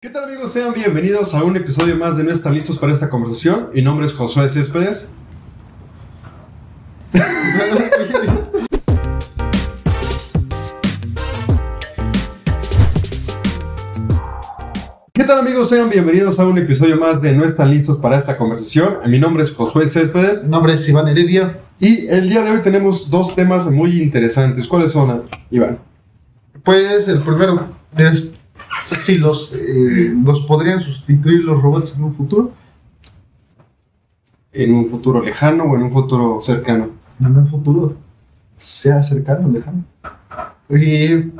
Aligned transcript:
¿Qué 0.00 0.10
tal 0.10 0.22
amigos? 0.22 0.52
Sean 0.52 0.72
bienvenidos 0.74 1.34
a 1.34 1.42
un 1.42 1.56
episodio 1.56 1.96
más 1.96 2.16
de 2.16 2.22
No 2.22 2.30
están 2.30 2.54
listos 2.54 2.78
para 2.78 2.92
esta 2.92 3.10
conversación. 3.10 3.70
Mi 3.74 3.82
nombre 3.82 4.06
es 4.06 4.12
Josué 4.12 4.48
Céspedes. 4.48 5.08
¿Qué 15.12 15.24
tal 15.24 15.40
amigos? 15.40 15.68
Sean 15.68 15.90
bienvenidos 15.90 16.38
a 16.38 16.46
un 16.46 16.58
episodio 16.58 16.96
más 16.96 17.20
de 17.20 17.32
No 17.32 17.44
están 17.44 17.68
listos 17.68 17.98
para 17.98 18.18
esta 18.18 18.36
conversación. 18.36 18.98
Mi 19.06 19.18
nombre 19.18 19.42
es 19.42 19.50
Josué 19.50 19.90
Céspedes. 19.90 20.44
Mi 20.44 20.50
nombre 20.50 20.74
es 20.74 20.88
Iván 20.88 21.08
Heredia. 21.08 21.58
Y 21.80 22.06
el 22.06 22.28
día 22.28 22.44
de 22.44 22.52
hoy 22.52 22.58
tenemos 22.62 23.10
dos 23.10 23.34
temas 23.34 23.68
muy 23.68 24.00
interesantes. 24.00 24.68
¿Cuáles 24.68 24.92
son, 24.92 25.24
Iván? 25.50 25.80
Pues 26.62 27.08
el 27.08 27.18
primero 27.18 27.70
es 27.96 28.37
si 28.88 29.18
los, 29.18 29.52
eh, 29.52 30.12
los 30.24 30.40
podrían 30.40 30.80
sustituir 30.80 31.44
los 31.44 31.62
robots 31.62 31.94
en 31.94 32.04
un 32.04 32.12
futuro. 32.12 32.52
¿En 34.52 34.74
un 34.74 34.86
futuro 34.86 35.22
lejano 35.22 35.64
o 35.64 35.76
en 35.76 35.82
un 35.82 35.92
futuro 35.92 36.40
cercano? 36.40 36.90
En 37.20 37.36
un 37.36 37.46
futuro, 37.46 37.96
sea 38.56 39.02
cercano 39.02 39.48
o 39.48 39.50
lejano. 39.50 39.84
Y 40.70 41.32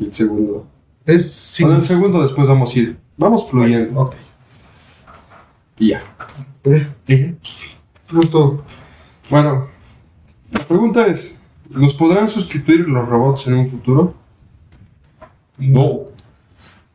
El 0.00 0.12
segundo. 0.12 0.66
es 1.04 1.56
Con 1.60 1.72
el 1.72 1.82
segundo 1.82 2.20
después 2.20 2.48
vamos 2.48 2.74
a 2.74 2.78
ir. 2.78 2.98
Vamos 3.16 3.48
fluyendo. 3.48 4.00
Ok. 4.00 4.14
Y 5.78 5.88
ya. 5.90 6.02
Eh, 6.64 7.36
no 8.12 8.20
es 8.20 8.30
todo. 8.30 8.64
Bueno, 9.30 9.66
la 10.50 10.60
pregunta 10.60 11.06
es, 11.06 11.38
¿nos 11.70 11.94
podrán 11.94 12.26
sustituir 12.26 12.88
los 12.88 13.06
robots 13.08 13.46
en 13.46 13.54
un 13.54 13.66
futuro? 13.66 14.14
No. 15.58 16.05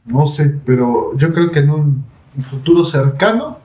No 0.05 0.25
sé, 0.25 0.59
pero 0.65 1.15
yo 1.17 1.31
creo 1.33 1.51
que 1.51 1.59
en 1.59 1.69
un 1.69 2.05
futuro 2.39 2.83
cercano 2.83 3.59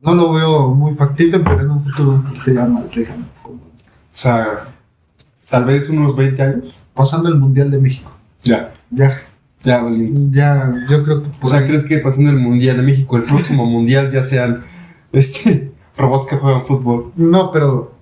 no 0.00 0.14
lo 0.14 0.32
veo 0.32 0.74
muy 0.74 0.94
factible, 0.94 1.40
pero 1.40 1.60
en 1.62 1.70
un 1.70 1.80
futuro 1.82 2.10
un 2.10 2.22
poquito 2.22 2.52
ya 2.52 2.64
más 2.66 2.94
lejano. 2.96 3.24
O 3.44 3.56
sea, 4.12 4.68
tal 5.48 5.64
vez 5.64 5.88
unos 5.88 6.14
20 6.16 6.42
años. 6.42 6.74
Pasando 6.94 7.28
el 7.28 7.36
Mundial 7.36 7.70
de 7.70 7.78
México. 7.78 8.10
Ya. 8.42 8.72
Ya, 8.90 9.12
Ya, 9.64 9.84
ya, 10.30 10.72
yo 10.88 11.02
creo 11.04 11.22
que 11.22 11.28
O 11.42 11.46
sea, 11.46 11.60
ahí- 11.60 11.66
¿crees 11.66 11.84
que 11.84 11.98
pasando 11.98 12.30
el 12.30 12.38
Mundial 12.38 12.76
de 12.76 12.82
México, 12.82 13.16
el 13.16 13.22
próximo 13.24 13.66
Mundial 13.66 14.10
ya 14.10 14.22
sean 14.22 14.64
este 15.12 15.72
robots 15.96 16.26
que 16.26 16.36
juegan 16.36 16.62
fútbol? 16.62 17.12
No, 17.16 17.50
pero 17.52 17.92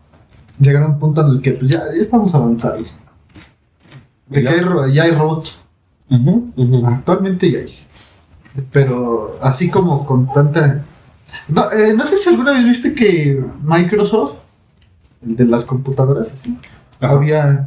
llegará 0.58 0.86
un 0.86 0.98
punto 0.98 1.20
en 1.22 1.28
el 1.28 1.42
que 1.42 1.52
pues, 1.52 1.70
ya, 1.70 1.78
ya 1.94 2.00
estamos 2.02 2.34
avanzados. 2.34 2.96
De 4.28 4.42
Ya. 4.42 4.50
que 4.50 4.60
hay 4.60 4.92
ya 4.94 5.02
hay 5.04 5.10
robots. 5.12 5.60
Actualmente 6.86 7.50
ya 7.50 7.58
hay. 7.60 7.74
Pero 8.72 9.38
así 9.42 9.68
como 9.70 10.06
con 10.06 10.26
tanta... 10.32 10.84
No, 11.48 11.70
eh, 11.72 11.92
no 11.94 12.06
sé 12.06 12.16
si 12.16 12.28
alguna 12.28 12.52
vez 12.52 12.64
viste 12.64 12.94
que 12.94 13.44
Microsoft, 13.62 14.38
el 15.26 15.36
de 15.36 15.44
las 15.44 15.64
computadoras, 15.64 16.32
así, 16.32 16.56
Ajá. 17.00 17.14
había 17.14 17.66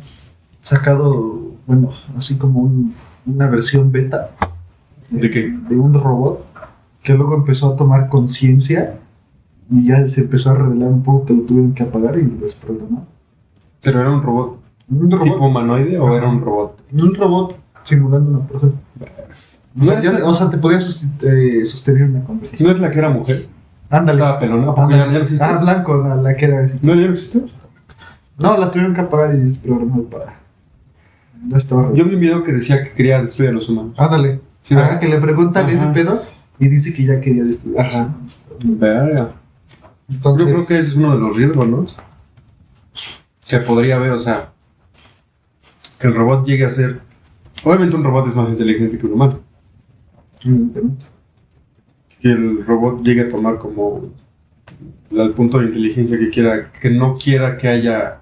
sacado, 0.61 1.51
bueno, 1.67 1.91
así 2.17 2.37
como 2.37 2.61
un- 2.61 2.95
una 3.25 3.47
versión 3.47 3.91
beta 3.91 4.31
¿De 5.09 5.29
qué? 5.29 5.51
de 5.69 5.75
un 5.75 5.93
robot 5.93 6.45
que 7.03 7.13
luego 7.13 7.35
empezó 7.35 7.73
a 7.73 7.75
tomar 7.75 8.09
conciencia 8.09 8.97
y 9.69 9.87
ya 9.87 10.07
se 10.07 10.21
empezó 10.21 10.51
a 10.51 10.55
revelar 10.55 10.89
un 10.89 11.03
poco 11.03 11.25
que 11.25 11.33
lo 11.33 11.43
tuvieron 11.43 11.73
que 11.73 11.83
apagar 11.83 12.17
y 12.17 12.23
lo 12.23 12.37
desprogramaron. 12.37 13.05
¿Pero 13.81 13.99
era 14.01 14.09
un 14.09 14.23
robot, 14.23 14.57
Un 14.89 15.11
robot, 15.11 15.23
tipo 15.25 15.45
humanoide 15.45 15.99
o 15.99 16.15
era 16.15 16.27
un 16.27 16.41
robot? 16.41 16.79
un 16.91 17.13
robot 17.15 17.55
simulando 17.89 18.29
una 18.39 18.47
persona. 18.47 18.71
O 19.75 19.83
¿No 19.83 19.85
sea, 19.85 19.97
es, 19.99 20.03
ya- 20.03 20.25
o 20.25 20.33
sea, 20.33 20.49
te 20.49 20.57
podía 20.57 20.79
susti- 20.79 21.09
eh, 21.23 21.65
sostener 21.65 22.03
una 22.03 22.23
conversación. 22.23 22.67
¿No 22.69 22.75
es 22.75 22.79
la 22.81 22.91
que 22.91 22.99
era 22.99 23.09
mujer? 23.09 23.45
Ándale. 23.89 24.19
Estaba 24.19 24.39
pelona. 24.39 24.71
¿A 24.77 24.89
ya, 24.89 25.11
ya 25.11 25.19
no? 25.19 25.25
Ah, 25.41 25.57
blanco, 25.61 25.97
la, 25.97 26.15
la 26.15 26.35
que 26.35 26.45
era 26.45 26.59
así. 26.63 26.77
¿No, 26.81 26.93
ya 26.95 27.07
no 27.07 27.13
existe? 27.13 27.41
No, 28.41 28.57
la 28.57 28.71
tuvieron 28.71 28.93
que 28.93 29.01
apagar 29.01 29.35
y 29.35 29.39
desprogramar 29.39 30.01
para. 30.03 30.39
No 31.41 31.57
estaba 31.57 31.93
Yo 31.93 32.05
vi 32.05 32.15
un 32.15 32.19
video 32.21 32.43
que 32.43 32.51
decía 32.53 32.83
que 32.83 32.91
quería 32.91 33.21
destruir 33.21 33.49
a 33.51 33.53
los 33.53 33.67
humanos. 33.69 33.93
Ándale. 33.97 34.41
Sí, 34.61 34.75
Ajá, 34.75 34.99
que 34.99 35.07
le 35.07 35.17
preguntan 35.19 35.65
Ajá. 35.65 35.73
ese 35.73 35.85
pedo 35.93 36.21
y 36.59 36.67
dice 36.67 36.93
que 36.93 37.05
ya 37.05 37.19
quería 37.21 37.43
destruir. 37.43 37.79
Ajá. 37.79 38.13
Verga. 38.63 39.31
Entonces, 40.09 40.47
Yo 40.47 40.53
creo 40.53 40.67
que 40.67 40.79
ese 40.79 40.89
es 40.89 40.95
uno 40.95 41.13
de 41.13 41.19
los 41.19 41.35
riesgos, 41.35 41.67
¿no? 41.67 41.85
Que 43.47 43.59
podría 43.59 43.95
haber, 43.95 44.11
o 44.11 44.17
sea, 44.17 44.51
que 45.99 46.07
el 46.07 46.15
robot 46.15 46.45
llegue 46.45 46.65
a 46.65 46.69
ser. 46.69 46.99
Obviamente, 47.63 47.95
un 47.95 48.03
robot 48.03 48.27
es 48.27 48.35
más 48.35 48.49
inteligente 48.49 48.97
que 48.97 49.05
un 49.05 49.13
humano. 49.13 49.39
Que 52.19 52.29
el 52.29 52.65
robot 52.65 53.03
llegue 53.03 53.21
a 53.21 53.29
tomar 53.29 53.57
como 53.57 54.09
el 55.11 55.31
punto 55.33 55.59
de 55.59 55.65
inteligencia 55.65 56.17
que 56.17 56.29
quiera, 56.29 56.71
que 56.71 56.89
no 56.89 57.17
quiera 57.17 57.57
que 57.57 57.67
haya. 57.67 58.21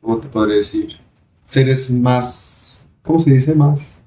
¿Cómo 0.00 0.18
te 0.18 0.28
podría 0.28 0.56
decir? 0.56 0.96
Seres 1.44 1.90
más. 1.90 2.86
¿Cómo 3.02 3.18
se 3.18 3.32
dice? 3.32 3.54
Más. 3.54 4.00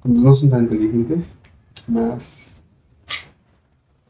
Cuando 0.00 0.20
no 0.20 0.32
son 0.32 0.50
tan 0.50 0.64
inteligentes. 0.64 1.30
Más. 1.88 2.54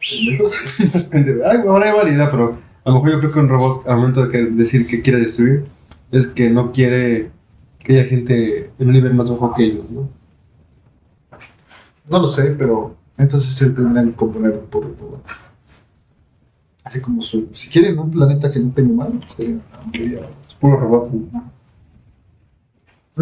más 0.92 1.04
pendejo. 1.04 1.40
Ay, 1.46 1.58
Ahora 1.66 1.86
hay 1.86 1.96
variedad, 1.96 2.30
pero 2.30 2.58
a 2.84 2.90
lo 2.90 2.96
mejor 2.96 3.12
yo 3.12 3.20
creo 3.20 3.32
que 3.32 3.40
un 3.40 3.48
robot, 3.48 3.88
al 3.88 3.96
momento 3.96 4.26
de 4.26 4.50
decir 4.50 4.86
que 4.86 5.00
quiere 5.00 5.20
destruir, 5.20 5.64
es 6.10 6.26
que 6.26 6.50
no 6.50 6.70
quiere 6.70 7.30
que 7.84 7.92
haya 7.92 8.08
gente 8.08 8.70
en 8.78 8.86
un 8.88 8.92
nivel 8.94 9.14
más 9.14 9.30
bajo 9.30 9.52
que 9.52 9.64
ellos, 9.64 9.88
¿no? 9.90 10.08
No 12.08 12.18
lo 12.18 12.28
sé, 12.28 12.44
pero 12.58 12.96
entonces 13.16 13.54
se 13.54 13.70
tendrán 13.70 14.10
que 14.10 14.16
componer 14.16 14.52
un 14.52 14.66
poco 14.66 14.88
robot. 14.98 15.24
Así 16.82 17.00
como 17.00 17.22
su, 17.22 17.48
si 17.52 17.68
quieren 17.68 17.98
un 17.98 18.10
planeta 18.10 18.50
que 18.50 18.58
no 18.58 18.72
tenga 18.72 18.90
humanos, 18.90 19.24
pues 19.26 19.36
sería 19.36 19.62
la 19.70 19.82
mayoría. 19.86 20.28
Es 20.48 20.54
puro 20.54 20.80
robot. 20.80 21.10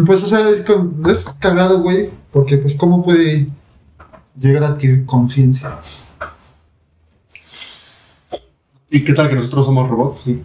Pues, 0.05 0.23
o 0.23 0.27
sea, 0.27 0.49
es, 0.49 0.63
es 1.07 1.25
cagado, 1.39 1.81
güey, 1.81 2.09
porque, 2.31 2.57
pues, 2.57 2.75
¿cómo 2.75 3.03
puede 3.03 3.47
llegar 4.39 4.63
a 4.63 4.67
adquirir 4.69 5.05
conciencia? 5.05 5.77
¿Y 8.89 9.03
qué 9.03 9.13
tal 9.13 9.29
que 9.29 9.35
nosotros 9.35 9.65
somos 9.65 9.89
robots 9.89 10.27
y, 10.27 10.41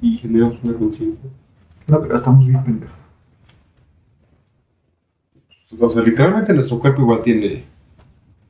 y 0.00 0.18
generamos 0.18 0.58
una 0.62 0.74
conciencia? 0.74 1.30
No, 1.88 2.00
pero 2.00 2.16
estamos 2.16 2.46
bien 2.46 2.62
pendejos. 2.62 3.05
O 5.80 5.88
sea, 5.90 6.02
literalmente 6.02 6.52
nuestro 6.54 6.78
cuerpo 6.78 7.02
igual 7.02 7.22
tiene. 7.22 7.64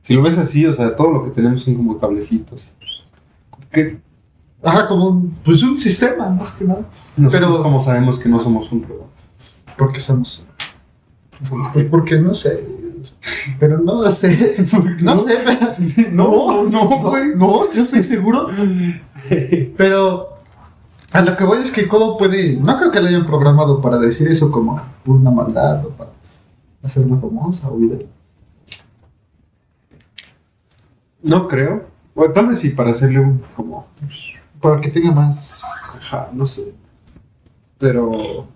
Si 0.03 0.13
lo 0.13 0.21
ves 0.21 0.37
así, 0.37 0.65
o 0.65 0.71
sea, 0.73 0.95
todo 0.95 1.11
lo 1.11 1.23
que 1.25 1.31
tenemos 1.31 1.61
son 1.63 1.75
como 1.75 1.97
cablecitos. 1.97 2.69
¿Qué? 3.71 3.99
Ajá, 4.63 4.87
como 4.87 5.07
un, 5.09 5.35
pues 5.43 5.61
un 5.63 5.77
sistema, 5.77 6.29
más 6.29 6.53
que 6.53 6.63
nada. 6.65 6.81
Nosotros, 7.17 7.49
Pero- 7.51 7.63
¿cómo 7.63 7.79
sabemos 7.79 8.17
que 8.19 8.29
no 8.29 8.39
somos 8.39 8.71
un 8.71 8.83
robot? 8.83 9.09
Porque 9.77 9.99
somos. 9.99 10.45
somos- 11.43 11.69
Pues 11.73 11.85
porque 11.85 12.17
no 12.19 12.33
sé. 12.33 12.67
Pero 13.59 13.79
no 13.79 14.01
sé. 14.11 14.55
No 15.01 15.19
sé, 15.19 15.37
pero- 15.45 16.11
No, 16.11 16.63
no, 16.63 16.87
güey. 16.87 17.35
No, 17.35 17.71
yo 17.73 17.83
estoy 17.83 18.03
seguro. 18.03 18.49
Pero 19.77 20.29
a 21.11 21.21
lo 21.21 21.37
que 21.37 21.43
voy 21.43 21.59
es 21.59 21.71
que 21.71 21.87
cómo 21.87 22.17
puede. 22.17 22.55
No 22.57 22.77
creo 22.77 22.91
que 22.91 23.01
lo 23.01 23.07
hayan 23.07 23.25
programado 23.25 23.81
para 23.81 23.97
decir 23.97 24.27
eso 24.27 24.51
como 24.51 24.81
por 25.03 25.15
una 25.17 25.31
maldad 25.31 25.85
o 25.85 25.89
para 25.89 26.11
hacerla 26.83 27.17
famosa 27.17 27.69
o 27.69 27.77
viral. 27.77 28.07
No 31.21 31.47
creo. 31.47 31.85
Bueno, 32.15 32.33
tal 32.33 32.47
vez 32.47 32.59
sí, 32.59 32.69
para 32.69 32.91
hacerle 32.91 33.19
un. 33.19 33.43
como. 33.55 33.87
Para 34.61 34.81
que 34.81 34.89
tenga 34.89 35.11
más. 35.11 35.63
Ajá, 35.97 36.29
no 36.33 36.45
sé. 36.45 36.73
Pero. 37.77 38.47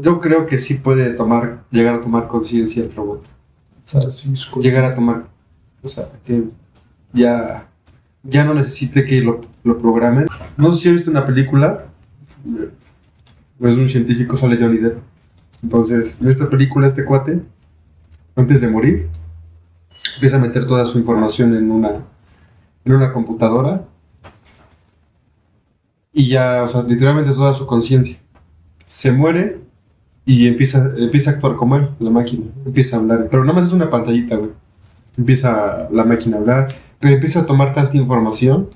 Yo 0.00 0.20
creo 0.20 0.46
que 0.46 0.58
sí 0.58 0.74
puede 0.74 1.12
tomar, 1.14 1.64
llegar 1.70 1.94
a 1.94 2.00
tomar 2.00 2.28
conciencia 2.28 2.84
el 2.84 2.94
robot. 2.94 3.24
O 3.24 3.90
sea, 3.90 4.00
sí, 4.00 4.32
es 4.32 4.46
cool. 4.46 4.62
Llegar 4.62 4.84
a 4.84 4.94
tomar. 4.94 5.26
O 5.82 5.88
sea, 5.88 6.08
que 6.24 6.44
ya. 7.12 7.68
Ya 8.22 8.44
no 8.44 8.52
necesite 8.52 9.04
que 9.04 9.20
lo, 9.22 9.40
lo 9.64 9.78
programen. 9.78 10.26
No 10.56 10.70
sé 10.72 10.78
si 10.78 10.88
has 10.88 10.94
visto 10.96 11.10
una 11.10 11.26
película. 11.26 11.86
Es 13.60 13.76
un 13.76 13.88
científico, 13.88 14.36
sale 14.36 14.56
Johnny 14.58 14.78
Depp. 14.78 14.98
Entonces, 15.62 16.16
en 16.20 16.28
esta 16.28 16.48
película, 16.48 16.86
este 16.86 17.04
cuate, 17.04 17.42
antes 18.36 18.60
de 18.60 18.68
morir, 18.68 19.08
empieza 20.14 20.36
a 20.36 20.40
meter 20.40 20.66
toda 20.66 20.84
su 20.86 20.98
información 20.98 21.54
en 21.56 21.70
una, 21.70 22.04
en 22.84 22.92
una 22.92 23.12
computadora. 23.12 23.84
Y 26.12 26.28
ya, 26.28 26.62
o 26.62 26.68
sea, 26.68 26.82
literalmente 26.82 27.32
toda 27.32 27.52
su 27.52 27.66
conciencia. 27.66 28.16
Se 28.84 29.10
muere 29.10 29.60
y 30.24 30.46
empieza, 30.46 30.92
empieza 30.96 31.30
a 31.30 31.34
actuar 31.34 31.56
como 31.56 31.76
él, 31.76 31.90
la 31.98 32.10
máquina. 32.10 32.46
Empieza 32.64 32.96
a 32.96 33.00
hablar. 33.00 33.28
Pero 33.30 33.44
nada 33.44 33.58
más 33.58 33.66
es 33.66 33.72
una 33.72 33.90
pantallita, 33.90 34.36
güey. 34.36 34.50
Empieza 35.16 35.88
la 35.90 36.04
máquina 36.04 36.36
a 36.36 36.40
hablar, 36.40 36.68
pero 37.00 37.14
empieza 37.14 37.40
a 37.40 37.46
tomar 37.46 37.72
tanta 37.72 37.96
información 37.96 38.68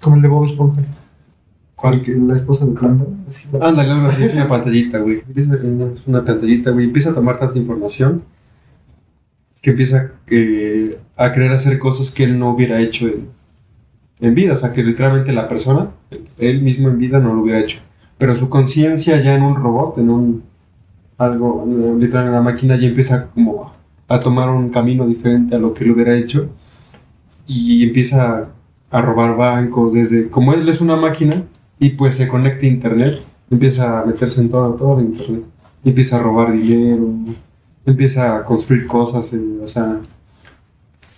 Como 0.00 0.16
el 0.16 0.22
de 0.22 0.28
Bob 0.28 0.46
Esponja. 0.46 0.82
¿Cuál? 1.78 2.02
Que 2.02 2.12
la 2.12 2.34
esposa 2.34 2.66
de 2.66 2.72
planta. 2.72 3.04
Ándale, 3.60 3.92
algo 3.92 4.08
así, 4.08 4.24
es 4.24 4.34
una 4.34 4.48
pantallita, 4.48 4.98
güey. 4.98 5.22
Es 5.36 5.46
una 6.06 6.24
pantallita, 6.24 6.72
güey. 6.72 6.86
Empieza 6.86 7.10
a 7.10 7.14
tomar 7.14 7.36
tanta 7.36 7.56
información 7.56 8.24
que 9.62 9.70
empieza 9.70 10.10
eh, 10.26 10.98
a 11.16 11.30
querer 11.30 11.52
hacer 11.52 11.78
cosas 11.78 12.10
que 12.10 12.24
él 12.24 12.36
no 12.36 12.50
hubiera 12.50 12.80
hecho 12.80 13.06
en, 13.06 13.28
en 14.18 14.34
vida. 14.34 14.54
O 14.54 14.56
sea, 14.56 14.72
que 14.72 14.82
literalmente 14.82 15.32
la 15.32 15.46
persona, 15.46 15.90
él 16.38 16.62
mismo 16.62 16.88
en 16.88 16.98
vida, 16.98 17.20
no 17.20 17.32
lo 17.32 17.42
hubiera 17.42 17.60
hecho. 17.60 17.78
Pero 18.18 18.34
su 18.34 18.48
conciencia 18.48 19.20
ya 19.20 19.36
en 19.36 19.42
un 19.42 19.54
robot, 19.54 19.98
en 19.98 20.10
un 20.10 20.42
algo, 21.16 21.64
eh, 21.64 21.94
literal 21.96 22.26
en 22.26 22.32
la 22.32 22.42
máquina, 22.42 22.74
ya 22.74 22.88
empieza 22.88 23.26
como 23.28 23.70
a 24.08 24.18
tomar 24.18 24.50
un 24.50 24.70
camino 24.70 25.06
diferente 25.06 25.54
a 25.54 25.60
lo 25.60 25.74
que 25.74 25.84
él 25.84 25.92
hubiera 25.92 26.16
hecho. 26.16 26.48
Y 27.46 27.84
empieza 27.86 28.48
a 28.90 29.00
robar 29.00 29.36
bancos 29.36 29.92
desde... 29.92 30.28
Como 30.28 30.54
él 30.54 30.68
es 30.68 30.80
una 30.80 30.96
máquina, 30.96 31.44
y 31.78 31.90
pues 31.90 32.16
se 32.16 32.28
conecta 32.28 32.66
a 32.66 32.68
internet, 32.68 33.22
empieza 33.50 34.00
a 34.00 34.04
meterse 34.04 34.40
en 34.40 34.48
todo, 34.48 34.74
todo 34.74 34.98
el 34.98 35.06
internet, 35.06 35.44
empieza 35.84 36.16
a 36.16 36.22
robar 36.22 36.52
dinero, 36.52 37.08
empieza 37.86 38.36
a 38.36 38.44
construir 38.44 38.86
cosas, 38.86 39.32
eh, 39.32 39.40
o 39.62 39.68
sea, 39.68 40.00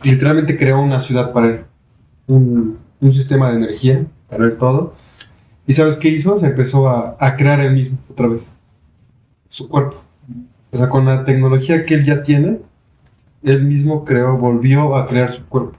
literalmente 0.05 0.57
creó 0.57 0.81
una 0.81 1.01
ciudad 1.01 1.33
para 1.33 1.47
él, 1.49 1.61
un, 2.27 2.79
un 3.01 3.13
sistema 3.13 3.51
de 3.51 3.57
energía 3.57 4.07
para 4.29 4.45
él 4.45 4.57
todo. 4.57 4.95
¿Y 5.67 5.73
sabes 5.73 5.97
qué 5.97 6.09
hizo? 6.09 6.37
Se 6.37 6.47
empezó 6.47 6.89
a, 6.89 7.17
a 7.19 7.37
crear 7.37 7.61
él 7.61 7.73
mismo 7.73 7.99
otra 8.11 8.29
vez, 8.29 8.51
su 9.49 9.69
cuerpo. 9.69 9.97
O 10.73 10.77
sea, 10.77 10.89
con 10.89 11.05
la 11.05 11.25
tecnología 11.25 11.85
que 11.85 11.95
él 11.95 12.05
ya 12.05 12.23
tiene, 12.23 12.61
él 13.43 13.65
mismo 13.65 14.05
creó, 14.05 14.37
volvió 14.37 14.97
a 14.97 15.07
crear 15.07 15.31
su 15.31 15.47
cuerpo. 15.47 15.77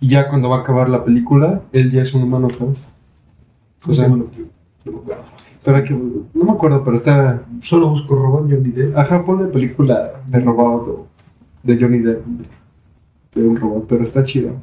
Y 0.00 0.08
ya 0.08 0.28
cuando 0.28 0.48
va 0.48 0.58
a 0.58 0.60
acabar 0.60 0.88
la 0.88 1.04
película, 1.04 1.62
él 1.72 1.90
ya 1.90 2.02
es 2.02 2.14
un 2.14 2.22
humano 2.22 2.46
otra 2.46 2.66
vez. 2.66 2.86
O 3.86 3.92
sea, 3.92 4.08
no 4.08 4.16
me 4.16 4.24
acuerdo. 4.24 5.22
pero 5.64 5.76
hay 5.76 5.84
que, 5.84 5.94
no 5.94 6.44
me 6.44 6.52
acuerdo, 6.52 6.82
pero 6.84 6.96
está. 6.96 7.42
Solo 7.62 7.90
busco 7.90 8.14
robot 8.14 8.50
Johnny 8.50 8.70
Depp. 8.70 8.96
Ajá, 8.96 9.24
ponle 9.24 9.46
película 9.46 10.22
de 10.26 10.40
robot 10.40 10.88
o 10.88 11.06
de 11.62 11.78
Johnny 11.78 11.98
Depp, 11.98 12.24
de 13.34 13.46
un 13.46 13.56
robot, 13.56 13.86
pero 13.88 14.02
está 14.02 14.24
chido. 14.24 14.56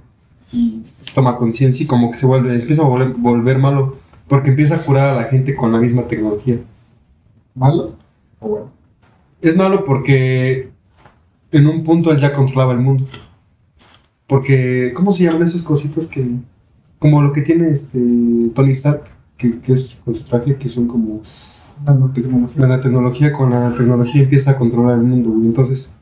Y 0.51 0.83
toma 1.13 1.35
conciencia 1.35 1.83
y 1.83 1.87
como 1.87 2.11
que 2.11 2.17
se 2.17 2.25
vuelve, 2.25 2.55
empieza 2.55 2.81
a 2.81 2.85
volver, 2.85 3.13
volver 3.17 3.57
malo, 3.59 3.97
porque 4.27 4.51
empieza 4.51 4.75
a 4.75 4.81
curar 4.81 5.13
a 5.13 5.15
la 5.15 5.25
gente 5.25 5.55
con 5.55 5.71
la 5.71 5.79
misma 5.79 6.07
tecnología. 6.07 6.59
¿Malo? 7.53 7.95
O 8.39 8.49
bueno. 8.49 8.71
Es 9.41 9.55
malo 9.55 9.83
porque 9.83 10.69
en 11.51 11.67
un 11.67 11.83
punto 11.83 12.11
él 12.11 12.19
ya 12.19 12.33
controlaba 12.33 12.73
el 12.73 12.79
mundo. 12.79 13.05
Porque, 14.27 14.91
¿cómo 14.95 15.11
se 15.11 15.23
llaman 15.23 15.43
esas 15.43 15.61
cositas 15.61 16.07
que... 16.07 16.25
Como 17.05 17.21
lo 17.21 17.31
que 17.33 17.41
tiene 17.41 17.69
este 17.69 17.99
Tony 18.55 18.71
Stark, 18.71 19.03
que, 19.37 19.59
que 19.59 19.73
es 19.73 19.95
con 20.03 20.15
su 20.15 20.23
traje, 20.23 20.55
que 20.55 20.67
son 20.69 20.87
como... 20.87 21.21
La 22.57 22.81
tecnología 22.81 23.31
con 23.31 23.51
la 23.51 23.71
tecnología 23.75 24.23
empieza 24.23 24.49
a 24.49 24.55
controlar 24.57 24.95
el 24.97 25.03
mundo, 25.03 25.29
güey. 25.29 25.45
Entonces, 25.45 25.93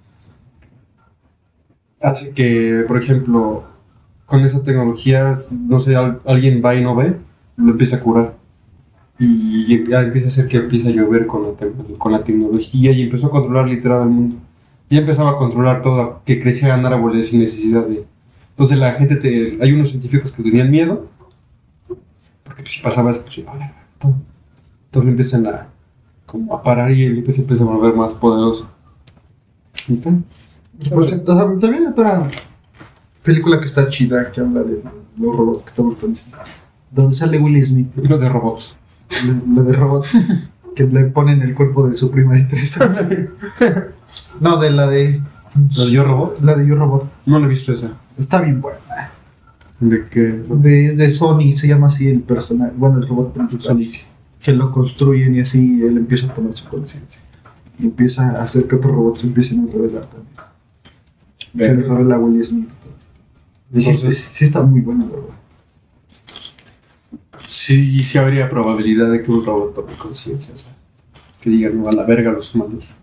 hace 2.02 2.32
que, 2.32 2.86
por 2.88 2.96
ejemplo, 2.98 3.66
con 4.26 4.40
esa 4.46 4.64
tecnología, 4.64 5.34
no 5.68 5.78
sé, 5.82 5.98
al- 5.98 6.22
alguien 6.26 6.62
va 6.64 6.74
y 6.74 6.82
no 6.82 6.96
ve, 6.96 7.18
lo 7.58 7.72
empieza 7.72 7.98
a 7.98 8.00
curar. 8.00 8.38
Y 9.20 9.74
empieza 9.74 10.28
a 10.28 10.30
hacer 10.30 10.48
que 10.48 10.56
empiece 10.56 10.88
a 10.88 10.92
llover 10.94 11.28
con 11.28 11.44
la, 11.44 11.50
con 11.98 12.14
la 12.14 12.24
tecnología 12.24 12.94
y 12.94 13.02
empezó 13.02 13.28
a 13.28 13.32
controlar 13.32 13.68
literal 13.68 14.04
el 14.04 14.10
mundo. 14.10 14.36
Ya 14.90 15.00
empezaba 15.00 15.32
a 15.32 15.38
controlar 15.38 15.82
todo, 15.82 16.22
que 16.24 16.40
crecieran 16.40 16.86
árboles 16.86 17.28
sin 17.28 17.42
necesidad 17.42 17.86
de... 17.86 18.06
Entonces 18.54 18.78
la 18.78 18.94
gente, 18.94 19.16
te, 19.16 19.58
hay 19.62 19.72
unos 19.72 19.90
científicos 19.90 20.32
que 20.32 20.44
tenían 20.44 20.70
miedo, 20.70 21.10
porque 22.44 22.62
pues, 22.64 22.74
si 22.74 22.82
pasaba 22.82 23.12
eso, 23.12 23.22
pues, 23.24 23.44
vale, 23.46 23.74
todo. 23.98 24.16
Entonces 24.86 25.10
empiezan 25.10 25.48
a, 25.48 25.70
como 26.26 26.54
a 26.56 26.62
parar 26.62 26.92
y 26.92 27.04
él 27.04 27.18
empieza, 27.18 27.42
empieza 27.42 27.64
a 27.64 27.68
volver 27.68 27.96
más 27.96 28.14
poderoso. 28.14 28.70
¿Y 29.88 29.94
está? 29.94 30.14
Por 30.90 31.06
cierto, 31.06 31.34
o 31.34 31.36
sea, 31.36 31.60
también 31.60 31.88
otra 31.88 32.30
película 33.24 33.60
que 33.60 33.66
está 33.66 33.90
chida, 33.90 34.32
que 34.32 34.42
habla 34.42 34.64
de 34.64 34.84
los 35.18 35.36
robots 35.36 35.64
que 35.64 35.70
estamos 35.70 35.98
conociendo. 35.98 36.38
Donde 36.92 37.16
sale 37.16 37.40
Will 37.40 37.66
Smith, 37.66 37.88
Lo 37.96 38.18
de 38.20 38.30
robots. 38.30 38.78
la 39.56 39.64
de 39.64 39.74
robots, 39.74 40.10
que 40.76 40.84
le 40.84 41.06
ponen 41.06 41.42
el 41.42 41.56
cuerpo 41.56 41.88
de 41.88 41.96
su 41.96 42.12
prima 42.12 42.34
de 42.36 42.44
tres. 42.44 42.78
No, 44.40 44.58
de 44.58 44.70
la 44.70 44.88
de. 44.88 45.22
¿Lo 45.78 45.86
de 45.86 45.92
Yo 45.92 46.04
Robot? 46.04 46.42
La 46.42 46.56
de 46.56 46.68
Yo 46.68 46.76
Robot. 46.76 47.12
No 47.26 47.40
lo 47.40 47.46
he 47.46 47.50
visto 47.50 47.72
esa. 47.74 47.94
Está 48.18 48.42
bien 48.42 48.60
buena. 48.62 48.80
¿De 49.80 50.06
qué? 50.10 50.20
De, 50.22 50.86
es 50.88 50.98
de 50.98 51.10
Sony, 51.10 51.54
se 51.56 51.68
llama 51.68 51.88
así 51.88 52.08
el 52.08 52.22
personaje. 52.22 52.72
Bueno, 52.76 53.00
el 53.00 53.08
robot 53.08 53.34
principal. 53.34 53.62
Sonic. 53.66 54.06
Que 54.42 54.54
lo 54.54 54.72
construyen 54.72 55.36
y 55.36 55.42
así 55.42 55.82
él 55.84 55.98
empieza 55.98 56.28
a 56.28 56.34
tomar 56.34 56.54
su 56.56 56.68
conciencia. 56.68 57.22
Y 57.80 57.86
empieza 57.86 58.30
a 58.40 58.44
hacer 58.44 58.68
que 58.68 58.76
otros 58.76 58.94
robots 58.96 59.22
se 59.22 59.28
empiecen 59.28 59.68
a 59.68 59.72
revelar 59.72 60.06
también. 60.06 60.34
Se 61.58 61.76
les 61.76 61.88
revela 61.88 62.18
Will 62.18 62.44
Smith. 62.44 62.70
Entonces- 63.74 64.18
sí, 64.18 64.30
sí 64.34 64.46
está 64.46 64.62
muy 64.62 64.82
buena, 64.82 65.06
la 65.06 65.12
verdad. 65.12 65.36
Sí, 67.48 68.04
sí 68.04 68.18
habría 68.18 68.50
probabilidad 68.50 69.12
de 69.12 69.22
que 69.24 69.32
un 69.32 69.46
robot 69.46 69.76
tome 69.76 69.94
conciencia. 69.98 70.54
O 70.54 70.58
sea, 70.58 70.72
que 71.42 71.50
digan, 71.50 71.82
no, 71.82 71.90
a 71.90 71.92
la 71.92 72.04
verga 72.04 72.32
los 72.32 72.54
humanos. 72.56 72.94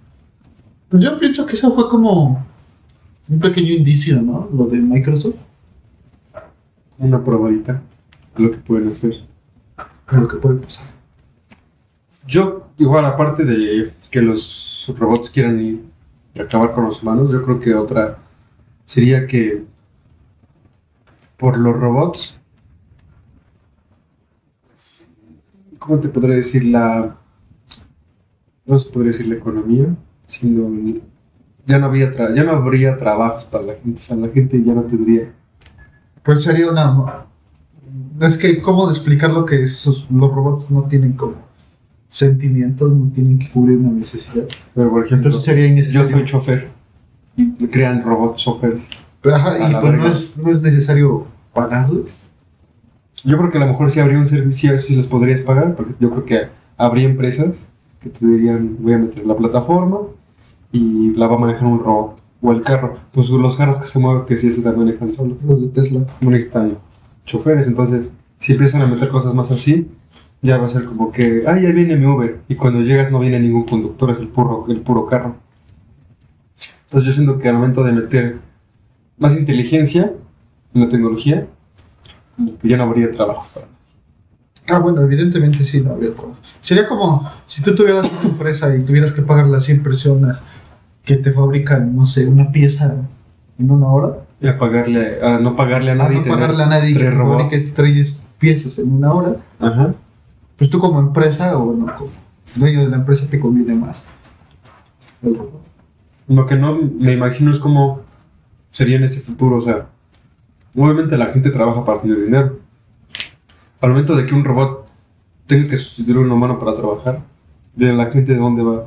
Yo 0.92 1.18
pienso 1.18 1.46
que 1.46 1.54
eso 1.54 1.72
fue 1.74 1.88
como 1.88 2.44
un 3.28 3.40
pequeño 3.40 3.72
indicio, 3.72 4.20
¿no? 4.20 4.48
Lo 4.52 4.66
de 4.66 4.78
Microsoft. 4.78 5.36
Una 6.98 7.22
probadita 7.22 7.80
de 8.36 8.42
lo 8.42 8.50
que 8.50 8.58
pueden 8.58 8.88
hacer. 8.88 9.14
De 10.10 10.20
lo 10.20 10.26
que 10.26 10.36
puede 10.36 10.56
pasar. 10.56 10.86
Yo, 12.26 12.68
igual, 12.76 13.04
aparte 13.04 13.44
de 13.44 13.92
que 14.10 14.20
los 14.20 14.92
robots 14.98 15.30
quieran 15.30 15.60
ir 15.60 15.84
y 16.34 16.40
acabar 16.40 16.72
con 16.72 16.84
los 16.84 17.02
humanos, 17.02 17.30
yo 17.30 17.42
creo 17.42 17.60
que 17.60 17.74
otra 17.74 18.18
sería 18.84 19.26
que 19.26 19.64
por 21.36 21.56
los 21.56 21.74
robots, 21.74 22.38
¿cómo 25.78 25.98
te 26.00 26.08
podría 26.08 26.36
decir 26.36 26.64
la... 26.64 27.16
no 28.66 28.78
se 28.78 28.90
podría 28.90 29.12
decir 29.12 29.28
la 29.28 29.36
economía, 29.36 29.96
sino 30.30 31.00
ya 31.66 31.78
no 31.78 31.86
había 31.86 32.10
tra- 32.12 32.34
ya 32.34 32.44
no 32.44 32.52
habría 32.52 32.96
trabajos 32.96 33.44
para 33.44 33.64
la 33.64 33.74
gente, 33.74 34.00
o 34.00 34.04
sea, 34.04 34.16
la 34.16 34.28
gente 34.28 34.62
ya 34.62 34.74
no 34.74 34.82
tendría 34.82 35.32
Pues 36.22 36.42
sería 36.42 36.70
una. 36.70 37.26
Es 38.20 38.36
que, 38.36 38.60
¿cómo 38.60 38.90
explicar 38.90 39.32
lo 39.32 39.44
que 39.44 39.62
esos, 39.62 40.06
los 40.10 40.32
robots 40.32 40.70
no 40.70 40.84
tienen 40.84 41.12
como 41.14 41.34
sentimientos, 42.08 42.92
no 42.92 43.10
tienen 43.12 43.38
que 43.38 43.50
cubrir 43.50 43.78
una 43.78 43.92
necesidad? 43.92 44.46
pero 44.74 44.90
por 44.90 45.04
ejemplo, 45.04 45.28
Entonces 45.28 45.42
sería 45.44 45.74
yo 45.82 46.04
soy 46.04 46.24
chofer 46.24 46.68
y 47.36 47.66
crean 47.68 48.02
robots 48.02 48.46
ajá, 48.48 49.52
O 49.52 49.54
sea, 49.54 49.70
y 49.70 49.74
pues 49.74 49.92
no 49.94 50.06
es, 50.06 50.38
no 50.38 50.50
es 50.50 50.62
necesario 50.62 51.26
pagarles. 51.54 52.22
Yo 53.24 53.36
creo 53.36 53.50
que 53.50 53.58
a 53.58 53.60
lo 53.60 53.66
mejor 53.66 53.90
sí 53.90 54.00
habría 54.00 54.18
un 54.18 54.26
servicio, 54.26 54.76
si 54.78 54.96
les 54.96 55.06
podrías 55.06 55.40
pagar, 55.40 55.76
porque 55.76 55.94
yo 56.00 56.10
creo 56.10 56.24
que 56.24 56.48
habría 56.76 57.06
empresas 57.06 57.66
que 58.00 58.08
te 58.08 58.26
dirían, 58.26 58.76
voy 58.80 58.94
a 58.94 58.98
meter 58.98 59.26
la 59.26 59.36
plataforma 59.36 59.98
y 60.72 61.14
la 61.14 61.26
va 61.26 61.36
a 61.36 61.38
manejar 61.38 61.66
un 61.66 61.80
robot. 61.80 62.20
O 62.42 62.52
el 62.52 62.62
carro. 62.62 62.96
Pues 63.12 63.28
los 63.28 63.56
carros 63.56 63.78
que 63.78 63.86
se 63.86 63.98
mueven, 63.98 64.24
que 64.24 64.36
sí 64.36 64.50
se 64.50 64.62
manejan 64.72 65.10
solos. 65.10 65.36
Los 65.46 65.60
de 65.60 65.68
Tesla. 65.68 66.06
No 66.20 66.30
necesitan 66.30 66.78
choferes, 67.24 67.66
entonces 67.66 68.10
si 68.38 68.52
empiezan 68.52 68.82
a 68.82 68.86
meter 68.86 69.10
cosas 69.10 69.34
más 69.34 69.50
así, 69.50 69.88
ya 70.42 70.56
va 70.56 70.66
a 70.66 70.68
ser 70.68 70.86
como 70.86 71.12
que, 71.12 71.44
ah, 71.46 71.58
ya 71.58 71.70
viene 71.72 71.96
mi 71.96 72.06
Uber. 72.06 72.40
Y 72.48 72.54
cuando 72.54 72.80
llegas 72.80 73.10
no 73.10 73.18
viene 73.18 73.38
ningún 73.38 73.64
conductor, 73.64 74.10
es 74.10 74.18
el 74.18 74.28
puro, 74.28 74.64
el 74.68 74.80
puro 74.80 75.06
carro. 75.06 75.36
Entonces 76.84 77.06
yo 77.06 77.12
siento 77.12 77.38
que 77.38 77.48
al 77.48 77.54
momento 77.54 77.84
de 77.84 77.92
meter 77.92 78.38
más 79.18 79.38
inteligencia 79.38 80.14
en 80.74 80.80
la 80.80 80.88
tecnología, 80.88 81.46
que 82.60 82.68
ya 82.68 82.78
no 82.78 82.84
habría 82.84 83.10
trabajo 83.10 83.42
para 83.54 83.68
Ah, 84.66 84.78
bueno, 84.78 85.02
evidentemente 85.02 85.64
sí, 85.64 85.80
no 85.80 85.92
habría 85.92 86.14
trabajo. 86.14 86.38
Sería 86.60 86.86
como 86.86 87.28
si 87.44 87.62
tú 87.62 87.74
tuvieras 87.74 88.10
una 88.10 88.30
empresa 88.30 88.74
y 88.74 88.82
tuvieras 88.82 89.12
que 89.12 89.22
pagarle 89.22 89.56
a 89.56 89.60
100 89.60 89.82
personas 89.82 90.42
que 91.10 91.16
te 91.16 91.32
fabrican, 91.32 91.96
no 91.96 92.06
sé, 92.06 92.28
una 92.28 92.52
pieza 92.52 92.94
en 93.58 93.68
una 93.68 93.88
hora. 93.88 94.18
Y 94.40 94.46
a 94.46 94.56
pagarle, 94.56 95.20
a 95.20 95.40
no 95.40 95.56
pagarle 95.56 95.90
a 95.90 95.94
A 95.94 95.96
nadie. 95.96 96.18
no 96.18 96.22
tener 96.22 96.38
pagarle 96.38 96.62
a 96.62 96.66
nadie 96.66 96.92
que 96.92 97.00
tres 97.00 97.14
robots. 97.16 97.42
fabrique 97.42 97.72
tres 97.74 98.26
piezas 98.38 98.78
en 98.78 98.92
una 98.92 99.12
hora. 99.12 99.36
Ajá. 99.58 99.92
Pues 100.56 100.70
tú 100.70 100.78
como 100.78 101.00
empresa 101.00 101.58
o 101.58 101.64
bueno, 101.64 101.92
como 101.98 102.10
dueño 102.54 102.84
de 102.84 102.90
la 102.90 102.98
empresa 102.98 103.26
te 103.28 103.40
conviene 103.40 103.74
más. 103.74 104.06
Lo 106.28 106.46
que 106.46 106.54
no 106.54 106.78
me 106.78 107.12
imagino 107.12 107.50
es 107.50 107.58
cómo 107.58 108.02
sería 108.70 108.96
en 108.96 109.02
ese 109.02 109.18
futuro. 109.18 109.56
O 109.56 109.62
sea, 109.62 109.86
obviamente 110.76 111.18
la 111.18 111.32
gente 111.32 111.50
trabaja 111.50 111.84
para 111.84 112.00
tener 112.00 112.22
dinero. 112.24 112.60
Al 113.80 113.90
momento 113.90 114.14
de 114.14 114.26
que 114.26 114.34
un 114.36 114.44
robot 114.44 114.86
tenga 115.48 115.68
que 115.68 115.76
sustituir 115.76 116.18
a 116.18 116.20
un 116.20 116.30
humano 116.30 116.60
para 116.60 116.72
trabajar, 116.72 117.22
de 117.74 117.92
la 117.94 118.12
gente 118.12 118.32
de 118.32 118.38
dónde 118.38 118.62
va 118.62 118.84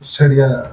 Sería, 0.00 0.72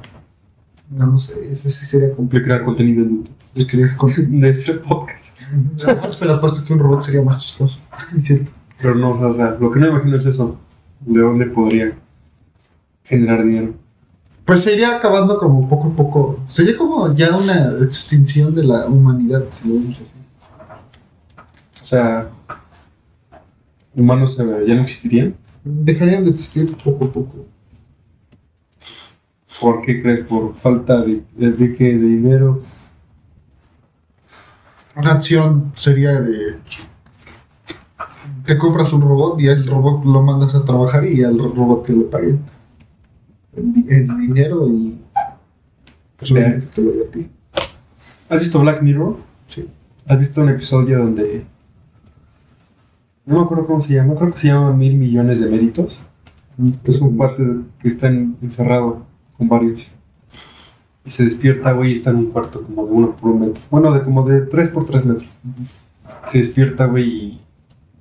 no 0.95 1.05
lo 1.07 1.17
sé, 1.19 1.51
ese 1.51 1.69
sí 1.69 1.85
sería 1.85 2.11
complicado. 2.11 2.45
crear 2.45 2.63
contenido 2.63 3.03
en 3.03 3.09
YouTube. 3.23 3.35
de 3.55 3.67
crear 3.67 3.95
con- 3.97 4.11
De 4.41 4.49
ese 4.49 4.73
podcast. 4.75 5.37
Pero 6.19 6.33
apuesto 6.33 6.63
que 6.65 6.73
un 6.73 6.79
robot 6.79 7.03
sería 7.03 7.21
más 7.21 7.41
chistoso. 7.41 7.79
Es 8.17 8.23
cierto. 8.25 8.51
Pero 8.81 8.95
no, 8.95 9.11
o 9.11 9.33
sea, 9.33 9.51
lo 9.59 9.71
que 9.71 9.79
no 9.79 9.87
imagino 9.87 10.15
es 10.15 10.25
eso. 10.25 10.57
¿De 11.01 11.19
dónde 11.21 11.45
podría 11.47 11.95
generar 13.03 13.43
dinero? 13.45 13.73
Pues 14.45 14.61
se 14.61 14.73
iría 14.73 14.95
acabando 14.97 15.37
como 15.37 15.69
poco 15.69 15.87
a 15.89 15.95
poco. 15.95 16.39
Sería 16.47 16.75
como 16.75 17.13
ya 17.15 17.35
una 17.35 17.77
extinción 17.83 18.53
de 18.55 18.63
la 18.63 18.87
humanidad, 18.87 19.45
si 19.51 19.67
lo 19.69 19.75
vemos 19.75 20.01
así. 20.01 20.13
O 21.81 21.85
sea, 21.85 22.29
humanos 23.95 24.37
ya 24.37 24.43
no 24.75 24.81
existirían. 24.81 25.35
Dejarían 25.63 26.23
de 26.25 26.31
existir 26.31 26.75
poco 26.83 27.05
a 27.05 27.11
poco. 27.11 27.45
¿Por 29.63 29.81
qué 29.81 30.01
crees? 30.01 30.25
¿Por 30.25 30.53
falta 30.53 31.01
de, 31.01 31.23
de, 31.37 31.51
de 31.51 31.73
qué? 31.73 31.97
¿De 31.97 32.05
dinero? 32.05 32.59
Una 34.97 35.11
acción 35.13 35.71
sería 35.75 36.19
de. 36.19 36.57
Te 38.45 38.57
compras 38.57 38.91
un 38.91 39.01
robot 39.01 39.39
y 39.39 39.47
el 39.47 39.65
robot 39.65 40.03
lo 40.03 40.21
mandas 40.21 40.53
a 40.53 40.65
trabajar 40.65 41.05
y 41.05 41.23
al 41.23 41.39
robot 41.39 41.85
que 41.85 41.93
le 41.93 42.03
paguen 42.03 42.41
el, 43.55 43.73
di- 43.73 43.85
el 43.87 44.07
dinero 44.17 44.67
y. 44.67 44.99
Pues 46.17 46.29
obviamente 46.33 46.65
te 46.67 46.81
lo 46.81 46.91
doy 46.91 47.01
a 47.07 47.11
ti. 47.11 47.29
¿Has 48.29 48.39
visto 48.39 48.59
Black 48.59 48.81
Mirror? 48.81 49.15
Sí. 49.47 49.65
¿Has 50.07 50.19
visto 50.19 50.41
un 50.41 50.49
episodio 50.49 50.97
donde... 50.99 51.45
No 53.25 53.35
me 53.37 53.41
acuerdo 53.43 53.65
cómo 53.65 53.79
se 53.79 53.93
llama, 53.93 54.13
creo 54.15 54.31
que 54.31 54.37
se 54.37 54.47
llama 54.47 54.73
Mil 54.73 54.97
Millones 54.97 55.39
de 55.39 55.47
Méritos. 55.49 56.03
Es 56.83 56.99
un 56.99 57.15
cuate 57.15 57.43
que 57.79 57.87
está 57.87 58.07
en- 58.07 58.35
encerrado 58.41 59.05
con 59.47 59.59
varios. 59.59 59.87
Y 61.05 61.09
se 61.09 61.25
despierta, 61.25 61.73
güey, 61.73 61.89
y 61.89 61.93
está 61.93 62.11
en 62.11 62.17
un 62.17 62.25
cuarto 62.31 62.61
como 62.63 62.85
de 62.85 62.91
uno 62.91 63.15
por 63.15 63.31
un 63.31 63.41
metro. 63.41 63.63
Bueno, 63.69 63.91
de 63.93 64.01
como 64.03 64.23
de 64.27 64.41
tres 64.41 64.69
por 64.69 64.85
tres 64.85 65.03
metros. 65.05 65.29
Se 66.25 66.37
despierta, 66.37 66.85
güey, 66.85 67.09
y, 67.09 67.41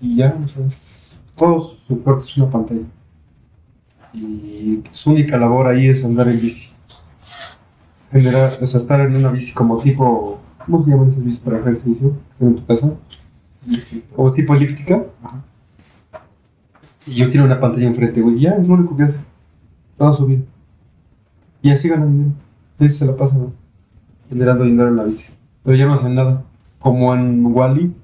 y 0.00 0.16
ya, 0.16 0.36
o 0.38 0.42
sea, 0.48 0.66
es- 0.66 1.16
todo 1.36 1.74
su 1.88 2.00
cuarto 2.02 2.24
es 2.24 2.36
una 2.36 2.50
pantalla. 2.50 2.82
Y 4.14 4.82
su 4.92 5.10
única 5.10 5.36
labor 5.38 5.66
ahí 5.66 5.88
es 5.88 6.04
andar 6.04 6.28
en 6.28 6.40
bici. 6.40 6.68
Generar, 8.12 8.52
o 8.60 8.66
sea, 8.66 8.78
estar 8.78 9.00
en 9.00 9.16
una 9.16 9.30
bici 9.30 9.52
como 9.52 9.78
tipo, 9.78 10.38
¿cómo 10.64 10.84
se 10.84 10.90
llaman 10.90 11.08
esas 11.08 11.24
bicis 11.24 11.40
para 11.40 11.58
ejercicio? 11.58 12.10
Que 12.10 12.32
están 12.34 12.48
en 12.48 12.56
tu 12.56 12.66
casa. 12.66 12.92
O 14.16 14.32
tipo 14.32 14.54
elíptica. 14.54 15.04
Y 17.06 17.14
yo 17.14 17.28
tiene 17.28 17.46
una 17.46 17.58
pantalla 17.58 17.86
enfrente, 17.86 18.20
güey. 18.20 18.38
Ya, 18.38 18.50
es 18.52 18.66
lo 18.68 18.74
único 18.74 18.96
que 18.96 19.04
hace. 19.04 19.16
Toda 19.96 20.12
su 20.12 20.26
vida. 20.26 20.42
Y 21.62 21.70
así 21.70 21.88
gana 21.88 22.06
dinero. 22.06 22.30
Y 22.78 22.84
así 22.86 22.94
se 22.96 23.06
la 23.06 23.16
pasa, 23.16 23.36
güey. 23.36 23.50
Generando 24.28 24.64
dinero 24.64 24.88
en 24.88 24.96
la 24.96 25.04
bici. 25.04 25.30
Pero 25.64 25.76
ya 25.76 25.86
no 25.86 25.94
hacen 25.94 26.14
nada. 26.14 26.42
Como 26.80 27.14
en 27.14 27.44
Wally. 27.46 27.94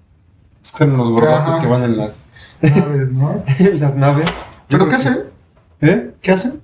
Están 0.62 0.96
los 0.96 1.08
gordotes 1.08 1.56
que 1.56 1.66
van 1.66 1.82
en 1.84 1.96
las, 1.96 2.24
¿Sabes, 2.60 3.10
no? 3.12 3.30
en 3.58 3.80
las 3.80 3.96
naves. 3.96 4.26
Yo 4.68 4.78
¿Pero 4.78 4.84
qué 4.84 4.90
que- 4.90 4.96
hacen? 4.96 5.18
¿Eh? 5.80 6.14
¿Qué 6.20 6.30
hacen? 6.32 6.60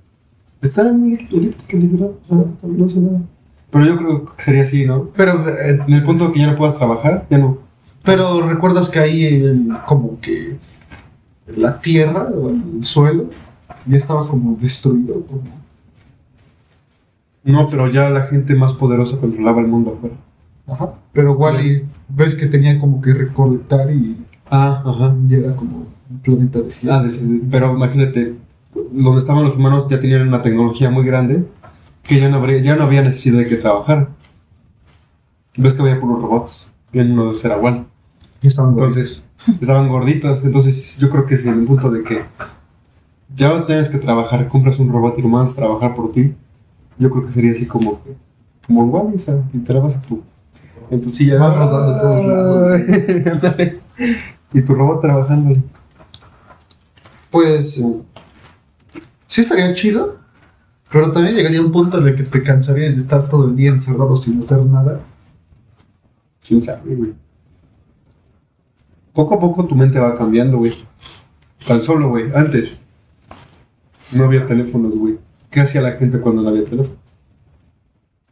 Está 0.61 0.87
en 0.87 0.95
una 1.03 1.15
elíptica, 1.17 1.77
literal. 1.77 2.11
O 2.29 2.35
sea, 2.61 2.69
no 2.69 2.85
hace 2.85 2.99
nada. 2.99 3.21
Pero 3.71 3.85
yo 3.85 3.97
creo 3.97 4.25
que 4.25 4.43
sería 4.43 4.63
así, 4.63 4.85
¿no? 4.85 5.09
Pero, 5.15 5.47
eh, 5.49 5.79
En 5.87 5.93
el 5.93 6.03
punto 6.03 6.31
que 6.31 6.39
ya 6.39 6.47
no 6.51 6.55
puedas 6.55 6.75
trabajar, 6.75 7.25
ya 7.29 7.37
no. 7.39 7.57
pero 8.03 8.47
recuerdas 8.47 8.89
que 8.89 8.99
ahí 8.99 9.25
el- 9.25 9.75
como 9.87 10.19
que 10.19 10.57
la 11.55 11.79
tierra, 11.79 12.29
bueno, 12.35 12.63
el 12.77 12.83
suelo, 12.85 13.25
ya 13.87 13.97
estaba 13.97 14.27
como 14.27 14.55
destruido. 14.61 15.21
Como... 15.25 15.41
No, 17.45 17.65
pero 17.69 17.87
ya 17.87 18.09
la 18.09 18.23
gente 18.23 18.55
más 18.55 18.73
poderosa 18.73 19.17
controlaba 19.17 19.61
el 19.61 19.67
mundo 19.67 19.95
afuera. 19.97 20.15
Ajá. 20.67 20.95
Pero 21.13 21.33
Wally, 21.33 21.83
ves 22.09 22.35
que 22.35 22.47
tenía 22.47 22.77
como 22.79 23.01
que 23.01 23.13
recolectar 23.13 23.91
y 23.91 24.17
Ah, 24.49 24.83
ajá. 24.85 25.15
ya 25.27 25.37
era 25.37 25.55
como 25.55 25.85
un 26.09 26.19
planeta 26.19 26.59
desierto. 26.59 26.99
Ah, 26.99 27.03
de- 27.03 27.41
pero 27.49 27.73
imagínate, 27.75 28.35
donde 28.91 29.19
estaban 29.19 29.43
los 29.45 29.55
humanos 29.55 29.85
ya 29.89 29.99
tenían 29.99 30.27
una 30.27 30.41
tecnología 30.41 30.89
muy 30.89 31.05
grande 31.05 31.45
que 32.03 32.19
ya 32.19 32.29
no, 32.29 32.37
habría, 32.37 32.59
ya 32.61 32.75
no 32.75 32.83
había 32.83 33.01
necesidad 33.03 33.37
de 33.39 33.47
que 33.47 33.55
trabajar. 33.57 34.09
Ves 35.57 35.73
que 35.73 35.81
había 35.81 35.99
puros 35.99 36.21
robots. 36.21 36.69
Y 36.91 36.99
en 36.99 37.11
uno 37.11 37.25
de 37.25 37.31
esos 37.31 37.45
era 37.45 37.57
Wall. 37.57 37.85
Y 38.41 38.47
estaban 38.47 38.71
Entonces, 38.71 39.23
estaban 39.61 39.87
gorditos. 39.87 40.43
Entonces, 40.43 40.97
yo 40.97 41.09
creo 41.09 41.25
que 41.25 41.35
es 41.35 41.45
el 41.45 41.63
punto 41.63 41.89
de 41.91 42.03
que 42.03 42.25
ya 43.35 43.49
no 43.49 43.63
tienes 43.65 43.89
que 43.89 43.97
trabajar, 43.97 44.47
compras 44.47 44.79
un 44.79 44.89
robot 44.91 45.15
y 45.17 45.21
lo 45.21 45.29
mandas 45.29 45.53
a 45.53 45.57
trabajar 45.57 45.95
por 45.95 46.11
ti. 46.11 46.33
Yo 46.97 47.09
creo 47.09 47.25
que 47.25 47.31
sería 47.31 47.51
así 47.51 47.65
como 47.65 48.01
como 48.65 49.07
en 49.09 49.15
o 49.15 49.17
sea, 49.19 49.35
literal 49.53 49.83
vas 49.83 49.95
a 49.95 50.01
tu, 50.01 50.23
en 50.89 51.01
tu 51.01 51.09
silla. 51.09 51.39
Vas 51.39 51.57
rodando 51.57 51.95
a 51.95 52.01
todos 52.01 52.25
lados. 52.25 52.81
Y 54.53 54.61
tu 54.61 54.73
robot 54.73 55.01
trabajándole. 55.01 55.61
Pues 57.29 57.81
sí 59.27 59.41
estaría 59.41 59.73
chido, 59.73 60.17
pero 60.89 61.11
también 61.11 61.35
llegaría 61.35 61.61
un 61.61 61.73
punto 61.73 61.97
en 61.97 62.07
el 62.07 62.15
que 62.15 62.23
te 62.23 62.41
cansarías 62.41 62.95
de 62.95 63.01
estar 63.01 63.27
todo 63.27 63.47
el 63.47 63.55
día 63.55 63.69
encerrado 63.71 64.15
sin 64.15 64.39
hacer 64.39 64.63
nada. 64.65 65.01
¿Quién 66.45 66.61
sabe, 66.61 66.95
güey? 66.95 67.13
Poco 69.13 69.35
a 69.35 69.39
poco 69.39 69.65
tu 69.65 69.75
mente 69.75 69.99
va 69.99 70.15
cambiando, 70.15 70.57
güey. 70.57 70.73
Tan 71.67 71.81
solo, 71.81 72.09
güey. 72.09 72.31
Antes 72.33 72.77
no 74.15 74.25
había 74.25 74.45
teléfonos, 74.45 74.97
güey. 74.97 75.17
¿Qué 75.55 75.61
hacía 75.61 75.81
la 75.81 75.93
gente 75.93 76.19
cuando 76.19 76.41
no 76.41 76.49
había 76.49 76.65
teléfono? 76.65 76.97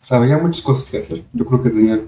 O 0.02 0.06
sea, 0.06 0.18
había 0.18 0.38
muchas 0.38 0.62
cosas 0.62 0.92
que 0.92 0.98
hacer. 0.98 1.24
Yo 1.32 1.46
creo 1.46 1.64
que 1.64 1.70
tenían. 1.70 2.02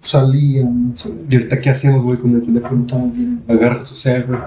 Salían, 0.00 0.88
no. 0.88 0.94
¿Y 1.28 1.34
ahorita 1.34 1.60
qué 1.60 1.68
hacemos, 1.68 2.02
güey, 2.02 2.16
con 2.16 2.34
el 2.34 2.40
teléfono? 2.40 2.86
Agarras 3.46 3.84
tu 3.90 4.10
güey. 4.26 4.40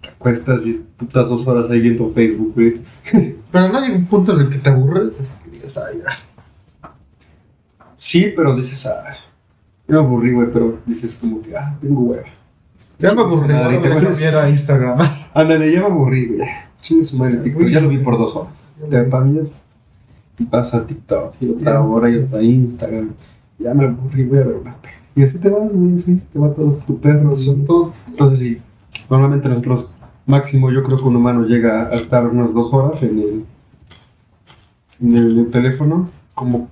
Te 0.00 0.08
acuestas 0.08 0.64
y 0.64 0.74
putas 0.96 1.28
dos 1.28 1.48
horas 1.48 1.68
ahí 1.68 1.80
viendo 1.80 2.08
Facebook, 2.10 2.52
güey. 2.54 2.80
Pero 3.50 3.68
no 3.70 3.80
llega 3.80 3.96
un 3.96 4.06
punto 4.06 4.34
en 4.34 4.42
el 4.42 4.50
que 4.50 4.58
te 4.58 4.70
aburres, 4.70 5.18
así 5.18 5.32
que 5.42 5.50
digas, 5.50 5.76
ay, 5.78 5.98
ya. 5.98 6.90
Sí, 7.96 8.32
pero 8.36 8.54
dices, 8.54 8.86
ah. 8.86 9.02
Yo 9.88 10.00
me 10.00 10.06
aburrí, 10.06 10.32
güey, 10.32 10.48
pero 10.52 10.78
dices 10.86 11.16
como 11.16 11.42
que, 11.42 11.56
ah, 11.56 11.76
tengo 11.80 12.02
hueva. 12.02 12.22
Ya 13.00 13.12
me 13.14 13.22
aburrí, 13.22 13.52
Madre, 13.52 13.56
ahora 13.56 13.70
¿te 13.70 13.78
voy 13.78 13.88
a 13.88 13.90
acuerdas? 13.98 14.10
cambiar 14.16 14.36
a 14.44 14.48
Instagram. 14.48 14.98
Ándale, 15.34 15.72
ya 15.72 15.80
me 15.80 15.86
aburrí, 15.86 16.26
güey. 16.28 16.48
Chingue 16.80 17.04
su 17.04 17.18
madre 17.18 17.38
TikTok. 17.38 17.68
Ya 17.68 17.80
lo 17.80 17.88
vi 17.88 17.98
por 17.98 18.18
dos 18.18 18.34
horas. 18.36 18.66
Te 18.88 19.02
para 19.04 19.24
mí 19.24 19.38
es. 19.38 19.56
Y 20.38 20.44
pasa 20.44 20.86
TikTok, 20.86 21.34
y 21.40 21.50
otra 21.50 21.82
hora, 21.82 22.08
y 22.08 22.16
otra 22.16 22.42
Instagram. 22.42 23.10
Ya 23.58 23.74
me 23.74 23.84
aburrí, 23.84 24.24
voy 24.24 24.38
a 24.38 24.44
ver 24.44 24.56
una 24.56 24.74
peli. 24.76 24.94
Y 25.14 25.22
así 25.22 25.38
te 25.38 25.50
vas, 25.50 25.70
güey, 25.70 25.96
así 25.96 26.22
te 26.32 26.38
va 26.38 26.50
todo 26.54 26.78
tu 26.86 26.98
perro. 26.98 27.34
Son 27.36 27.64
todo. 27.66 27.92
Entonces, 28.08 28.38
sí, 28.38 28.62
normalmente 29.10 29.50
nosotros, 29.50 29.94
máximo, 30.24 30.70
yo 30.70 30.82
creo 30.82 30.96
que 30.96 31.04
un 31.04 31.16
humano 31.16 31.44
llega 31.44 31.88
a 31.88 31.94
estar 31.94 32.26
unas 32.26 32.54
dos 32.54 32.72
horas 32.72 33.02
en 33.02 33.18
el, 33.18 33.44
en 35.02 35.14
el 35.14 35.50
teléfono. 35.50 36.06
Como 36.34 36.68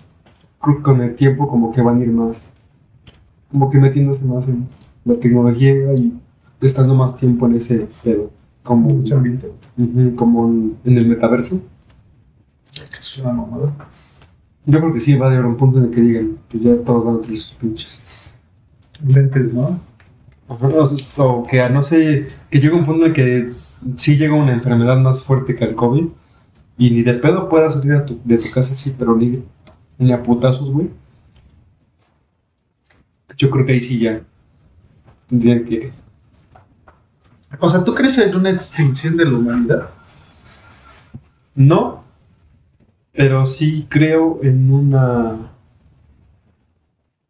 creo 0.62 0.76
que 0.76 0.82
con 0.82 1.00
el 1.02 1.14
tiempo, 1.14 1.46
como 1.46 1.70
que 1.70 1.82
van 1.82 2.00
a 2.00 2.02
ir 2.02 2.10
más, 2.10 2.46
como 3.50 3.68
que 3.68 3.78
metiéndose 3.78 4.24
más 4.24 4.48
en 4.48 4.66
la 5.04 5.14
tecnología 5.16 5.92
y 5.94 6.18
estando 6.60 6.94
más 6.94 7.16
tiempo 7.16 7.46
en 7.46 7.56
ese 7.56 7.86
pedo. 8.02 8.30
Como, 8.68 8.90
Mucho 8.90 9.16
ambiente. 9.16 9.50
Como 10.14 10.46
en, 10.46 10.76
en 10.84 10.98
el 10.98 11.06
metaverso. 11.06 11.58
Es 13.00 13.16
una 13.18 13.32
mamada. 13.32 13.74
Yo 14.66 14.78
creo 14.78 14.92
que 14.92 15.00
sí 15.00 15.14
va 15.14 15.26
a 15.26 15.30
haber 15.30 15.46
un 15.46 15.56
punto 15.56 15.78
en 15.78 15.84
el 15.86 15.90
que 15.90 16.02
digan 16.02 16.36
que 16.50 16.58
ya 16.60 16.76
todos 16.84 17.02
van 17.02 17.14
a 17.16 17.20
tener 17.22 17.38
sus 17.38 17.54
pinches. 17.54 18.30
Lentes, 19.06 19.54
¿no? 19.54 19.80
O, 20.48 20.58
o 21.22 21.46
que 21.46 21.62
a 21.62 21.70
no 21.70 21.82
sé, 21.82 22.28
que 22.50 22.60
llega 22.60 22.76
un 22.76 22.84
punto 22.84 23.04
en 23.04 23.08
el 23.10 23.14
que 23.14 23.40
es- 23.40 23.80
sí 23.96 24.16
llega 24.18 24.34
una 24.34 24.52
enfermedad 24.52 24.98
más 24.98 25.22
fuerte 25.22 25.54
que 25.54 25.64
el 25.64 25.74
COVID 25.74 26.04
y 26.76 26.90
ni 26.90 27.02
de 27.02 27.14
pedo 27.14 27.48
puedas 27.48 27.72
salir 27.72 27.92
a 27.94 28.04
tu- 28.04 28.20
de 28.24 28.36
tu 28.36 28.50
casa 28.52 28.72
así, 28.72 28.94
pero 28.98 29.16
ni, 29.16 29.42
ni 29.98 30.12
a 30.12 30.22
putazos, 30.22 30.70
güey. 30.70 30.90
Yo 33.38 33.48
creo 33.50 33.64
que 33.64 33.72
ahí 33.72 33.80
sí 33.80 33.98
ya 33.98 34.20
tendrían 35.28 35.64
que. 35.64 35.90
O 37.60 37.68
sea, 37.68 37.82
¿tú 37.82 37.94
crees 37.94 38.18
en 38.18 38.36
una 38.36 38.50
extinción 38.50 39.16
de 39.16 39.24
la 39.24 39.38
humanidad? 39.38 39.90
No, 41.54 42.04
pero 43.12 43.46
sí 43.46 43.86
creo 43.88 44.38
en 44.42 44.70
una. 44.70 45.52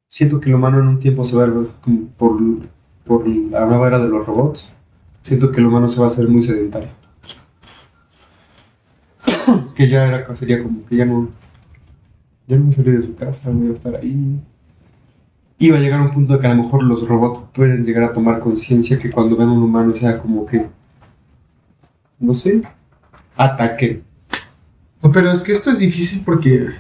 Siento 0.09 0.41
que 0.41 0.51
el 0.51 0.57
humano 0.57 0.81
en 0.81 0.89
un 0.89 0.99
tiempo 0.99 1.25
se 1.25 1.37
va 1.37 1.45
a 1.45 1.47
ver 1.47 1.69
como 1.81 2.09
por, 2.09 2.39
por 3.05 3.27
la 3.27 3.65
nueva 3.67 3.87
era 3.89 3.99
de 3.99 4.09
los 4.09 4.27
robots. 4.27 4.73
Siento 5.23 5.51
que 5.53 5.61
el 5.61 5.67
humano 5.67 5.89
se 5.89 5.99
va 6.01 6.07
a 6.07 6.09
hacer 6.09 6.29
muy 6.29 6.43
sedentario. 6.43 6.91
que 9.75 9.89
ya 9.89 10.07
era, 10.07 10.37
sería 10.37 10.63
como 10.63 10.85
que 10.85 10.97
ya 10.97 11.05
no. 11.05 11.29
Ya 12.47 12.57
no 12.57 12.73
salir 12.73 13.01
de 13.01 13.07
su 13.07 13.15
casa, 13.15 13.51
voy 13.51 13.69
a 13.69 13.73
estar 13.73 13.95
ahí. 13.95 14.41
Y 15.59 15.71
va 15.71 15.79
a 15.79 15.81
llegar 15.81 16.00
un 16.00 16.11
punto 16.11 16.35
de 16.35 16.41
que 16.41 16.47
a 16.47 16.55
lo 16.55 16.62
mejor 16.62 16.85
los 16.85 17.09
robots 17.09 17.50
pueden 17.53 17.83
llegar 17.85 18.05
a 18.05 18.12
tomar 18.12 18.38
conciencia 18.38 18.99
que 18.99 19.11
cuando 19.11 19.37
ven 19.37 19.49
a 19.49 19.53
un 19.53 19.62
humano 19.62 19.93
sea 19.93 20.19
como 20.19 20.47
que. 20.47 20.69
No 22.21 22.33
sé. 22.33 22.62
Ataquen. 23.37 24.05
No, 25.03 25.11
Pero 25.11 25.33
es 25.33 25.41
que 25.41 25.53
esto 25.53 25.71
es 25.71 25.79
difícil 25.79 26.23
porque 26.25 26.75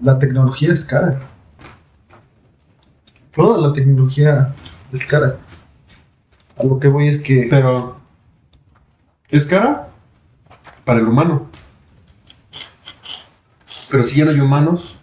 la 0.00 0.18
tecnología 0.18 0.72
es 0.72 0.84
cara. 0.84 1.20
Toda 3.34 3.66
la 3.66 3.72
tecnología 3.72 4.54
es 4.92 5.06
cara. 5.06 5.38
A 6.56 6.64
lo 6.64 6.78
que 6.78 6.88
voy 6.88 7.08
es 7.08 7.18
que 7.18 7.46
Pero 7.48 7.96
es 9.28 9.46
cara 9.46 9.88
para 10.84 11.00
el 11.00 11.08
humano. 11.08 11.48
Pero 13.90 14.04
si 14.04 14.18
ya 14.18 14.24
no 14.24 14.30
hay 14.30 14.40
humanos, 14.40 14.93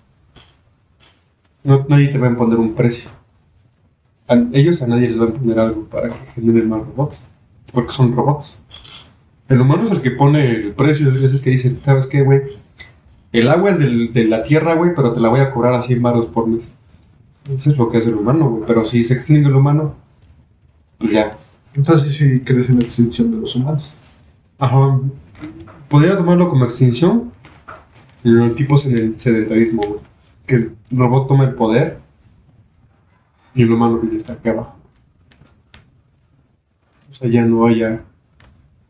no, 1.64 1.86
nadie 1.90 2.08
te 2.08 2.18
va 2.18 2.28
a 2.28 2.32
imponer 2.32 2.58
un 2.60 2.74
precio. 2.74 3.10
A 4.28 4.36
ellos 4.54 4.82
a 4.82 4.88
nadie 4.88 5.08
les 5.10 5.20
va 5.20 5.26
a 5.26 5.30
imponer 5.30 5.60
algo 5.60 5.84
para 5.86 6.10
que 6.10 6.26
generen 6.36 6.70
más 6.70 6.82
robots. 6.84 7.22
Porque 7.74 7.92
son 7.92 8.14
robots. 8.14 8.56
El 9.50 9.60
humano 9.62 9.84
es 9.84 9.92
el 9.92 10.02
que 10.02 10.12
pone 10.12 10.50
el 10.50 10.72
precio, 10.74 11.10
es 11.12 11.34
el 11.34 11.42
que 11.42 11.50
dice, 11.52 11.78
¿sabes 11.84 12.08
qué, 12.08 12.22
güey? 12.22 12.42
El 13.34 13.50
agua 13.50 13.72
es 13.72 13.80
del- 13.80 14.12
de 14.14 14.26
la 14.26 14.44
tierra, 14.44 14.76
güey, 14.76 14.92
pero 14.96 15.14
te 15.14 15.20
la 15.20 15.30
voy 15.30 15.40
a 15.42 15.52
cobrar 15.52 15.74
a 15.74 15.82
100 15.82 16.02
baros 16.02 16.28
por 16.28 16.48
mes. 16.48 16.68
Eso 17.50 17.72
es 17.72 17.78
lo 17.78 17.90
que 17.90 17.98
hace 17.98 18.10
el 18.10 18.16
humano, 18.16 18.50
güey. 18.50 18.64
Pero 18.68 18.86
si 18.86 19.04
se 19.04 19.14
extingue 19.14 19.48
el 19.50 19.56
humano, 19.56 19.96
pues 20.98 21.12
ya. 21.12 21.38
Entonces 21.76 22.16
sí 22.16 22.42
crees 22.42 22.70
en 22.70 22.80
la 22.80 22.84
extinción 22.86 23.32
de 23.32 23.38
los 23.40 23.56
humanos. 23.56 23.92
Ajá. 24.60 25.00
Podría 25.90 26.16
tomarlo 26.18 26.48
como 26.50 26.66
extinción. 26.66 27.32
El 28.24 28.54
tipo 28.56 28.76
seden- 28.78 29.16
sedentarismo, 29.18 29.82
güey. 29.82 30.00
Que 30.46 30.56
el 30.56 30.76
robot 30.92 31.28
toma 31.28 31.46
el 31.46 31.56
poder 31.56 32.00
y 33.56 33.64
el 33.64 33.72
humano 33.72 34.02
ya 34.10 34.18
está 34.18 34.34
aquí 34.34 34.50
abajo. 34.50 34.76
O 37.10 37.14
sea, 37.14 37.30
ya 37.30 37.44
no 37.44 37.66
haya 37.66 38.04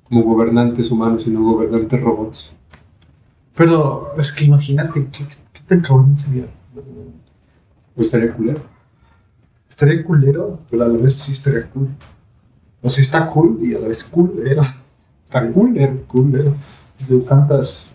como 0.03 0.23
gobernantes 0.23 0.91
humanos, 0.91 1.23
sino 1.23 1.41
gobernantes 1.41 2.01
robots. 2.01 2.51
Pero 3.55 4.13
es 4.17 4.31
que 4.31 4.45
imagínate 4.45 5.07
qué, 5.11 5.23
qué 5.53 5.61
tan 5.67 5.81
cabrón 5.81 6.17
sería. 6.17 6.45
Pues 7.95 8.07
estaría 8.07 8.33
culero. 8.33 8.61
Estaría 9.69 10.03
culero, 10.03 10.59
pero 10.69 10.83
a 10.83 10.87
la 10.87 10.97
vez 10.97 11.15
sí 11.15 11.31
estaría 11.31 11.69
cool. 11.69 11.89
O 12.81 12.89
sea, 12.89 13.03
está 13.03 13.27
cool 13.27 13.59
y 13.61 13.75
a 13.75 13.79
la 13.79 13.87
vez 13.87 14.03
culero. 14.03 14.63
Está 15.23 15.49
culero. 15.49 16.03
Culero. 16.07 16.55
De 17.07 17.19
tantas. 17.21 17.90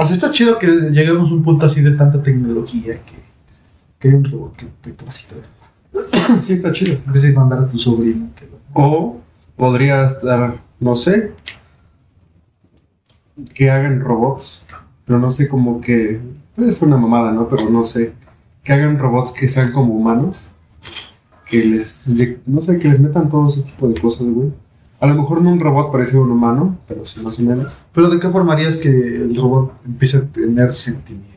O 0.00 0.06
sea, 0.06 0.14
está 0.14 0.30
chido 0.30 0.58
que 0.58 0.66
lleguemos 0.66 1.30
a 1.30 1.34
un 1.34 1.42
punto 1.42 1.66
así 1.66 1.82
de 1.82 1.90
tanta 1.90 2.22
tecnología 2.22 2.94
que, 3.04 3.16
que 3.98 4.08
hay 4.08 4.14
un 4.14 4.24
robot 4.24 4.56
que 4.56 4.66
te 4.80 4.94
capacita. 4.94 5.34
Sí, 6.42 6.54
está 6.54 6.72
chido. 6.72 6.98
De 7.12 7.32
mandar 7.32 7.58
a 7.58 7.66
tu 7.66 7.78
sobrino 7.78 8.30
O 8.72 9.18
podría 9.56 10.06
estar, 10.06 10.58
no 10.78 10.94
sé, 10.94 11.34
que 13.54 13.70
hagan 13.70 14.00
robots, 14.00 14.62
pero 15.04 15.18
no 15.18 15.30
sé, 15.30 15.48
como 15.48 15.82
que, 15.82 16.18
ser 16.70 16.88
una 16.88 16.96
mamada, 16.96 17.30
¿no? 17.32 17.46
Pero 17.46 17.68
no 17.68 17.84
sé, 17.84 18.14
que 18.64 18.72
hagan 18.72 18.98
robots 18.98 19.32
que 19.32 19.48
sean 19.48 19.70
como 19.70 19.92
humanos, 19.92 20.46
que 21.44 21.62
les, 21.62 22.06
le- 22.06 22.40
no 22.46 22.62
sé, 22.62 22.78
que 22.78 22.88
les 22.88 23.00
metan 23.00 23.28
todo 23.28 23.48
ese 23.48 23.60
tipo 23.60 23.86
de 23.86 24.00
cosas, 24.00 24.26
güey. 24.26 24.50
A 25.00 25.06
lo 25.06 25.14
mejor 25.14 25.40
no 25.42 25.50
un 25.50 25.60
robot 25.60 25.90
parecido 25.90 26.20
a 26.22 26.24
un 26.26 26.32
humano, 26.32 26.76
pero 26.86 27.04
sí 27.06 27.20
más 27.24 27.38
o 27.38 27.42
menos. 27.42 27.76
Pero 27.92 28.10
¿de 28.10 28.20
qué 28.20 28.28
forma 28.28 28.52
harías 28.52 28.76
que 28.76 28.88
el 28.90 29.34
robot 29.36 29.72
empiece 29.86 30.18
a 30.18 30.22
tener 30.24 30.70
sentimientos? 30.72 31.30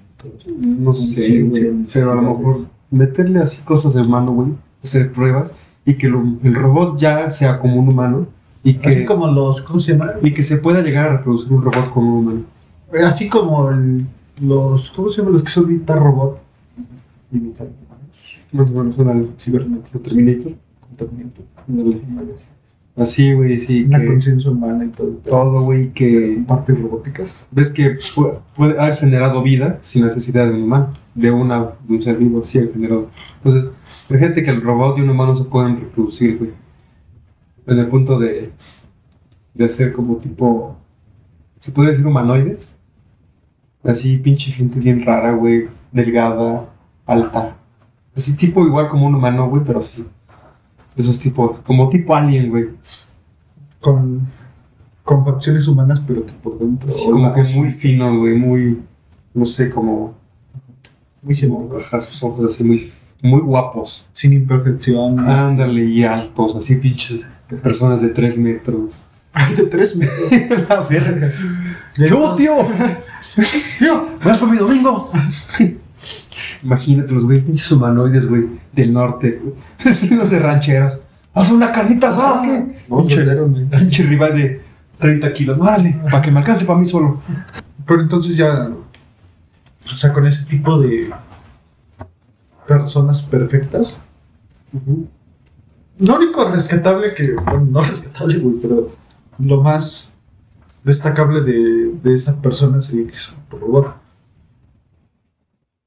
No 0.58 0.92
sé, 0.94 1.42
güey, 1.44 1.86
pero 1.94 2.12
a 2.12 2.16
lo 2.16 2.22
mejor 2.22 2.58
meterle 2.92 3.40
así 3.40 3.62
cosas 3.64 3.94
de 3.94 4.02
humano, 4.02 4.32
güey, 4.34 4.50
hacer 4.84 5.12
pruebas 5.12 5.54
y 5.86 5.94
que 5.96 6.08
lo- 6.10 6.24
el 6.44 6.54
robot 6.56 6.98
ya 6.98 7.30
sea 7.30 7.60
como 7.60 7.78
un 7.78 7.88
humano 7.90 8.28
y 8.64 8.76
que... 8.76 8.90
Así 8.90 9.06
como 9.06 9.28
los, 9.28 9.62
¿cómo 9.62 9.80
se 9.80 9.94
llama? 9.94 10.12
Y 10.22 10.34
que 10.34 10.44
se 10.44 10.58
pueda 10.58 10.82
llegar 10.82 11.08
a 11.10 11.18
reproducir 11.18 11.52
un 11.54 11.62
robot 11.62 11.90
como 11.90 12.20
un 12.20 12.28
humano. 12.28 12.42
Así 13.06 13.28
como 13.30 13.70
el- 13.70 14.06
los, 14.42 14.90
¿cómo 14.92 15.10
se 15.10 15.18
llama? 15.22 15.32
Los 15.32 15.44
que 15.44 15.50
son 15.52 15.68
mitad 15.72 15.98
robot. 15.98 16.40
Y 17.32 17.38
mitad 17.38 17.66
Más 18.52 18.70
o 18.70 18.72
menos 18.84 19.00
al 19.00 19.30
cibernético 19.40 20.00
Terminator. 20.00 20.54
Ándale. 21.68 22.02
Así, 22.96 23.34
güey, 23.34 23.58
sí. 23.58 23.86
Una 23.86 24.00
Que 24.00 24.06
conciencia 24.08 24.52
humana 24.52 24.86
y 24.86 24.90
todo. 24.90 25.08
todo, 25.28 25.64
güey, 25.64 25.92
que... 25.94 26.44
Partes 26.48 26.80
robóticas. 26.80 27.44
Ves 27.50 27.72
que 27.72 27.96
pu- 27.96 28.38
puede, 28.56 28.80
han 28.80 28.98
generado 28.98 29.42
vida 29.42 29.80
sin 29.82 30.04
necesidad 30.04 30.46
de 30.46 30.54
un 30.54 30.64
humano. 30.64 30.94
De, 31.16 31.32
una, 31.32 31.72
de 31.88 31.94
un 31.96 32.02
ser 32.02 32.18
vivo, 32.18 32.44
sí 32.44 32.60
han 32.60 32.72
generado. 32.72 33.10
Entonces, 33.38 33.72
imagínate 34.10 34.44
que 34.44 34.52
el 34.52 34.62
robot 34.62 34.98
y 34.98 35.02
un 35.02 35.10
humano 35.10 35.34
se 35.36 35.44
pueden 35.46 35.80
reproducir, 35.80 36.38
güey. 36.38 36.52
En 37.66 37.80
el 37.80 37.88
punto 37.88 38.20
de... 38.20 38.52
De 39.56 39.66
hacer 39.66 39.92
como 39.94 40.18
tipo... 40.18 40.76
¿Se 41.62 41.72
puede 41.72 41.90
decir 41.90 42.06
humanoides? 42.06 42.74
Así, 43.84 44.18
pinche 44.18 44.52
gente 44.52 44.80
bien 44.80 45.04
rara, 45.04 45.32
güey. 45.34 45.68
Delgada, 45.92 46.70
alta. 47.06 47.58
Así 48.16 48.36
tipo 48.36 48.66
igual 48.68 48.88
como 48.88 49.08
un 49.08 49.16
humano, 49.16 49.50
güey, 49.50 49.64
pero 49.66 49.82
sí. 49.82 50.06
De 50.96 51.02
esos 51.02 51.20
tipos. 51.20 51.60
Como 51.60 51.90
tipo 51.90 52.16
alien, 52.16 52.50
güey. 52.50 52.70
Con, 53.80 54.28
con 55.04 55.26
facciones 55.26 55.68
humanas, 55.68 56.02
pero 56.06 56.26
que 56.26 56.34
por 56.34 56.60
dentro. 56.60 56.90
Así 56.90 57.10
como 57.10 57.34
que 57.34 57.44
muy 57.44 57.70
fino, 57.70 58.20
güey. 58.20 58.36
Muy... 58.36 58.80
No 59.34 59.46
sé, 59.46 59.70
como... 59.70 60.16
Muy 61.22 61.36
ajá, 61.78 62.02
sus 62.02 62.22
ojos 62.24 62.46
así 62.46 62.64
muy... 62.64 62.92
Muy 63.22 63.40
guapos. 63.40 64.06
Sin 64.12 64.34
imperfecciones. 64.34 65.26
Ándale, 65.26 65.86
y 65.86 66.04
altos. 66.04 66.56
Así 66.56 66.76
pinches 66.76 67.30
personas 67.62 68.02
de 68.02 68.10
3 68.10 68.38
metros. 68.38 69.02
de 69.58 69.64
tres 69.66 69.96
metros. 69.96 70.30
La 70.70 70.82
verga. 70.82 71.32
Yo, 71.98 72.36
tío! 72.36 72.56
tío, 73.80 74.08
¿Vas 74.24 74.38
por 74.38 74.50
mi 74.50 74.58
domingo? 74.58 75.12
Imagínate 76.64 77.14
los 77.14 77.24
güey, 77.26 77.42
pinches 77.42 77.70
humanoides, 77.72 78.28
güey, 78.28 78.46
del 78.72 78.94
norte, 78.94 79.40
güey. 79.42 79.54
Vestidos 79.86 80.30
de 80.30 80.40
rancheros. 80.40 81.00
¿Haz 81.34 81.50
una 81.50 81.72
carnita 81.72 82.10
asada 82.10 82.40
o 82.40 82.44
qué? 82.44 82.80
Pinche, 83.78 84.04
rival 84.04 84.36
de 84.36 84.62
30 85.00 85.34
kilos. 85.34 85.60
Órale, 85.60 86.00
para 86.04 86.22
que 86.22 86.32
me 86.32 86.40
alcance 86.40 86.64
para 86.64 86.80
mí 86.80 86.86
solo. 86.86 87.22
Pero 87.86 88.02
entonces 88.02 88.38
ya. 88.38 88.70
O 88.70 89.88
sea, 89.88 90.14
con 90.14 90.26
ese 90.26 90.46
tipo 90.46 90.80
de 90.80 91.12
personas 92.68 93.24
perfectas. 93.24 93.98
Lo 96.00 96.16
único 96.16 96.46
rescatable 96.46 97.14
que. 97.14 97.34
Bueno, 97.34 97.68
no 97.70 97.82
rescatable, 97.82 98.38
güey, 98.38 98.56
pero 98.62 98.92
lo 99.40 99.62
más 99.62 100.12
destacable 100.84 101.42
de, 101.42 101.94
de 102.02 102.14
esa 102.14 102.42
persona 102.42 102.82
sería 102.82 103.08
que 103.08 103.14
es 103.16 103.32
un 103.32 103.60
robot. 103.60 104.03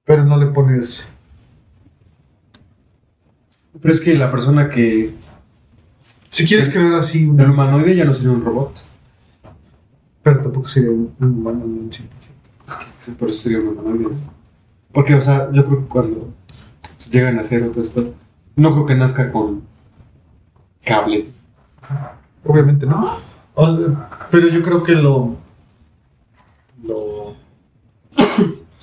Pero 0.06 0.24
no 0.24 0.38
le 0.38 0.46
pones. 0.46 1.06
Pero 3.80 3.92
es 3.92 4.00
que 4.00 4.14
la 4.16 4.30
persona 4.30 4.68
que. 4.70 5.12
Si 6.30 6.46
quieres 6.46 6.70
crear 6.70 6.92
así, 6.94 7.24
El 7.24 7.30
una, 7.30 7.50
humanoide 7.50 7.94
ya 7.96 8.04
no 8.04 8.14
sería 8.14 8.30
un 8.30 8.44
robot. 8.44 8.84
pero 10.22 10.40
tampoco 10.42 10.68
sería 10.68 10.90
un, 10.90 11.14
un 11.20 11.28
humano 11.28 11.64
ni 11.66 11.78
un 11.80 11.90
100%. 11.90 12.00
Sí, 13.00 13.12
Por 13.12 13.30
eso 13.30 13.42
sería 13.42 13.58
un 13.58 13.68
humanoide. 13.68 14.04
¿no? 14.04 14.10
Porque, 14.92 15.14
o 15.14 15.20
sea, 15.20 15.50
yo 15.52 15.64
creo 15.64 15.80
que 15.80 15.86
cuando 15.88 16.32
llegan 17.10 17.38
a 17.38 17.44
ser 17.44 17.62
otro 17.64 17.82
esto, 17.82 18.14
no 18.56 18.72
creo 18.72 18.86
que 18.86 18.94
nazca 18.94 19.30
con 19.30 19.62
cables. 20.84 21.36
Obviamente 22.44 22.86
no. 22.86 23.18
O 23.54 23.76
sea, 23.76 24.28
pero 24.30 24.48
yo 24.48 24.62
creo 24.62 24.82
que. 24.82 24.92
Lo. 24.94 25.35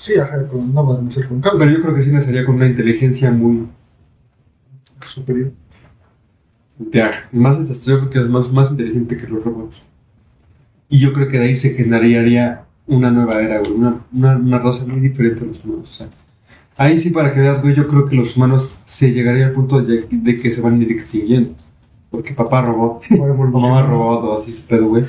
Sí, 0.04 0.20
ajá, 0.20 0.46
con, 0.48 0.74
no 0.74 0.86
van 0.86 1.08
a 1.08 1.12
ser 1.12 1.28
con 1.28 1.42
Pero 1.42 1.70
yo 1.72 1.82
creo 1.82 1.94
que 1.94 2.02
sí 2.02 2.12
nacería 2.12 2.46
con 2.46 2.56
una 2.56 2.68
inteligencia 2.68 3.32
muy. 3.32 3.68
superior. 5.02 5.52
Ya, 6.92 7.12
más 7.32 7.58
esta- 7.60 7.92
yo 7.92 7.98
creo 8.00 8.10
que 8.10 8.20
es 8.20 8.28
más, 8.30 8.52
más 8.52 8.72
inteligente 8.72 9.16
que 9.18 9.28
los 9.28 9.44
robots. 9.44 9.82
Y 10.90 11.00
yo 11.00 11.14
creo 11.14 11.28
que 11.28 11.38
de 11.40 11.46
ahí 11.46 11.56
se 11.56 11.72
generaría 11.72 12.66
una 12.88 13.12
nueva 13.12 13.40
era, 13.42 13.60
güey, 13.60 13.72
una, 13.72 14.02
una, 14.12 14.36
una 14.38 14.60
raza 14.60 14.86
muy 14.86 15.00
diferente 15.00 15.44
a 15.44 15.48
los 15.48 15.64
humanos. 15.64 15.90
O 15.90 15.92
sea, 15.92 16.08
ahí 16.78 16.98
sí, 16.98 17.10
para 17.12 17.32
que 17.32 17.40
veas, 17.40 17.62
güey, 17.62 17.76
yo 17.76 17.88
creo 17.88 18.06
que 18.06 18.16
los 18.16 18.36
humanos 18.36 18.80
se 18.86 19.12
llegaría 19.12 19.48
al 19.48 19.54
punto 19.54 19.82
de, 19.82 20.08
de 20.10 20.40
que 20.40 20.52
se 20.52 20.62
van 20.62 20.80
a 20.80 20.84
ir 20.84 20.92
extinguiendo. 20.92 21.52
Porque 22.10 22.34
papá 22.34 22.62
robot, 22.62 23.04
o 23.20 23.34
mamá 23.60 23.82
robot, 23.88 24.24
o 24.26 24.36
así 24.36 24.52
se 24.52 24.68
pedo, 24.68 24.88
güey, 24.88 25.06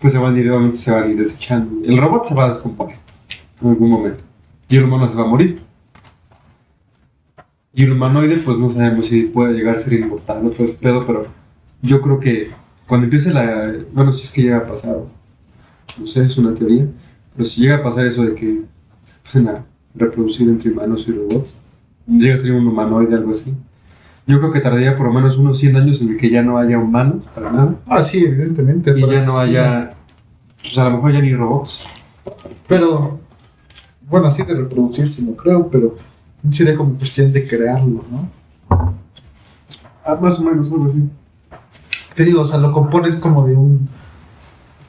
pues 0.00 0.12
se 0.12 0.18
van 0.18 0.34
a 0.34 0.38
ir, 0.38 0.50
obviamente 0.50 0.78
se 0.78 0.90
van 0.90 1.04
a 1.04 1.06
ir 1.08 1.16
desechando. 1.18 1.84
El 1.84 1.98
robot 1.98 2.26
se 2.26 2.34
va 2.34 2.44
a 2.46 2.48
descomponer 2.48 2.96
en 3.62 3.68
algún 3.68 3.90
momento. 3.90 4.24
Y 4.68 4.76
el 4.76 4.84
humano 4.84 5.08
se 5.08 5.14
va 5.14 5.22
a 5.22 5.26
morir. 5.26 5.60
Y 7.72 7.84
el 7.84 7.92
humanoide, 7.92 8.38
pues 8.38 8.58
no 8.58 8.70
sabemos 8.70 9.06
si 9.06 9.24
puede 9.24 9.52
llegar 9.52 9.74
a 9.74 9.78
ser 9.78 9.92
inmortal 9.92 10.46
o 10.46 10.50
todo 10.50 10.64
ese 10.64 10.76
pedo, 10.76 11.06
pero 11.06 11.26
yo 11.82 12.00
creo 12.00 12.18
que 12.18 12.50
cuando 12.86 13.04
empiece 13.04 13.32
la. 13.32 13.74
Bueno, 13.92 14.12
si 14.12 14.22
es 14.22 14.30
que 14.30 14.42
llega 14.42 14.58
a 14.58 14.66
pasar, 14.66 14.96
no 15.98 16.06
sé, 16.06 16.24
es 16.24 16.38
una 16.38 16.54
teoría, 16.54 16.86
pero 17.34 17.44
si 17.46 17.60
llega 17.60 17.76
a 17.76 17.82
pasar 17.82 18.06
eso 18.06 18.24
de 18.24 18.34
que 18.34 18.62
empiecen 19.16 19.48
a 19.48 19.66
reproducir 19.94 20.48
entre 20.48 20.70
humanos 20.70 21.06
y 21.06 21.12
robots, 21.12 21.54
llega 22.06 22.34
a 22.34 22.38
ser 22.38 22.52
un 22.52 22.66
humanoide, 22.66 23.14
algo 23.14 23.30
así. 23.30 23.52
Yo 24.26 24.38
creo 24.38 24.50
que 24.50 24.60
tardaría 24.60 24.96
por 24.96 25.06
lo 25.06 25.12
menos 25.12 25.36
unos 25.36 25.58
100 25.58 25.76
años 25.76 26.00
en 26.02 26.10
el 26.10 26.16
que 26.16 26.30
ya 26.30 26.42
no 26.42 26.58
haya 26.58 26.78
humanos 26.78 27.28
para 27.34 27.52
nada. 27.52 27.76
Ah, 27.86 28.02
sí, 28.02 28.24
evidentemente. 28.24 28.92
Y 28.96 29.06
ya 29.06 29.24
no 29.24 29.38
haya. 29.38 29.90
Pues 30.60 30.76
a 30.78 30.84
lo 30.84 30.96
mejor 30.96 31.12
ya 31.12 31.20
ni 31.20 31.34
robots. 31.34 31.84
Pero. 32.66 33.20
Bueno, 34.08 34.28
así 34.28 34.42
de 34.42 34.54
reproducirse, 34.54 35.22
no 35.22 35.32
creo, 35.32 35.68
pero. 35.68 35.96
Sería 36.50 36.76
como 36.76 36.94
cuestión 36.94 37.32
de 37.32 37.46
crearlo, 37.46 38.04
¿no? 38.10 38.28
Ah, 40.04 40.16
más 40.20 40.38
o 40.38 40.42
menos, 40.42 40.70
algo 40.70 40.86
así. 40.86 41.02
Te 42.14 42.24
digo, 42.24 42.42
o 42.42 42.48
sea, 42.48 42.58
lo 42.58 42.70
compones 42.70 43.16
como 43.16 43.46
de 43.46 43.56
un. 43.56 43.88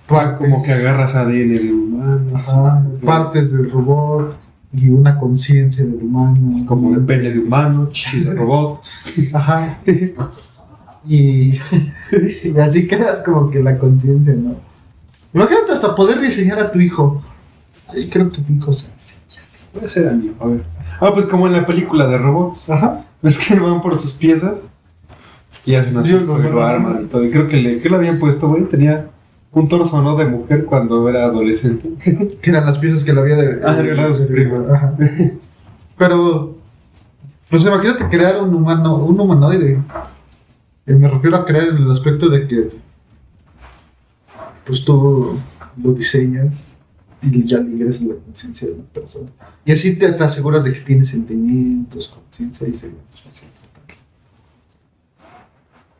Partes, 0.07 0.37
como 0.37 0.63
que 0.63 0.71
agarras 0.71 1.15
ADN 1.15 1.49
de 1.49 1.73
humano. 1.73 2.37
Ajá, 2.37 2.85
partes 3.03 3.51
del 3.51 3.71
robot 3.71 4.37
y 4.71 4.89
una 4.89 5.17
conciencia 5.17 5.83
del 5.83 5.95
humano. 5.95 6.65
Como 6.65 6.91
de 6.91 7.01
pene 7.01 7.31
de 7.31 7.39
humano, 7.39 7.89
chichis 7.89 8.25
de 8.25 8.33
robot. 8.33 8.81
Ajá. 9.33 9.79
Y, 11.07 11.53
y 12.43 12.57
así 12.59 12.87
creas 12.87 13.17
como 13.25 13.49
que 13.49 13.61
la 13.61 13.77
conciencia, 13.79 14.33
¿no? 14.33 14.55
Imagínate 15.33 15.73
hasta 15.73 15.95
poder 15.95 16.19
diseñar 16.19 16.59
a 16.59 16.71
tu 16.71 16.79
hijo. 16.79 17.21
Ay, 17.89 18.09
creo 18.09 18.31
que 18.31 18.41
tu 18.41 18.53
hijo 18.53 18.73
se 18.73 18.87
hace. 18.95 19.15
Puede 19.73 19.87
ser 19.87 20.07
amigo, 20.09 20.35
a 20.39 20.47
ver. 20.47 20.63
Ah, 20.99 21.11
pues 21.13 21.25
como 21.25 21.47
en 21.47 21.53
la 21.53 21.65
película 21.65 22.07
de 22.07 22.17
robots. 22.17 22.69
Ajá. 22.69 23.05
¿Ves 23.21 23.37
que 23.37 23.59
van 23.59 23.81
por 23.81 23.97
sus 23.97 24.13
piezas? 24.13 24.67
Y 25.65 25.75
hacen 25.75 25.97
así, 25.97 26.11
lo 26.13 26.37
no, 26.37 26.61
arman 26.61 27.03
y 27.03 27.05
todo. 27.05 27.23
Y 27.23 27.29
creo 27.29 27.47
que 27.47 27.57
le, 27.57 27.79
¿qué 27.79 27.89
le 27.89 27.95
habían 27.95 28.19
puesto, 28.19 28.47
güey? 28.47 28.63
Tenía 28.63 29.09
un 29.51 29.67
torso, 29.67 30.01
¿no? 30.01 30.15
De 30.15 30.25
mujer 30.25 30.65
cuando 30.65 31.07
era 31.09 31.25
adolescente. 31.25 31.89
Que 32.41 32.49
eran 32.49 32.65
las 32.65 32.77
piezas 32.79 33.03
que 33.03 33.13
le 33.13 33.19
había 33.21 33.35
de, 33.35 33.59
Ah, 33.63 33.75
regalado 33.75 34.13
su 34.13 34.27
prima. 34.27 34.63
Ajá. 34.73 34.93
Pero, 35.97 36.55
pues 37.49 37.63
imagínate 37.63 38.07
crear 38.07 38.41
un 38.41 38.53
humano, 38.53 38.97
un 38.97 39.19
humanoide. 39.19 39.79
Y 40.85 40.93
me 40.93 41.07
refiero 41.07 41.37
a 41.37 41.45
crear 41.45 41.67
en 41.67 41.77
el 41.77 41.91
aspecto 41.91 42.29
de 42.29 42.47
que, 42.47 42.69
pues 44.65 44.85
tú 44.85 45.39
lo 45.83 45.93
diseñas 45.93 46.71
y 47.21 47.43
ya 47.43 47.59
le 47.59 47.71
ingresas 47.71 48.03
la 48.03 48.15
conciencia 48.15 48.67
de 48.67 48.73
una 48.73 48.83
persona. 48.83 49.29
Y 49.65 49.71
así 49.71 49.95
te, 49.95 50.11
te 50.11 50.23
aseguras 50.23 50.63
de 50.63 50.73
que 50.73 50.79
tiene 50.81 51.05
sentimientos, 51.05 52.07
conciencia 52.09 52.67
y 52.67 52.73
se 52.73 52.91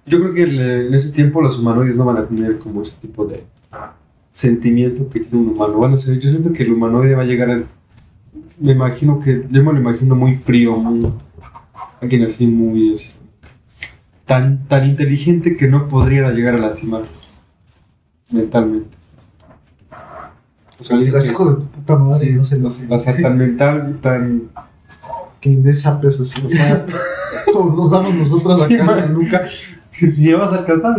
Yo 0.06 0.20
creo 0.20 0.34
que 0.34 0.44
en 0.44 0.94
ese 0.94 1.12
tiempo 1.12 1.42
los 1.42 1.60
humanoides 1.60 1.96
no 1.96 2.06
van 2.06 2.18
a 2.18 2.28
tener 2.28 2.58
como 2.60 2.82
ese 2.82 2.96
tipo 3.02 3.26
de 3.26 3.44
sentimiento 4.32 5.10
que 5.10 5.20
tiene 5.22 5.46
un 5.46 5.54
humano. 5.54 5.80
Van 5.80 5.94
a 5.94 5.98
ser, 5.98 6.20
yo 6.20 6.30
siento 6.30 6.54
que 6.54 6.64
el 6.64 6.74
humanoide 6.74 7.16
va 7.16 7.24
a 7.24 7.26
llegar 7.26 7.50
a... 7.50 7.64
Me 8.60 8.72
imagino 8.72 9.20
que... 9.20 9.46
Yo 9.50 9.64
me 9.64 9.74
lo 9.74 9.80
imagino 9.80 10.16
muy 10.16 10.36
frío, 10.36 10.78
muy... 10.78 11.12
Alguien 12.00 12.24
así 12.24 12.46
muy... 12.46 12.94
así, 12.94 13.10
tan, 14.28 14.68
tan 14.68 14.86
inteligente 14.86 15.56
que 15.56 15.68
no 15.68 15.88
podría 15.88 16.30
llegar 16.32 16.56
a 16.56 16.60
lastimar 16.60 17.04
mentalmente. 18.30 18.97
O 20.80 20.84
sea, 20.84 20.98
digas, 20.98 21.24
que- 21.24 21.32
hijo 21.32 21.52
de 21.52 21.66
puta 21.66 21.96
madre, 21.96 22.28
sí, 22.28 22.32
no 22.34 22.44
sé, 22.44 22.64
o 22.64 22.70
sea, 22.70 22.88
o 22.90 23.00
sea, 23.00 23.18
tan 23.18 23.38
mental, 23.38 23.98
tan... 24.02 24.44
que 25.42 25.74
zapes 25.74 26.20
así, 26.20 26.46
o 26.46 26.50
sea, 26.50 26.86
como 27.52 27.76
nos 27.76 27.92
damos 27.92 28.14
nosotros 28.14 28.70
en 28.70 28.86
la 28.86 29.06
nuca. 29.08 29.44
Ni 30.02 30.34
vas 30.34 30.54
a 30.54 30.58
alcanzar. 30.58 30.96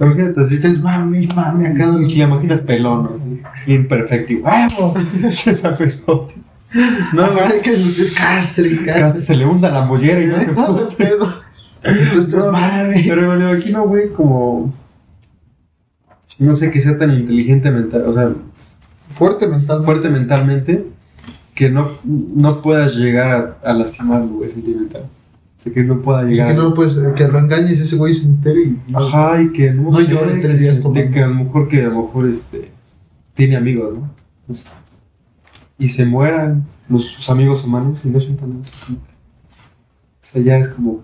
Imagínate 0.00 0.40
así. 0.40 0.56
Dices, 0.56 0.82
mami, 0.82 1.28
mami, 1.28 1.66
acá. 1.66 1.96
Y 2.00 2.16
la 2.16 2.24
imaginas 2.24 2.60
pelón, 2.62 3.04
¿no? 3.04 3.40
Bien 3.66 3.86
perfecto. 3.86 4.32
Y 4.32 4.36
huevo. 4.36 4.94
Esa 5.46 5.76
pesote. 5.76 6.34
No, 7.12 7.32
güey. 7.32 7.62
que 7.62 7.76
los 7.76 8.10
castre, 8.10 8.82
castre. 8.84 9.20
se 9.20 9.36
le 9.36 9.46
hunda 9.46 9.70
la 9.70 9.82
mollera 9.84 10.20
y 10.20 10.26
no 10.26 10.38
se 10.40 10.46
puede. 10.46 10.96
pedo. 10.96 11.32
Pues. 11.82 12.26
Pero 12.30 13.36
me 13.36 13.50
imagino, 13.50 13.86
güey, 13.86 14.12
como. 14.12 14.74
No 16.38 16.56
sé, 16.56 16.70
que 16.70 16.80
sea 16.80 16.98
tan 16.98 17.12
inteligente 17.14 17.70
mental, 17.70 18.04
o 18.06 18.12
sea, 18.12 18.30
Fuerte 19.10 19.46
mental. 19.46 19.82
fuerte 19.84 20.10
mentalmente, 20.10 20.86
que 21.54 21.70
no, 21.70 21.92
no 22.04 22.60
puedas 22.62 22.94
llegar 22.96 23.58
a, 23.64 23.68
a 23.70 23.72
lastimarlo, 23.74 24.28
güey, 24.38 24.50
sentimental. 24.50 25.02
O 25.58 25.62
sea, 25.62 25.72
que 25.72 25.82
no 25.84 25.98
pueda 25.98 26.22
llegar. 26.24 26.48
que 26.48 26.54
no 26.54 26.62
lo 26.64 26.74
puedes, 26.74 26.96
que 27.14 27.28
lo 27.28 27.38
engañes 27.38 27.78
ese 27.80 27.96
güey 27.96 28.14
se 28.14 28.26
entere 28.26 28.62
y. 28.62 28.94
Ajá, 28.94 29.40
y 29.42 29.52
que 29.52 29.70
no, 29.72 29.90
No 29.90 29.96
sé, 29.98 30.06
llore 30.06 30.40
tres 30.40 30.54
que 30.56 30.58
días 30.62 30.92
de 30.92 31.10
que 31.10 31.22
a 31.22 31.26
lo 31.28 31.34
mejor 31.34 31.68
que 31.68 31.82
a 31.84 31.88
lo 31.88 32.02
mejor 32.02 32.28
este 32.28 32.70
tiene 33.34 33.56
amigos, 33.56 33.96
¿no? 33.98 34.10
No 34.48 34.54
sé. 34.54 34.68
Y 35.78 35.88
se 35.88 36.04
mueran 36.06 36.64
los, 36.88 37.04
sus 37.06 37.28
amigos 37.30 37.64
humanos 37.64 38.00
y 38.04 38.08
no 38.08 38.18
sientan 38.20 38.50
nada. 38.50 38.62
como 38.86 38.98
que- 38.98 39.12
O 40.22 40.24
sea, 40.32 40.42
ya 40.42 40.58
es 40.58 40.68
como. 40.68 41.00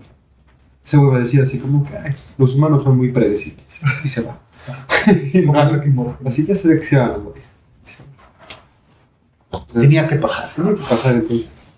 Se 0.83 0.97
vuelve 0.97 1.15
a 1.15 1.19
decir 1.19 1.41
así 1.41 1.59
como 1.59 1.83
que 1.83 1.95
"Ay, 1.97 2.13
los 2.37 2.55
humanos 2.55 2.83
son 2.83 2.97
muy 2.97 3.11
predecibles. 3.11 3.81
Y 4.03 4.09
se 4.09 4.21
va. 4.21 4.39
Y 5.33 5.41
no, 5.41 6.17
así 6.25 6.45
ya 6.45 6.55
se 6.55 6.67
ve 6.69 6.77
que 6.77 6.83
se 6.85 6.97
van 6.97 7.11
a 7.11 7.17
morir. 7.17 7.43
Y 7.85 7.89
se 7.89 8.03
va. 8.03 8.09
O 8.09 9.42
sea, 9.42 9.42
Tenía 9.73 10.07
que 10.07 10.15
pasar. 10.15 10.49
tenía 10.55 10.75
que 10.75 10.81
pasar 10.81 11.15
entonces. 11.15 11.69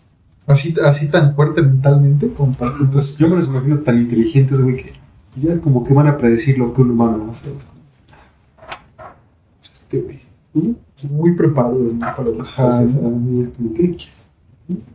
Así, 0.48 0.76
así 0.84 1.08
tan 1.08 1.34
fuerte 1.34 1.62
mentalmente 1.62 2.32
como 2.32 2.54
para 2.54 2.76
que 2.76 2.84
Entonces 2.84 3.18
yo 3.18 3.28
me 3.28 3.36
los 3.36 3.48
imagino 3.48 3.80
tan 3.80 3.98
inteligentes, 3.98 4.62
güey, 4.62 4.76
que 4.78 4.94
ya 5.42 5.60
como 5.60 5.84
que 5.84 5.94
van 5.94 6.08
a 6.08 6.18
predecir 6.18 6.58
lo 6.58 6.74
que 6.74 6.82
un 6.82 6.92
humano 6.92 7.20
va 7.20 7.28
a 7.28 7.32
hacer. 7.32 7.54
Pues 9.60 9.72
este 9.74 10.00
güey. 10.02 10.20
¿no? 10.54 10.76
muy 11.12 11.36
preparado 11.36 11.78
¿no? 11.78 12.00
para 12.00 12.30
las 12.30 12.52
cosas. 12.52 12.92
sea, 12.92 13.02
y 13.02 13.42
es 13.42 13.50
como 13.50 13.74
que 13.74 13.86
X. 13.86 14.24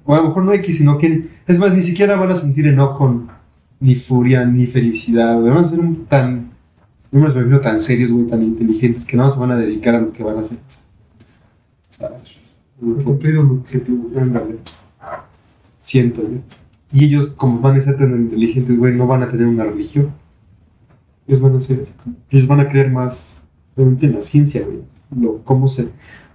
O 0.05 0.15
a 0.15 0.19
lo 0.19 0.25
mejor 0.25 0.45
no 0.45 0.53
X, 0.53 0.79
sino 0.79 0.99
que. 0.99 1.29
Es 1.47 1.59
más, 1.59 1.73
ni 1.73 1.83
siquiera 1.83 2.17
van 2.17 2.31
a 2.31 2.37
sentir 2.37 2.67
enojo, 2.67 3.23
ni 3.79 3.95
furia, 3.95 4.45
ni 4.45 4.67
felicidad. 4.67 5.39
güey. 5.39 5.53
Van 5.53 5.65
a 5.65 5.65
ser 5.65 5.81
un 5.81 6.07
tan. 6.07 6.51
Yo 7.13 7.19
me 7.19 7.27
los 7.27 7.35
imagino 7.35 7.61
tan 7.61 7.81
serios, 7.81 8.11
güey, 8.11 8.27
tan 8.27 8.43
inteligentes, 8.43 9.05
que 9.05 9.17
no 9.17 9.29
se 9.29 9.39
van 9.39 9.51
a 9.51 9.57
dedicar 9.57 9.95
a 9.97 10.01
lo 10.01 10.13
que 10.13 10.23
van 10.23 10.39
a 10.39 10.41
hacer. 10.41 10.59
O 10.59 11.93
sea, 11.93 12.09
Para 12.09 12.21
cumplir 12.81 13.39
un 13.39 13.51
objetivo. 13.59 14.11
Ándale. 14.19 14.59
Siento 15.79 16.23
yo. 16.23 16.39
Y 16.93 17.05
ellos, 17.05 17.31
como 17.31 17.61
van 17.61 17.77
a 17.77 17.81
ser 17.81 17.97
tan 17.97 18.11
inteligentes, 18.11 18.77
güey, 18.77 18.95
no 18.95 19.07
van 19.07 19.23
a 19.23 19.29
tener 19.29 19.47
una 19.47 19.65
religión. 19.65 20.13
Ellos 21.27 21.41
van 21.41 21.57
a 21.57 21.61
ser 21.61 21.87
Ellos 22.31 22.47
van 22.47 22.61
a 22.61 22.69
creer 22.69 22.91
más, 22.91 23.43
obviamente, 23.77 24.07
en 24.07 24.15
la 24.15 24.21
ciencia, 24.21 24.65
güey. 24.65 24.81
Lo, 25.17 25.43
cómo 25.45 25.69
se... 25.69 25.89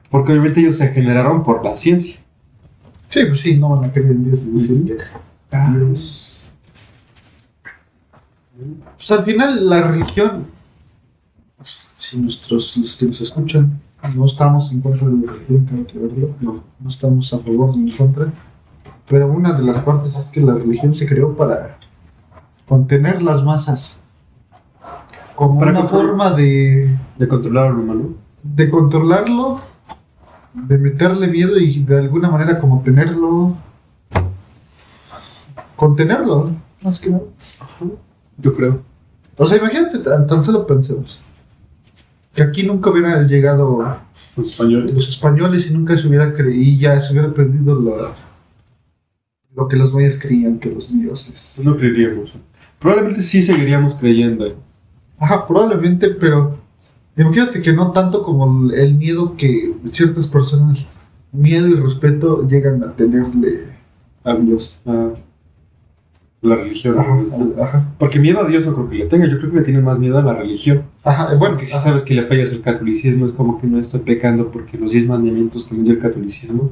Porque 0.10 0.32
obviamente 0.32 0.62
ellos 0.62 0.78
se 0.78 0.88
generaron 0.90 1.44
por 1.44 1.64
la 1.64 1.76
ciencia. 1.76 2.20
Sí, 3.10 3.26
pues 3.26 3.40
sí, 3.40 3.58
no 3.58 3.70
van 3.70 3.90
a 3.90 3.92
creer 3.92 4.12
en 4.12 4.24
Dios 4.24 4.40
que 4.40 5.58
Dios. 5.78 6.46
Pues 8.96 9.12
al 9.12 9.24
final 9.24 9.70
la 9.70 9.82
religión, 9.92 10.46
si 11.98 12.18
nuestros, 12.18 12.78
los 12.78 12.96
que 12.96 13.06
nos 13.06 13.22
escuchan, 13.22 13.82
no 14.16 14.26
estamos 14.26 14.72
en 14.72 14.82
contra 14.82 15.08
de 15.08 15.14
la 15.26 15.32
religión, 15.32 15.66
creo 15.66 15.88
que 15.88 15.98
verlo, 16.00 16.30
No. 16.42 16.64
no 16.80 16.90
estamos 16.90 17.34
a 17.34 17.40
favor 17.40 17.76
ni 17.78 17.92
en 17.92 17.98
contra, 17.98 18.28
pero 19.08 19.28
una 19.32 19.54
de 19.54 19.64
las 19.64 19.78
partes 19.84 20.16
es 20.16 20.26
que 20.26 20.42
la 20.42 20.54
religión 20.54 20.94
se 20.96 21.06
creó 21.08 21.36
para 21.36 21.78
contener 22.68 23.22
las 23.22 23.44
masas, 23.44 24.02
como 25.36 25.60
Para 25.60 25.72
una 25.72 25.84
forma 25.84 26.32
de, 26.34 26.98
De 27.18 27.28
controlar 27.28 27.68
al 27.68 27.80
humano. 27.80 28.04
de 28.44 28.70
controlarlo, 28.70 29.60
de 30.54 30.78
meterle 30.78 31.28
miedo 31.28 31.58
y 31.58 31.84
de 31.84 32.00
alguna 32.00 32.30
manera 32.30 32.58
como 32.60 32.82
tenerlo, 32.82 33.56
contenerlo, 35.76 36.52
más 36.82 37.00
que 37.00 37.10
nada. 37.10 37.24
Yo 38.38 38.54
creo. 38.54 38.82
O 39.38 39.46
sea, 39.46 39.58
imagínate, 39.58 40.00
tan, 40.00 40.26
tan 40.28 40.44
solo 40.44 40.66
pensemos. 40.66 41.22
Que 42.36 42.44
aquí 42.44 42.64
nunca 42.64 42.90
hubieran 42.90 43.28
llegado 43.30 43.98
Los 44.36 44.50
españoles. 44.50 44.94
los 44.94 45.08
españoles 45.10 45.70
y 45.70 45.74
nunca 45.74 45.98
se 45.98 46.08
hubiera 46.08 46.34
creído, 46.34 46.62
y 46.62 46.78
ya 46.78 47.00
se 47.00 47.14
hubiera 47.14 47.34
perdido 47.34 47.80
la- 47.82 48.14
lo 49.56 49.68
que 49.70 49.78
los 49.78 49.94
mayas 49.94 50.18
creían 50.22 50.60
que 50.60 50.70
los 50.70 50.92
dioses. 50.92 51.62
No 51.64 51.78
creeríamos. 51.78 52.34
Probablemente 52.78 53.22
sí 53.22 53.42
seguiríamos 53.42 53.96
creyendo. 53.96 54.46
eh. 54.46 54.56
Ajá, 55.18 55.48
probablemente, 55.48 56.10
pero 56.10 56.60
imagínate 57.16 57.62
que 57.62 57.72
no 57.72 57.92
tanto 57.94 58.22
como 58.22 58.70
el- 58.74 58.96
miedo 58.96 59.36
que 59.38 59.74
ciertas 59.94 60.28
personas, 60.28 60.88
miedo 61.32 61.68
y 61.70 61.76
respeto, 61.76 62.46
llegan 62.48 62.84
a 62.84 62.92
tenerle 62.94 63.62
a 64.26 64.36
Dios. 64.36 64.82
a 64.86 65.12
la 66.46 66.56
religión. 66.56 66.98
Ajá, 67.00 67.14
al- 67.14 67.64
ajá. 67.64 67.90
Porque 67.98 68.20
miedo 68.20 68.40
a 68.42 68.46
Dios 68.48 68.66
no 68.66 68.74
creo 68.74 68.90
que 68.90 68.96
le 68.98 69.08
tenga. 69.08 69.28
Yo 69.28 69.38
creo 69.38 69.52
que 69.52 69.58
le 69.58 69.64
tienen 69.64 69.84
más 69.84 69.98
miedo 70.00 70.18
a 70.18 70.22
la 70.22 70.34
religión. 70.34 70.84
Ajá, 71.04 71.36
bueno, 71.36 71.56
Porque 71.56 71.66
si 71.66 71.74
sabes 71.78 72.02
que 72.04 72.14
le 72.14 72.24
fallas 72.24 72.52
el 72.52 72.62
catolicismo, 72.62 73.26
es 73.26 73.32
como 73.32 73.60
que 73.60 73.68
no 73.68 73.80
estoy 73.80 74.00
pecando 74.02 74.52
porque 74.52 74.78
los 74.78 74.92
10 74.92 75.08
mandamientos 75.08 75.66
que 75.66 75.76
me 75.76 75.84
dio 75.84 75.94
el 75.94 76.00
catolicismo 76.00 76.72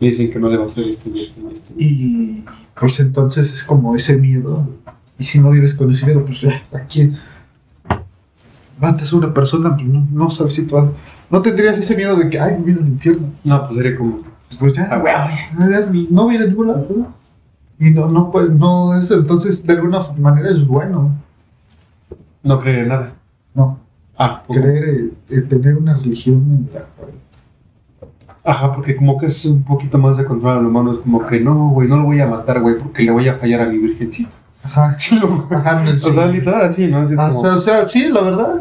me 0.00 0.06
dicen 0.08 0.30
que 0.30 0.38
no 0.38 0.48
debo 0.48 0.64
hacer 0.64 0.84
esto 0.88 1.08
y 1.14 1.20
esto 1.20 1.40
y 1.48 1.52
esto. 1.52 1.72
y 1.76 1.84
esto. 1.84 2.04
Y 2.04 2.44
pues 2.78 2.98
entonces 3.00 3.52
es 3.54 3.62
como 3.62 3.94
ese 3.94 4.16
miedo. 4.16 4.68
Y 5.18 5.24
si 5.24 5.38
no 5.38 5.50
vives 5.50 5.74
con 5.74 5.90
ese 5.90 6.06
miedo, 6.06 6.24
pues 6.24 6.44
eh, 6.44 6.62
¿a 6.72 6.80
quién? 6.80 7.14
Matas 8.80 9.12
a 9.12 9.16
una 9.16 9.34
persona, 9.34 9.76
pues 9.76 9.86
no, 9.88 10.06
no 10.10 10.30
sabes 10.30 10.54
si 10.54 10.62
tú 10.66 10.76
vas- 10.76 10.88
No 11.30 11.42
tendrías 11.42 11.76
ese 11.76 11.94
miedo 11.94 12.16
de 12.16 12.30
que, 12.30 12.40
ay, 12.40 12.56
mira 12.64 12.80
el 12.80 12.86
infierno. 12.88 13.28
No, 13.44 13.62
pues 13.64 13.76
sería 13.76 13.96
como. 13.96 14.20
Pues 14.58 14.72
ya, 14.72 14.88
Ah, 14.90 14.98
güey, 14.98 15.14
no, 15.58 15.70
ya, 15.70 15.86
no 16.10 16.26
viene 16.28 16.44
a 16.44 16.48
ningún 16.48 16.68
lado. 16.68 16.86
¿no? 16.96 17.19
Y 17.80 17.90
no, 17.90 18.08
no, 18.08 18.30
pues, 18.30 18.48
no, 18.50 18.94
eso 18.96 19.14
entonces 19.14 19.66
de 19.66 19.72
alguna 19.72 20.00
manera 20.18 20.50
es 20.50 20.64
bueno. 20.66 21.16
No 22.42 22.58
creer 22.58 22.80
en 22.80 22.88
nada. 22.88 23.12
No, 23.54 23.78
Ah, 24.18 24.42
ok. 24.46 24.54
creer, 24.56 24.84
eh, 24.84 25.10
eh, 25.30 25.40
tener 25.40 25.76
una 25.76 25.94
religión 25.94 26.36
en 26.36 26.68
la 26.74 26.80
cual- 26.96 27.10
Ajá, 28.44 28.72
porque 28.72 28.96
como 28.96 29.16
que 29.18 29.26
es 29.26 29.44
un 29.46 29.62
poquito 29.62 29.98
más 29.98 30.16
de 30.18 30.24
control 30.24 30.58
al 30.58 30.66
humano. 30.66 30.92
Es 30.92 30.98
como 30.98 31.24
que 31.26 31.40
no, 31.40 31.70
güey, 31.70 31.88
no 31.88 31.96
lo 31.96 32.04
voy 32.04 32.20
a 32.20 32.26
matar, 32.26 32.60
güey, 32.60 32.78
porque 32.78 33.02
le 33.02 33.10
voy 33.12 33.28
a 33.28 33.34
fallar 33.34 33.62
a 33.62 33.66
mi 33.66 33.78
virgencita. 33.78 34.36
Ajá, 34.62 34.94
Sí, 34.98 35.18
lo- 35.18 35.46
ajá, 35.50 35.82
no, 35.82 35.90
O 35.90 35.94
sea, 35.94 36.26
sí. 36.28 36.32
literal 36.36 36.62
así, 36.62 36.86
¿no? 36.86 36.98
Así 36.98 37.14
es 37.14 37.18
Ah, 37.18 37.28
como- 37.28 37.40
o 37.40 37.42
sea, 37.42 37.56
o 37.56 37.60
sea, 37.60 37.88
sí, 37.88 38.08
la 38.08 38.20
verdad. 38.22 38.60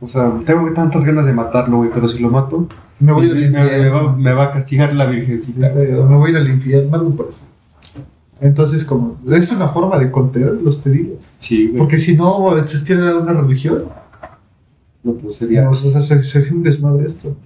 o 0.00 0.06
sea, 0.06 0.32
tengo 0.44 0.72
tantas 0.72 1.04
ganas 1.04 1.24
de 1.26 1.32
matarlo, 1.32 1.78
güey, 1.78 1.90
pero 1.94 2.06
si 2.08 2.18
lo 2.18 2.30
mato, 2.30 2.66
Me 3.00 3.12
voy 3.12 3.28
me, 3.28 3.48
me- 3.48 3.88
va, 3.88 4.12
me 4.12 4.32
va 4.32 4.44
a 4.44 4.50
castigar 4.52 4.92
la 4.94 5.06
virgencita. 5.06 5.70
Me 5.72 6.16
voy 6.16 6.34
al 6.36 6.48
infierno, 6.48 6.94
algo 6.96 7.10
por 7.10 7.28
eso. 7.28 7.42
Entonces, 8.40 8.84
como, 8.84 9.18
es 9.30 9.50
una 9.52 9.68
forma 9.68 9.98
de 9.98 10.10
contenerlos, 10.10 10.82
te 10.82 10.90
digo. 10.90 11.18
Sí, 11.38 11.66
güey. 11.68 11.78
Porque 11.78 11.98
si 11.98 12.16
no 12.16 12.56
existiera 12.58 13.16
una 13.16 13.32
religión, 13.32 13.84
No, 15.02 15.14
pues 15.14 15.36
sería. 15.36 15.62
no, 15.62 15.70
o 15.70 15.74
sea, 15.74 16.00
se- 16.00 16.24
sería 16.24 16.52
un 16.52 16.62
desmadre 16.62 17.06
esto. 17.06 17.36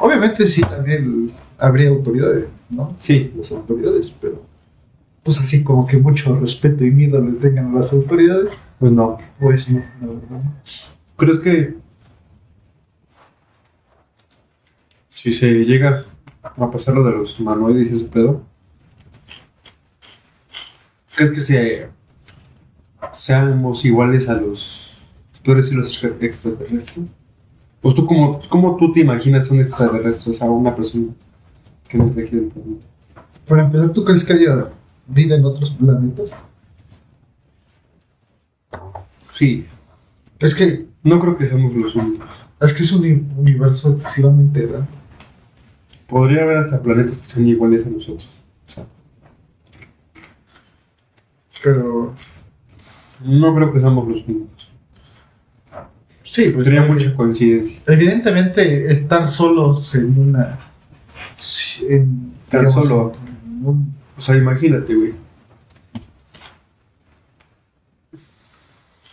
Obviamente 0.00 0.46
sí, 0.46 0.60
también 0.62 1.30
habría 1.58 1.88
autoridades, 1.88 2.46
¿no? 2.68 2.94
Sí, 2.98 3.32
Las 3.36 3.50
autoridades, 3.52 4.14
pero 4.20 4.42
pues 5.22 5.38
así 5.40 5.62
como 5.64 5.86
que 5.86 5.96
mucho 5.96 6.38
respeto 6.38 6.84
y 6.84 6.90
miedo 6.90 7.18
le 7.24 7.32
tengan 7.32 7.70
a 7.74 7.78
las 7.78 7.92
autoridades, 7.94 8.58
pues 8.78 8.92
no. 8.92 9.16
pues 9.40 9.70
no, 9.70 9.78
la 10.00 10.06
verdad. 10.08 10.22
no. 10.30 10.54
¿Crees 11.16 11.38
que 11.38 11.76
si 15.10 15.32
se 15.32 15.48
llegas 15.64 16.16
a 16.42 16.70
pasar 16.70 16.94
lo 16.94 17.04
de 17.04 17.12
los 17.12 17.38
humanoides 17.40 17.88
y 17.88 17.92
ese 17.92 18.04
pedo, 18.06 18.42
crees 21.14 21.30
que 21.32 21.40
se 21.40 21.88
seamos 23.12 23.84
iguales 23.84 24.28
a 24.28 24.34
los, 24.34 24.92
puedo 25.44 25.58
decir, 25.58 25.76
los 25.76 25.88
extra- 25.88 26.16
extraterrestres? 26.26 27.10
Pues 27.80 27.94
tú, 27.94 28.06
como, 28.06 28.38
¿cómo 28.48 28.76
tú 28.76 28.90
te 28.92 29.00
imaginas 29.00 29.50
a 29.50 29.54
un 29.54 29.60
extraterrestre, 29.60 30.30
o 30.30 30.34
sea, 30.34 30.50
una 30.50 30.74
persona 30.74 31.08
que 31.88 31.98
no 31.98 32.04
es 32.06 32.14
de 32.14 32.22
aquí 32.22 32.34
del 32.36 32.46
planeta? 32.46 32.86
Para 33.46 33.62
empezar, 33.64 33.90
¿tú 33.92 34.04
crees 34.04 34.24
que 34.24 34.32
haya 34.32 34.68
vida 35.06 35.36
en 35.36 35.44
otros 35.44 35.70
planetas? 35.72 36.36
Sí, 39.28 39.64
Es 40.38 40.54
que 40.54 40.86
no 41.02 41.18
creo 41.18 41.36
que 41.36 41.44
seamos 41.44 41.74
los 41.74 41.94
únicos. 41.94 42.28
es 42.60 42.72
que 42.72 42.82
es 42.82 42.92
un 42.92 43.00
uni- 43.00 43.26
universo 43.36 43.92
excesivamente 43.92 44.66
grande. 44.66 44.88
Podría 46.08 46.42
haber 46.42 46.58
hasta 46.58 46.80
planetas 46.82 47.18
que 47.18 47.24
sean 47.24 47.46
iguales 47.48 47.84
a 47.86 47.90
nosotros. 47.90 48.28
O 48.66 48.70
sea, 48.70 48.86
Pero 51.64 52.12
no 53.24 53.54
creo 53.54 53.72
que 53.72 53.80
seamos 53.80 54.06
los 54.06 54.24
únicos. 54.28 54.70
sí, 56.22 56.50
pues 56.50 56.64
Sería 56.64 56.82
mucha 56.82 57.14
coincidencia. 57.14 57.80
Evidentemente, 57.86 58.92
estar 58.92 59.26
solos 59.28 59.94
en 59.94 60.18
una. 60.18 60.58
En, 61.88 62.34
Tan 62.50 62.68
solo. 62.70 63.12
un- 63.62 63.94
O 64.16 64.20
sea, 64.20 64.36
imagínate, 64.36 64.94
güey. 64.94 65.14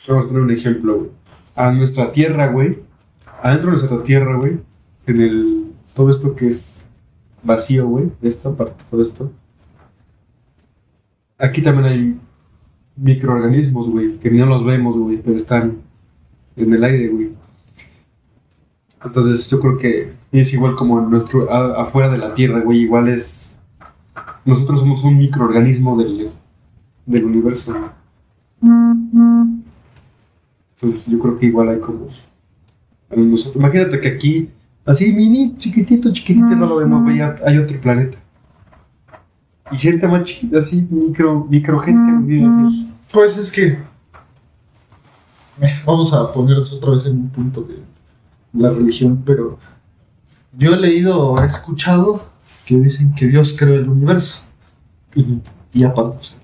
Vamos 0.07 0.25
a 0.25 0.27
poner 0.27 0.41
un 0.43 0.51
ejemplo, 0.51 0.97
güey. 0.97 1.09
A 1.55 1.71
nuestra 1.71 2.11
tierra, 2.11 2.47
güey. 2.47 2.79
Adentro 3.41 3.71
de 3.71 3.77
nuestra 3.77 4.03
tierra, 4.03 4.35
güey. 4.35 4.59
En 5.07 5.21
el. 5.21 5.71
Todo 5.93 6.09
esto 6.09 6.35
que 6.35 6.47
es 6.47 6.79
vacío, 7.43 7.87
güey. 7.87 8.11
Esta 8.21 8.51
parte, 8.51 8.83
todo 8.89 9.01
esto. 9.01 9.31
Aquí 11.37 11.61
también 11.61 11.85
hay 11.87 12.19
microorganismos, 12.97 13.89
güey. 13.89 14.17
Que 14.19 14.29
no 14.31 14.45
los 14.45 14.63
vemos, 14.65 14.97
güey. 14.97 15.17
Pero 15.17 15.35
están 15.35 15.77
en 16.55 16.73
el 16.73 16.83
aire, 16.83 17.07
güey. 17.09 17.29
Entonces 19.03 19.49
yo 19.49 19.59
creo 19.59 19.77
que 19.77 20.13
es 20.31 20.53
igual 20.53 20.75
como 20.75 20.99
en 20.99 21.09
nuestro. 21.09 21.51
a- 21.51 21.81
afuera 21.81 22.09
de 22.09 22.17
la 22.17 22.33
tierra, 22.33 22.59
güey. 22.61 22.79
Igual 22.81 23.07
es. 23.07 23.57
Nosotros 24.45 24.79
somos 24.79 25.03
un 25.03 25.17
microorganismo 25.17 25.97
del, 25.97 26.31
del 27.05 27.25
universo. 27.25 27.75
Entonces 30.75 31.07
yo 31.07 31.19
creo 31.19 31.37
que 31.37 31.45
igual 31.47 31.69
hay 31.69 31.79
como... 31.79 32.07
Nosotros, 33.15 33.57
imagínate 33.57 33.99
que 33.99 34.07
aquí, 34.07 34.49
así 34.85 35.11
mini, 35.11 35.55
chiquitito, 35.57 36.11
chiquitito, 36.13 36.55
no 36.55 36.65
lo 36.65 36.77
vemos, 36.77 37.03
güey, 37.03 37.19
hay 37.21 37.57
otro 37.57 37.79
planeta. 37.81 38.17
Y 39.71 39.77
gente 39.77 40.07
más 40.07 40.23
chiquita, 40.23 40.57
así, 40.59 40.85
micro, 40.89 41.45
micro 41.49 41.79
gente 41.79 42.25
vive 42.25 42.45
aquí. 42.47 42.89
Pues 43.11 43.37
es 43.37 43.51
que. 43.51 43.77
Vamos 45.85 46.11
a 46.13 46.31
ponernos 46.31 46.71
otra 46.73 46.91
vez 46.91 47.05
en 47.05 47.13
un 47.17 47.29
punto 47.29 47.61
de 47.61 47.79
la 48.53 48.69
religión, 48.69 49.21
pero. 49.25 49.57
Yo 50.57 50.73
he 50.73 50.77
leído 50.77 51.17
o 51.31 51.41
he 51.41 51.45
escuchado 51.45 52.25
que 52.65 52.75
dicen 52.77 53.13
que 53.15 53.27
Dios 53.27 53.55
creó 53.57 53.75
el 53.75 53.87
universo. 53.89 54.43
Y 55.73 55.83
aparte, 55.83 56.17
o 56.17 56.23
sea. 56.23 56.37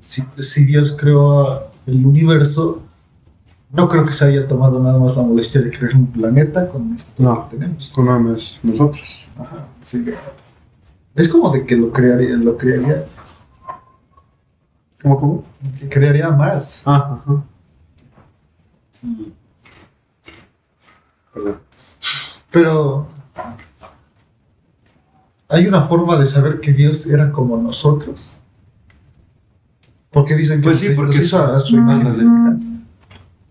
Si, 0.00 0.22
si 0.38 0.64
Dios 0.64 0.94
creó 0.96 1.68
el 1.86 2.06
universo, 2.06 2.82
no 3.72 3.88
creo 3.88 4.04
que 4.04 4.12
se 4.12 4.24
haya 4.26 4.46
tomado 4.46 4.80
nada 4.80 4.98
más 5.00 5.16
la 5.16 5.22
molestia 5.24 5.60
de 5.60 5.70
crear 5.70 5.96
un 5.96 6.06
planeta 6.06 6.68
con 6.68 6.94
esto 6.94 7.20
No. 7.20 7.48
que 7.48 7.56
tenemos. 7.56 7.88
Con 7.88 8.06
nada 8.06 8.18
más 8.20 8.60
nosotros. 8.62 9.28
Ajá, 9.36 9.66
sí. 9.82 10.04
Es 11.14 11.28
como 11.28 11.50
de 11.50 11.64
que 11.64 11.76
lo 11.76 11.92
crearía, 11.92 12.36
lo 12.36 12.56
crearía, 12.56 13.04
¿Cómo, 15.02 15.20
cómo? 15.20 15.44
que 15.78 15.88
crearía 15.88 16.30
más. 16.30 16.82
Ah, 16.86 17.20
ajá. 17.22 17.44
Perdón. 21.32 21.56
Pero 22.50 23.06
hay 25.48 25.66
una 25.66 25.82
forma 25.82 26.16
de 26.16 26.26
saber 26.26 26.60
que 26.60 26.72
Dios 26.72 27.06
era 27.06 27.30
como 27.30 27.56
nosotros. 27.56 28.28
Porque 30.10 30.34
dicen 30.34 30.60
que 30.60 30.64
Pues 30.64 30.78
sí, 30.78 30.88
nos 30.88 30.96
porque 30.96 31.18
hizo 31.18 31.42
a 31.44 31.60
su 31.60 31.76
imagen 31.76 32.12
y 32.12 32.16
semejanza. 32.16 32.66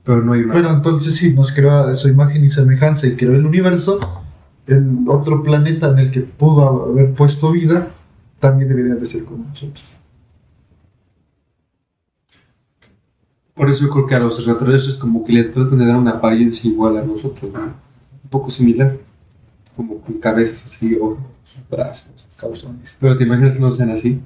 Pero 0.03 0.21
no 0.23 0.33
hay 0.33 0.41
una... 0.43 0.53
Pero 0.53 0.69
entonces 0.69 1.15
sí, 1.15 1.33
nos 1.33 1.51
creó 1.51 1.71
a 1.71 1.93
su 1.93 2.07
imagen 2.07 2.43
y 2.43 2.49
semejanza 2.49 3.05
y 3.07 3.15
creó 3.15 3.35
el 3.35 3.45
universo. 3.45 4.22
El 4.65 5.05
otro 5.07 5.43
planeta 5.43 5.91
en 5.91 5.99
el 5.99 6.11
que 6.11 6.21
pudo 6.21 6.89
haber 6.91 7.13
puesto 7.13 7.51
vida 7.51 7.89
también 8.39 8.69
debería 8.69 8.95
de 8.95 9.05
ser 9.05 9.25
como 9.25 9.45
nosotros. 9.45 9.83
Por 13.53 13.69
eso 13.69 13.83
yo 13.83 13.89
creo 13.89 14.07
que 14.07 14.15
a 14.15 14.19
los 14.19 14.37
extraterrestres 14.39 14.97
como 14.97 15.23
que 15.23 15.33
les 15.33 15.51
tratan 15.51 15.77
de 15.77 15.85
dar 15.85 15.97
una 15.97 16.11
apariencia 16.11 16.69
igual 16.69 16.97
a 16.97 17.03
nosotros, 17.03 17.51
¿no? 17.53 17.61
Un 17.61 18.29
poco 18.29 18.49
similar. 18.49 18.97
Como 19.75 19.99
con 19.99 20.15
cabezas 20.15 20.65
así, 20.65 20.95
ojos, 20.95 21.19
brazos. 21.69 22.09
Cabezones. 22.37 22.95
Pero 22.99 23.15
te 23.15 23.23
imaginas 23.23 23.53
que 23.53 23.59
no 23.59 23.71
sean 23.71 23.91
así. 23.91 24.19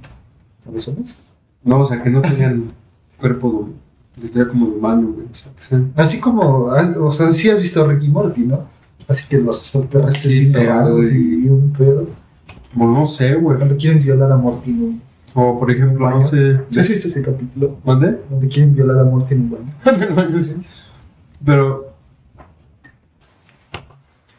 ¿Cabezones? 0.64 1.18
No, 1.62 1.80
o 1.80 1.84
sea, 1.84 2.02
que 2.02 2.10
no 2.10 2.22
tengan 2.22 2.72
cuerpo 3.18 3.68
de, 4.16 4.48
como 4.48 4.66
de 4.66 4.72
humano, 4.72 5.12
güey. 5.14 5.26
O 5.30 5.34
sea, 5.34 5.52
que 5.54 5.62
sean... 5.62 5.92
Así 5.94 6.18
como, 6.20 6.70
ah, 6.70 6.94
o 6.98 7.12
sea, 7.12 7.32
sí 7.32 7.50
has 7.50 7.60
visto 7.60 7.82
a 7.82 7.86
Ricky 7.86 8.08
Morty, 8.08 8.40
¿no? 8.40 8.66
Así 9.08 9.26
que 9.26 9.38
los 9.38 9.56
extraterrestres 9.62 10.22
Sí, 10.22 10.52
y, 11.42 11.48
un 11.48 11.72
pedo. 11.72 12.04
Bueno, 12.74 12.92
no 12.92 13.06
sé, 13.06 13.34
güey. 13.34 13.56
Cuando 13.56 13.76
quieren 13.76 14.02
violar 14.02 14.30
a 14.30 14.36
Morty 14.36 14.70
un 14.70 15.02
O 15.34 15.58
por 15.58 15.70
ejemplo, 15.70 16.10
no 16.10 16.22
sé... 16.22 16.60
¿Sí 16.70 16.78
has 16.78 16.88
visto 16.88 17.08
ese 17.08 17.22
capítulo? 17.22 17.78
¿Mande? 17.84 18.18
Donde 18.28 18.48
quieren 18.48 18.74
violar 18.74 18.98
a 18.98 19.04
Morty 19.04 19.34
en 19.34 19.40
un 19.40 19.50
baño. 20.12 20.40
Sí. 20.40 20.56
Pero... 21.42 21.94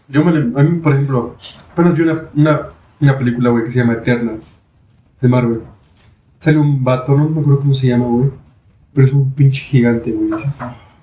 Yo 0.07 0.23
me... 0.23 0.31
A 0.37 0.63
mí, 0.63 0.79
por 0.79 0.93
ejemplo, 0.93 1.35
apenas 1.71 1.95
vi 1.95 2.03
una, 2.03 2.29
una, 2.35 2.61
una 3.01 3.17
película, 3.17 3.49
güey, 3.49 3.63
que 3.63 3.71
se 3.71 3.79
llama 3.79 3.93
Eternals. 3.93 4.53
De 5.19 5.27
Marvel. 5.27 5.61
Sale 6.39 6.59
un 6.59 6.83
vato, 6.83 7.17
no 7.17 7.27
me 7.27 7.41
acuerdo 7.41 7.59
cómo 7.59 7.73
se 7.73 7.87
llama, 7.87 8.05
güey. 8.05 8.29
Pero 8.93 9.07
es 9.07 9.13
un 9.13 9.31
pinche 9.33 9.61
gigante, 9.61 10.11
güey. 10.11 10.29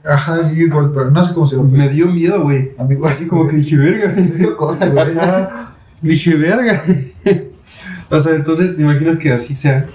Ajá, 0.07 0.53
igual, 0.53 0.93
pero 0.95 1.11
no 1.11 1.25
sé 1.25 1.35
cómo 1.35 1.47
se 1.49 1.57
llama. 1.57 1.69
Me 1.69 1.89
dio 1.89 2.07
miedo, 2.07 2.43
güey. 2.43 2.71
Amigo, 2.79 3.07
Así 3.07 3.27
como 3.27 3.49
que 3.49 3.57
dije, 3.57 3.77
verga. 3.77 4.13
me 4.17 4.23
dio 4.37 4.57
cosa, 4.57 4.87
güey. 4.87 5.15
Dije, 6.01 6.35
verga. 6.37 6.85
o 8.11 8.21
sea, 8.21 8.35
entonces, 8.37 8.77
¿te 8.77 8.83
imaginas 8.83 9.17
que 9.19 9.33
así 9.33 9.55
sea? 9.57 9.89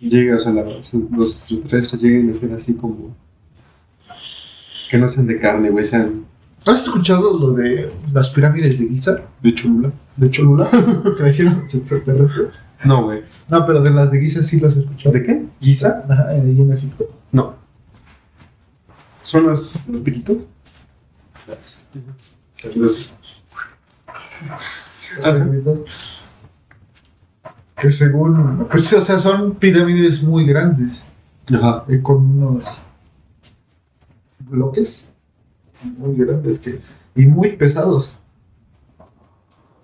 Llega, 0.00 0.36
o 0.36 0.38
sea, 0.38 0.52
la- 0.52 0.62
los 0.62 1.34
extraterrestres 1.36 2.00
lleguen 2.02 2.30
a 2.30 2.34
ser 2.34 2.52
así 2.54 2.74
como. 2.74 3.14
Que 4.88 4.96
no 4.96 5.08
sean 5.08 5.26
de 5.26 5.38
carne, 5.38 5.70
güey, 5.70 5.84
sean 5.84 6.24
¿Has 6.68 6.82
escuchado 6.82 7.38
lo 7.38 7.52
de 7.52 7.92
las 8.12 8.30
pirámides 8.30 8.78
de 8.78 8.88
Giza? 8.88 9.20
de 9.42 9.54
Cholula. 9.54 9.92
De 10.16 10.30
Cholula. 10.30 10.68
hicieron 11.30 11.62
los 11.62 11.74
extraterrestres. 11.74 12.58
No, 12.84 13.04
güey. 13.04 13.22
No, 13.48 13.64
pero 13.66 13.80
de 13.80 13.90
las 13.90 14.10
de 14.10 14.20
Giza 14.20 14.42
sí 14.42 14.60
las 14.60 14.76
he 14.76 14.80
escuchado. 14.80 15.14
¿De 15.14 15.22
qué? 15.22 15.46
¿Giza? 15.60 16.04
Ajá, 16.08 16.28
ahí 16.28 16.38
en 16.40 16.68
México. 16.68 17.04
No. 17.32 17.54
¿Son 19.22 19.46
los, 19.46 19.86
los 19.88 20.00
piquitos? 20.02 20.36
Los- 22.76 23.12
Que 27.80 27.90
según. 27.90 28.66
Pues 28.70 28.84
sí, 28.84 28.94
o 28.96 29.02
sea, 29.02 29.18
son 29.18 29.54
pirámides 29.54 30.22
muy 30.22 30.44
grandes. 30.44 31.04
Ajá. 31.52 31.84
eh, 31.88 32.00
con 32.02 32.16
unos 32.42 32.64
bloques 34.40 35.07
muy 35.84 36.16
grandes 36.16 36.58
que, 36.58 36.80
y 37.14 37.26
muy 37.26 37.50
pesados. 37.56 38.14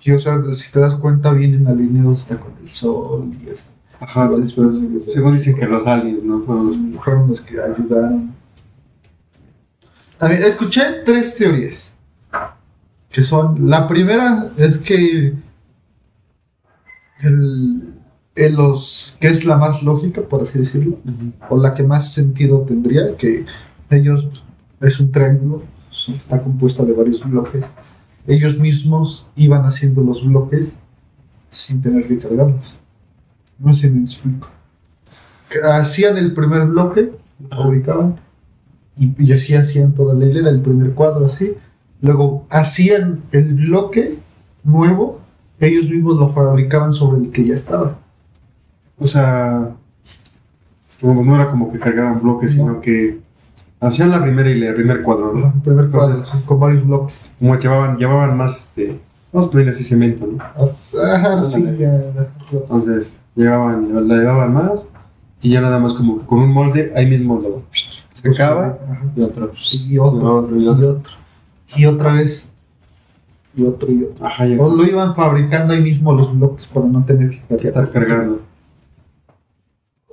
Y 0.02 0.12
o 0.12 0.18
sea, 0.18 0.42
si 0.52 0.70
te 0.70 0.80
das 0.80 0.94
cuenta, 0.96 1.32
vienen 1.32 1.66
alineados 1.66 2.20
hasta 2.22 2.38
con 2.38 2.52
el 2.60 2.68
sol 2.68 3.30
y 3.44 3.50
así. 3.50 3.62
Ajá, 4.00 4.26
Igual 4.26 4.48
sí, 4.50 4.54
pero 4.56 4.68
después- 4.70 5.12
según 5.14 5.36
dicen 5.36 5.56
que 5.56 5.66
los 5.66 5.86
aliens, 5.86 6.22
¿no? 6.24 6.40
Fueron 6.42 6.66
los 6.66 6.76
que... 6.76 6.92
fueron 6.98 7.28
los 7.28 7.40
que 7.40 7.60
ayudaron. 7.60 8.34
También 10.18 10.42
escuché 10.44 10.82
tres 11.04 11.36
teorías. 11.36 11.92
Que 13.10 13.22
son, 13.22 13.70
la 13.70 13.86
primera 13.86 14.52
es 14.56 14.78
que 14.78 15.34
el, 17.22 17.94
el 18.34 18.54
los, 18.54 19.16
que 19.20 19.28
es 19.28 19.44
la 19.44 19.56
más 19.56 19.82
lógica, 19.82 20.20
por 20.22 20.42
así 20.42 20.58
decirlo, 20.58 20.98
o 21.48 21.56
la 21.56 21.74
que 21.74 21.82
más 21.84 22.12
sentido 22.12 22.62
tendría, 22.62 23.16
que 23.16 23.44
ellos 23.90 24.44
es 24.80 25.00
un 25.00 25.12
triángulo, 25.12 25.62
está 26.12 26.40
compuesta 26.40 26.84
de 26.84 26.92
varios 26.92 27.28
bloques. 27.28 27.64
Ellos 28.26 28.58
mismos 28.58 29.26
iban 29.36 29.64
haciendo 29.64 30.02
los 30.02 30.24
bloques 30.26 30.78
sin 31.50 31.80
tener 31.82 32.06
que 32.06 32.18
cargarlos. 32.18 32.74
No 33.58 33.72
sé 33.74 33.88
si 33.88 33.94
me 33.94 34.04
explico. 34.04 34.48
Hacían 35.62 36.16
el 36.16 36.32
primer 36.32 36.66
bloque, 36.66 37.12
lo 37.38 37.48
fabricaban, 37.56 38.16
y, 38.96 39.14
y 39.22 39.32
así 39.32 39.54
hacían 39.54 39.94
toda 39.94 40.14
la 40.14 40.24
hilera, 40.24 40.50
el 40.50 40.60
primer 40.62 40.94
cuadro 40.94 41.26
así. 41.26 41.54
Luego 42.00 42.46
hacían 42.50 43.22
el 43.32 43.54
bloque 43.54 44.18
nuevo, 44.64 45.20
ellos 45.60 45.88
mismos 45.88 46.16
lo 46.16 46.28
fabricaban 46.28 46.92
sobre 46.92 47.20
el 47.22 47.30
que 47.30 47.44
ya 47.44 47.54
estaba. 47.54 47.98
O 48.98 49.06
sea, 49.06 49.76
no 51.02 51.34
era 51.34 51.50
como 51.50 51.70
que 51.70 51.78
cargaran 51.78 52.20
bloques, 52.22 52.56
No. 52.56 52.64
sino 52.64 52.80
que 52.80 53.20
hacían 53.80 54.10
la 54.10 54.20
primera 54.22 54.50
y 54.50 54.62
el 54.62 54.74
primer 54.74 55.02
cuadro, 55.02 55.32
¿no? 55.34 55.46
El 55.54 55.60
primer 55.62 55.90
cuadro, 55.90 56.14
Entonces- 56.14 56.28
sí, 56.40 56.44
con 56.46 56.60
varios 56.60 56.86
bloques. 56.86 57.26
Como 57.38 57.58
llevaban, 57.58 57.96
llevaban 57.96 58.36
más, 58.36 58.56
este, 58.58 58.98
vamos 59.32 59.48
a 59.48 59.50
ponerle 59.50 59.72
así 59.72 59.84
cemento, 59.84 60.26
¿no? 60.26 60.38
Ajá, 61.02 61.42
sí. 61.42 61.64
Entonces, 62.52 63.18
llevaban, 63.34 64.08
la 64.08 64.14
llevaban 64.16 64.52
más 64.52 64.86
y 65.42 65.50
ya 65.50 65.60
nada 65.60 65.78
más 65.78 65.92
como 65.92 66.18
que 66.18 66.26
con 66.26 66.38
un 66.40 66.50
molde, 66.52 66.92
ahí 66.96 67.06
mismo 67.06 67.38
lo 67.40 67.62
secaba 68.12 68.78
Ajá. 68.90 69.02
y 69.14 69.20
otro. 69.22 69.52
Y 69.88 69.98
otro, 69.98 70.36
otro, 70.38 70.56
y 70.56 70.64
y 70.64 70.68
otro. 70.68 71.00
Y 71.76 71.86
otra 71.86 72.12
vez. 72.14 72.48
Y 73.56 73.64
otro 73.64 73.92
y 73.92 74.04
otro. 74.04 74.26
Ajá, 74.26 74.46
ya 74.46 74.60
O 74.60 74.74
lo 74.74 74.84
iban 74.84 75.14
fabricando 75.14 75.74
ahí 75.74 75.82
mismo 75.82 76.12
los 76.12 76.36
bloques 76.36 76.66
para 76.66 76.86
no 76.86 77.04
tener 77.04 77.30
que 77.48 77.56
que 77.56 77.66
estar 77.66 77.88
cargando. 77.90 78.40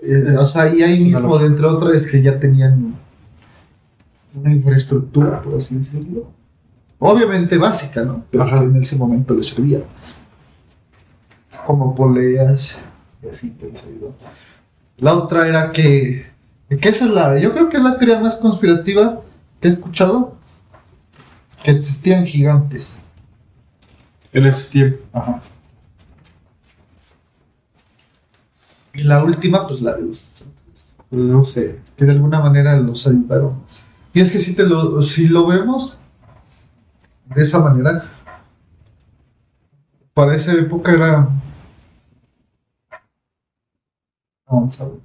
Eh, 0.01 0.35
o 0.37 0.47
sea, 0.47 0.73
y 0.73 0.81
ahí 0.81 1.03
mismo, 1.03 1.37
de 1.37 1.45
entre 1.45 1.65
otras, 1.67 1.93
es 1.93 2.07
que 2.07 2.21
ya 2.21 2.39
tenían 2.39 2.95
una 4.33 4.53
infraestructura, 4.53 5.41
por 5.41 5.57
así 5.57 5.75
decirlo. 5.75 6.29
Obviamente 6.99 7.57
básica, 7.57 8.03
¿no? 8.03 8.25
Pero 8.29 8.43
Ajá. 8.43 8.59
que 8.59 8.65
en 8.65 8.75
ese 8.77 8.95
momento 8.95 9.33
les 9.33 9.47
servía. 9.47 9.81
Como 11.65 11.93
poleas 11.95 12.79
y 13.23 13.27
así 13.27 13.55
ayudó. 13.61 14.15
La 14.97 15.13
otra 15.15 15.47
era 15.47 15.71
que. 15.71 16.27
que 16.69 16.89
esa 16.89 17.05
es 17.05 17.11
la. 17.11 17.37
Yo 17.39 17.53
creo 17.53 17.69
que 17.69 17.77
es 17.77 17.83
la 17.83 17.97
teoría 17.97 18.19
más 18.19 18.35
conspirativa 18.35 19.21
que 19.59 19.67
he 19.67 19.71
escuchado. 19.71 20.35
Que 21.63 21.71
existían 21.71 22.25
gigantes. 22.25 22.95
En 24.33 24.45
esos 24.45 24.69
tiempos. 24.69 25.01
Ajá. 25.13 25.41
Y 28.93 29.03
la 29.03 29.23
última, 29.23 29.67
pues 29.67 29.81
la 29.81 29.95
de 29.95 30.03
los 30.03 30.43
No 31.11 31.43
sé. 31.43 31.79
que 31.95 32.05
de 32.05 32.11
alguna 32.11 32.39
manera 32.39 32.79
los 32.79 33.05
ayudaron. 33.07 33.61
Y 34.13 34.21
es 34.21 34.31
que 34.31 34.39
si, 34.39 34.53
te 34.53 34.65
lo, 34.65 35.01
si 35.01 35.27
lo 35.27 35.47
vemos 35.47 35.99
de 37.33 37.41
esa 37.41 37.59
manera, 37.59 38.03
para 40.13 40.35
esa 40.35 40.53
época 40.53 40.91
era 40.91 41.29
avanzado. 44.45 44.99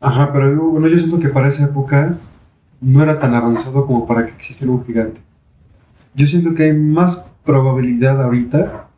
Ajá, 0.00 0.32
pero 0.32 0.52
yo, 0.54 0.62
bueno, 0.64 0.88
yo 0.88 0.98
siento 0.98 1.18
que 1.18 1.28
para 1.28 1.48
esa 1.48 1.64
época 1.64 2.18
no 2.80 3.02
era 3.02 3.18
tan 3.18 3.34
avanzado 3.34 3.86
como 3.86 4.06
para 4.06 4.26
que 4.26 4.32
existiera 4.32 4.72
un 4.72 4.84
gigante. 4.84 5.20
Yo 6.14 6.26
siento 6.26 6.54
que 6.54 6.64
hay 6.64 6.72
más 6.72 7.26
probabilidad 7.44 8.20
ahorita 8.22 8.88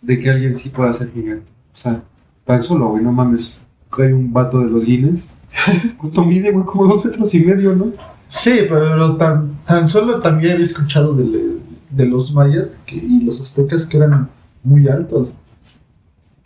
de 0.00 0.18
que 0.18 0.30
alguien 0.30 0.56
sí 0.56 0.68
pueda 0.70 0.92
ser 0.92 1.10
gigante. 1.12 1.50
O 1.72 1.76
sea, 1.76 2.02
tan 2.44 2.62
solo, 2.62 2.88
güey, 2.88 3.02
no 3.02 3.12
mames. 3.12 3.60
Hay 3.98 4.12
un 4.12 4.32
vato 4.32 4.60
de 4.60 4.70
los 4.70 4.84
Guinness. 4.84 5.30
¿Cuánto 5.98 6.24
mide, 6.24 6.50
güey? 6.52 6.64
Como 6.64 6.86
dos 6.86 7.04
metros 7.04 7.34
y 7.34 7.40
medio, 7.40 7.74
¿no? 7.74 7.86
Sí, 8.28 8.60
pero 8.68 9.16
tan, 9.16 9.58
tan 9.64 9.88
solo 9.88 10.20
también 10.20 10.54
había 10.54 10.64
escuchado 10.64 11.14
de, 11.14 11.58
de 11.90 12.06
los 12.06 12.32
mayas 12.32 12.78
que, 12.86 12.96
y 12.96 13.20
los 13.20 13.40
aztecas 13.40 13.84
que 13.84 13.98
eran 13.98 14.28
muy 14.62 14.88
altos. 14.88 15.34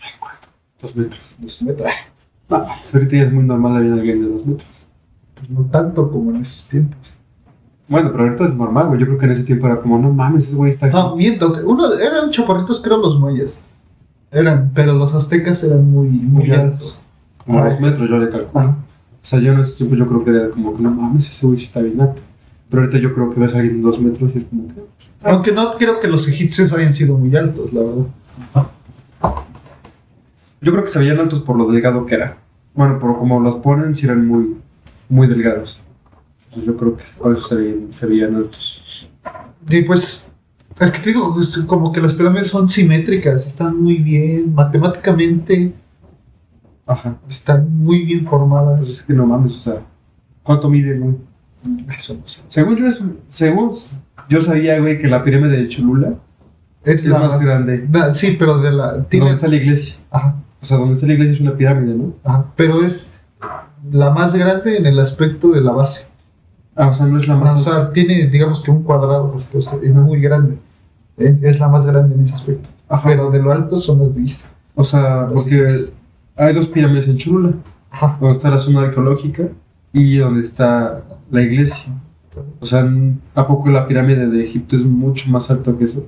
Ay, 0.00 0.10
¿cuánto? 0.18 0.48
Dos 0.80 0.96
metros. 0.96 1.36
Dos 1.38 1.62
metros. 1.62 1.88
No, 2.48 2.64
pues 2.80 2.94
ahorita 2.94 3.16
ya 3.16 3.22
es 3.22 3.32
muy 3.32 3.44
normal 3.44 3.74
la 3.74 3.80
vida 3.80 3.94
de 3.94 4.00
alguien 4.00 4.22
de 4.22 4.28
dos 4.28 4.44
metros. 4.46 4.86
Pues 5.34 5.50
no 5.50 5.64
tanto 5.66 6.10
como 6.10 6.30
en 6.30 6.36
esos 6.42 6.68
tiempos. 6.68 6.98
Bueno, 7.88 8.10
pero 8.10 8.24
ahorita 8.24 8.44
es 8.44 8.54
normal, 8.54 8.88
güey. 8.88 8.98
Yo 9.00 9.06
creo 9.06 9.18
que 9.18 9.26
en 9.26 9.30
ese 9.32 9.44
tiempo 9.44 9.66
era 9.66 9.80
como, 9.80 9.98
no 9.98 10.12
mames, 10.12 10.48
ese 10.48 10.56
güey 10.56 10.70
está 10.70 10.86
aquí. 10.86 10.96
No, 10.96 11.14
miento, 11.14 11.52
que 11.52 11.60
uno 11.60 11.92
eran 11.94 12.30
chaparritos, 12.30 12.80
creo 12.80 12.96
los 12.98 13.20
mayas. 13.20 13.60
Eran, 14.32 14.72
pero 14.74 14.92
los 14.94 15.14
aztecas 15.14 15.62
eran 15.62 15.88
muy, 15.88 16.08
muy, 16.08 16.46
Muy 16.46 16.50
altos. 16.50 16.64
altos. 16.74 17.00
Como 17.38 17.64
dos 17.64 17.80
metros, 17.80 18.10
yo 18.10 18.18
le 18.18 18.28
calculo. 18.28 18.58
Ajá. 18.60 18.76
O 19.26 19.28
sea, 19.28 19.40
yo 19.40 19.50
en 19.50 19.58
ese 19.58 19.74
tiempo 19.74 19.96
yo 19.96 20.06
creo 20.06 20.22
que 20.24 20.30
era 20.30 20.50
como 20.50 20.76
que 20.76 20.84
no 20.84 20.92
mames, 20.92 21.28
ese 21.28 21.44
güey 21.44 21.58
sí 21.58 21.64
está 21.64 21.80
bien 21.80 22.00
alto. 22.00 22.22
Pero 22.70 22.82
ahorita 22.82 22.98
yo 22.98 23.12
creo 23.12 23.28
que 23.28 23.40
ves 23.40 23.56
a 23.56 23.58
alguien 23.58 23.82
dos 23.82 23.98
metros 24.00 24.30
y 24.32 24.38
es 24.38 24.44
como 24.44 24.68
que. 24.68 24.74
Aunque 25.24 25.50
no 25.50 25.72
creo 25.72 25.98
que 25.98 26.06
los 26.06 26.28
egipcios 26.28 26.72
hayan 26.72 26.94
sido 26.94 27.18
muy 27.18 27.34
altos, 27.34 27.72
la 27.72 27.80
verdad. 27.82 28.04
Yo 30.60 30.70
creo 30.70 30.84
que 30.84 30.90
se 30.90 31.00
veían 31.00 31.18
altos 31.18 31.40
por 31.40 31.56
lo 31.56 31.66
delgado 31.66 32.06
que 32.06 32.14
era. 32.14 32.38
Bueno, 32.72 33.00
por 33.00 33.18
como 33.18 33.40
los 33.40 33.56
ponen, 33.56 33.96
sí 33.96 34.06
eran 34.06 34.28
muy, 34.28 34.58
muy 35.08 35.26
delgados. 35.26 35.80
Entonces 36.44 36.66
yo 36.66 36.76
creo 36.76 36.96
que 36.96 37.02
por 37.18 37.32
eso 37.32 37.48
se 37.48 37.56
veían, 37.56 37.88
se 37.92 38.06
veían 38.06 38.36
altos. 38.36 39.08
Y 39.68 39.82
pues, 39.82 40.28
es 40.78 40.90
que 40.92 41.00
te 41.00 41.08
digo, 41.08 41.32
justo 41.32 41.66
como 41.66 41.90
que 41.92 42.00
las 42.00 42.14
pirámides 42.14 42.46
son 42.46 42.68
simétricas, 42.68 43.44
están 43.44 43.82
muy 43.82 43.96
bien, 43.96 44.54
matemáticamente 44.54 45.72
Ajá. 46.86 47.16
están 47.28 47.76
muy 47.78 48.04
bien 48.04 48.20
Pues 48.20 48.30
formadas. 48.30 48.88
es 48.88 49.02
que 49.02 49.12
no 49.12 49.26
mames, 49.26 49.54
o 49.56 49.60
sea, 49.60 49.76
¿cuánto 50.42 50.68
mide, 50.70 50.98
güey? 50.98 51.16
Eso 51.96 52.14
no 52.14 52.26
sé. 52.28 52.42
Según 52.48 52.76
yo, 52.76 52.86
es, 52.86 53.02
según 53.28 53.72
yo 54.28 54.40
sabía, 54.40 54.78
güey, 54.80 55.00
que 55.00 55.08
la 55.08 55.22
pirámide 55.24 55.56
de 55.56 55.68
Cholula 55.68 56.14
Es, 56.84 57.04
es 57.04 57.08
más 57.10 57.40
grande. 57.40 57.86
Da- 57.88 58.14
sí, 58.14 58.36
pero 58.38 58.58
de 58.58 58.70
la. 58.70 59.02
Tiene, 59.04 59.26
Donde 59.26 59.34
está 59.36 59.48
la 59.48 59.56
iglesia. 59.56 59.96
ajá, 60.10 60.36
O 60.62 60.64
sea, 60.64 60.76
donde 60.78 60.94
está 60.94 61.06
la 61.08 61.14
iglesia 61.14 61.32
es 61.32 61.40
una 61.40 61.56
pirámide, 61.56 61.94
¿no? 61.96 62.14
ajá, 62.22 62.46
pero 62.54 62.80
es 62.82 63.10
la 63.90 64.10
más 64.10 64.34
grande 64.34 64.76
en 64.76 64.86
el 64.86 64.98
aspecto 65.00 65.48
de 65.48 65.60
la 65.60 65.72
base. 65.72 66.06
Ah, 66.76 66.88
o 66.88 66.92
sea, 66.92 67.06
no 67.06 67.18
es 67.18 67.26
la 67.26 67.36
O 67.36 67.40
más. 67.40 67.62
sea, 67.64 67.90
tiene, 67.92 68.26
digamos 68.28 68.62
que 68.62 68.70
un 68.70 68.82
cuadrado, 68.84 69.32
pues, 69.32 69.46
que, 69.46 69.58
o 69.58 69.62
sea, 69.62 69.78
es 69.82 69.92
muy 69.94 70.20
grande. 70.20 70.58
Es 71.16 71.42
es 71.42 71.58
la 71.58 71.68
más 71.68 71.84
grande 71.86 72.14
en 72.14 72.20
ese 72.20 72.34
aspecto. 72.34 72.68
Ajá. 72.88 73.08
Pero 73.08 73.30
de 73.30 73.40
lo 73.42 73.50
alto 73.50 73.78
son 73.78 73.98
las 74.00 74.14
de 74.14 74.20
Giza. 74.22 74.48
O 74.74 74.84
sea, 74.84 75.22
Las 75.22 75.32
porque. 75.32 75.64
Hay 76.36 76.54
dos 76.54 76.68
pirámides 76.68 77.08
en 77.08 77.16
Cholula. 77.16 77.52
Ajá. 77.90 78.18
Donde 78.20 78.36
está 78.36 78.50
la 78.50 78.58
zona 78.58 78.82
arqueológica 78.82 79.48
y 79.92 80.18
donde 80.18 80.40
está 80.40 81.02
la 81.30 81.42
iglesia. 81.42 81.92
O 82.60 82.66
sea, 82.66 82.86
¿a 83.34 83.46
poco 83.46 83.70
la 83.70 83.88
pirámide 83.88 84.26
de 84.28 84.44
Egipto 84.44 84.76
es 84.76 84.84
mucho 84.84 85.30
más 85.30 85.50
alto 85.50 85.76
que 85.78 85.84
eso? 85.84 86.06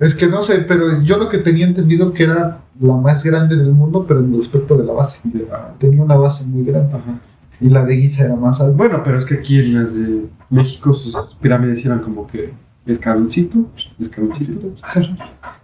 Es 0.00 0.14
que 0.14 0.26
no 0.26 0.42
sé, 0.42 0.60
pero 0.60 1.02
yo 1.02 1.16
lo 1.18 1.28
que 1.28 1.38
tenía 1.38 1.66
entendido 1.66 2.12
que 2.12 2.24
era 2.24 2.60
la 2.80 2.94
más 2.94 3.24
grande 3.24 3.56
del 3.56 3.72
mundo, 3.72 4.04
pero 4.06 4.20
en 4.20 4.32
el 4.34 4.40
aspecto 4.40 4.76
de 4.76 4.84
la 4.84 4.92
base. 4.92 5.20
Ah, 5.52 5.74
Tenía 5.78 6.02
una 6.02 6.16
base 6.16 6.44
muy 6.44 6.64
grande. 6.64 6.94
Ajá. 6.94 7.20
Y 7.60 7.68
la 7.68 7.84
de 7.84 7.96
Giza 7.96 8.24
era 8.24 8.36
más 8.36 8.60
alta. 8.60 8.76
Bueno, 8.76 9.02
pero 9.04 9.18
es 9.18 9.24
que 9.24 9.34
aquí 9.34 9.58
en 9.58 9.80
las 9.80 9.94
de 9.94 10.26
México 10.50 10.92
sus 10.92 11.36
pirámides 11.40 11.84
eran 11.86 12.00
como 12.00 12.26
que 12.26 12.52
escaloncito, 12.86 13.66
escaloncito. 13.98 14.72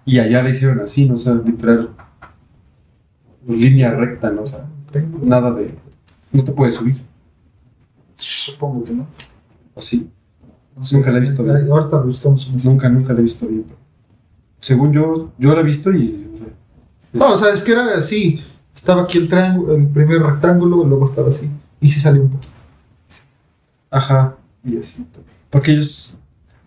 Y 0.05 0.19
allá 0.19 0.43
la 0.43 0.51
hicieron 0.51 0.81
así, 0.81 1.07
¿no? 1.07 1.15
O 1.15 1.19
sea, 1.19 1.35
literal. 1.35 1.91
Pues, 3.47 3.59
línea 3.59 3.91
recta, 3.93 4.31
¿no? 4.31 4.43
O 4.43 4.47
sea, 4.47 4.67
nada 5.23 5.53
de. 5.53 5.75
No 6.33 6.43
te 6.45 6.53
puedes 6.53 6.75
subir, 6.77 7.01
Supongo 8.17 8.85
que 8.85 8.93
no. 8.93 9.07
No 9.75 9.83
sé. 9.83 10.03
Nunca 10.93 11.11
la 11.11 11.19
he 11.19 11.21
visto 11.21 11.43
bien. 11.45 11.71
Ahorita 11.71 11.99
buscamos 11.99 12.47
una. 12.49 12.63
Nunca, 12.63 12.89
nunca 12.89 13.13
la 13.13 13.21
he 13.21 13.23
visto 13.23 13.47
bien. 13.47 13.65
pero 13.67 13.79
Según 14.61 14.93
yo, 14.93 15.33
yo 15.39 15.55
la 15.55 15.61
he 15.61 15.65
visto 15.65 15.93
y. 15.93 16.29
o 16.35 16.39
sea, 16.39 16.49
No, 17.29 17.35
o 17.35 17.37
sea, 17.37 17.53
es 17.53 17.63
que 17.63 17.73
era 17.73 17.95
así. 17.95 18.41
Estaba 18.75 19.03
aquí 19.03 19.19
el 19.19 19.29
triángulo, 19.29 19.75
el 19.77 19.87
primer 19.87 20.23
rectángulo, 20.23 20.85
luego 20.85 21.05
estaba 21.07 21.29
así. 21.29 21.49
Y 21.81 21.89
sí 21.89 22.01
salió 22.01 22.23
un 22.23 22.31
poquito. 22.31 22.53
Ajá. 23.91 24.37
Y 24.65 24.79
así 24.79 25.03
también. 25.05 25.35
Porque 25.51 25.73
ellos. 25.73 26.17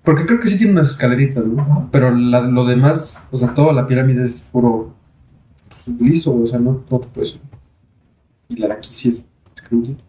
Porque 0.04 0.26
creo 0.28 0.40
que 0.40 0.48
sí 0.48 0.58
tienen 0.58 0.76
unas 0.76 0.90
escaleritas, 0.92 1.46
¿no? 1.46 1.62
Ajá. 1.62 1.88
Pero 1.92 2.12
la- 2.16 2.42
lo 2.42 2.66
demás, 2.66 3.26
o 3.32 3.38
sea, 3.38 3.54
toda 3.56 3.74
la 3.74 3.88
pirámide 3.88 4.24
es 4.24 4.42
puro 4.52 4.94
liso, 6.00 6.36
o 6.36 6.48
sea, 6.48 6.60
no, 6.60 6.84
no 6.90 7.00
te 7.00 7.08
puedes 7.08 7.32
subir. 7.32 7.44
Y 8.50 8.56
la 8.58 8.68
de 8.68 8.74
aquí 8.74 8.90
sí 8.92 9.10
es. 9.10 9.24
escaloncito. 9.56 10.04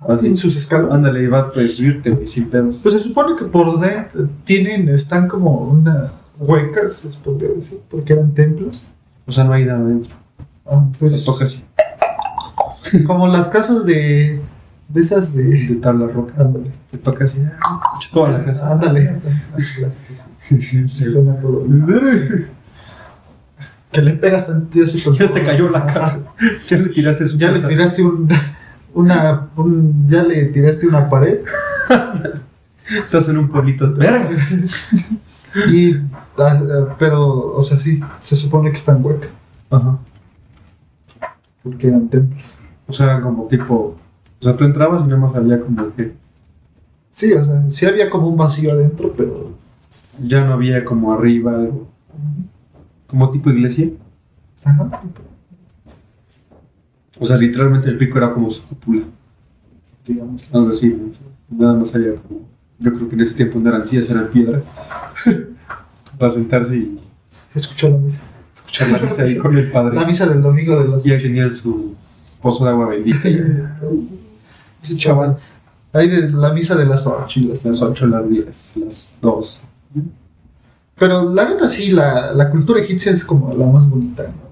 Ah, 0.00 0.16
Tienen 0.16 0.36
sus 0.36 0.56
escalas. 0.56 0.92
Ándale, 0.92 1.22
y 1.22 1.26
va 1.26 1.48
a 1.48 1.50
subirte, 1.50 2.10
güey, 2.10 2.26
sin 2.26 2.48
pedos. 2.48 2.78
Pues 2.82 2.94
se 2.94 3.00
supone 3.00 3.36
que 3.36 3.46
por 3.46 3.80
dentro 3.80 4.28
tienen, 4.44 4.88
están 4.88 5.26
como 5.28 5.58
una 5.60 6.12
huecas, 6.38 6.92
se 6.92 7.18
podría 7.18 7.50
decir, 7.50 7.80
porque 7.88 8.12
eran 8.12 8.32
templos. 8.32 8.86
O 9.26 9.32
sea, 9.32 9.44
no 9.44 9.52
hay 9.52 9.64
nada 9.64 9.80
adentro. 9.80 10.14
Ah, 10.64 10.86
pues, 10.98 11.24
toca 11.24 11.44
así, 11.44 11.64
como 13.06 13.26
las 13.26 13.48
casas 13.48 13.84
de, 13.84 14.40
de 14.88 15.00
esas 15.00 15.34
de... 15.34 15.42
de 15.42 15.74
tabla 15.76 16.06
roca. 16.06 16.34
Ándale. 16.38 16.70
Te 16.90 16.98
toca 16.98 17.24
así, 17.24 17.40
ah, 17.42 17.80
escucho 17.82 18.10
toda 18.12 18.30
la 18.30 18.44
casa. 18.44 18.72
Ándale. 18.72 19.20
Suena 20.94 21.40
todo. 21.40 21.64
Que 23.92 24.02
le 24.02 24.12
pegas 24.12 24.46
así 24.48 25.00
con- 25.02 25.14
Ya 25.14 25.26
te 25.26 25.42
cayó 25.42 25.70
la 25.70 25.86
casa. 25.86 26.20
Ya 26.68 26.76
le 26.78 26.88
tiraste 26.90 27.26
su 27.26 27.38
Ya 27.38 27.50
le 27.50 27.60
tiraste 27.60 28.02
un, 28.02 28.28
una, 28.94 29.48
un, 29.56 30.06
ya 30.08 30.22
le 30.22 30.46
tiraste 30.46 30.86
una 30.86 31.08
pared 31.08 31.40
Estás 33.04 33.28
en 33.28 33.38
un 33.38 33.48
pueblito. 33.48 33.92
Verga. 33.94 34.30
y, 35.70 35.94
ah, 36.38 36.58
ah, 36.60 36.96
pero, 36.98 37.52
o 37.54 37.62
sea, 37.62 37.76
sí, 37.76 38.00
se 38.20 38.36
supone 38.36 38.70
que 38.70 38.76
están 38.78 39.04
huecas 39.04 39.30
Ajá. 39.70 39.98
porque 41.62 41.88
eran 41.88 42.08
templos. 42.08 42.42
O 42.86 42.92
sea, 42.92 43.20
como 43.20 43.46
tipo. 43.46 43.96
O 44.40 44.44
sea, 44.44 44.56
tú 44.56 44.64
entrabas 44.64 45.02
y 45.02 45.06
nada 45.06 45.18
más 45.18 45.34
había 45.34 45.60
como 45.60 45.94
que. 45.94 46.14
Sí, 47.10 47.32
o 47.32 47.44
sea, 47.44 47.64
sí 47.70 47.84
había 47.86 48.08
como 48.08 48.28
un 48.28 48.36
vacío 48.36 48.72
adentro, 48.72 49.12
pero 49.16 49.52
Ya 50.22 50.44
no 50.44 50.54
había 50.54 50.84
como 50.84 51.12
arriba 51.12 51.54
algo. 51.54 51.87
Como 53.08 53.30
tipo 53.30 53.50
iglesia. 53.50 53.88
ajá, 54.64 55.02
O 57.18 57.26
sea, 57.26 57.36
literalmente 57.36 57.88
el 57.88 57.98
pico 57.98 58.18
era 58.18 58.32
como 58.32 58.50
su 58.50 58.66
cúpula. 58.68 59.02
digamos. 60.06 60.48
Algo 60.52 60.70
así. 60.70 60.88
¿no? 60.88 61.12
Nada 61.66 61.74
más 61.78 61.94
había 61.94 62.14
como. 62.14 62.40
Yo 62.78 62.94
creo 62.94 63.08
que 63.08 63.14
en 63.16 63.20
ese 63.22 63.34
tiempo 63.34 63.58
no 63.58 63.68
eran 63.70 63.84
sillas, 63.86 64.08
eran 64.10 64.28
piedras. 64.28 64.62
Para 66.18 66.30
sentarse 66.30 66.76
y 66.76 67.00
Escuchó 67.54 67.88
la 67.90 67.96
misa. 67.98 68.20
escuchar 68.54 68.88
la 68.90 68.98
misa 68.98 69.22
ahí 69.22 69.36
con 69.36 69.56
el 69.56 69.70
padre. 69.72 69.96
La 69.96 70.04
misa 70.06 70.26
del 70.26 70.40
domingo 70.42 70.78
de 70.80 70.88
los 70.88 71.04
Y 71.06 71.10
ahí 71.12 71.20
tenían 71.22 71.52
su 71.52 71.94
pozo 72.40 72.64
de 72.64 72.70
agua 72.70 72.88
bendita. 72.88 73.28
y 73.28 73.36
Ese 74.82 74.96
chaval. 74.96 75.36
Ahí 75.92 76.08
de 76.08 76.30
la 76.30 76.52
misa 76.52 76.76
de 76.76 76.84
las 76.84 77.06
ocho 77.06 77.40
y 77.40 77.44
las 77.44 77.64
las 77.64 77.80
8, 77.82 78.06
las 78.06 78.28
10, 78.28 78.72
las 78.76 79.16
2. 79.22 79.60
Pero 80.98 81.32
la 81.32 81.48
neta 81.48 81.66
sí, 81.66 81.90
la, 81.92 82.32
la 82.32 82.50
cultura 82.50 82.80
egipcia 82.80 83.12
es 83.12 83.24
como 83.24 83.54
la 83.54 83.66
más 83.66 83.88
bonita, 83.88 84.24
¿no? 84.24 84.48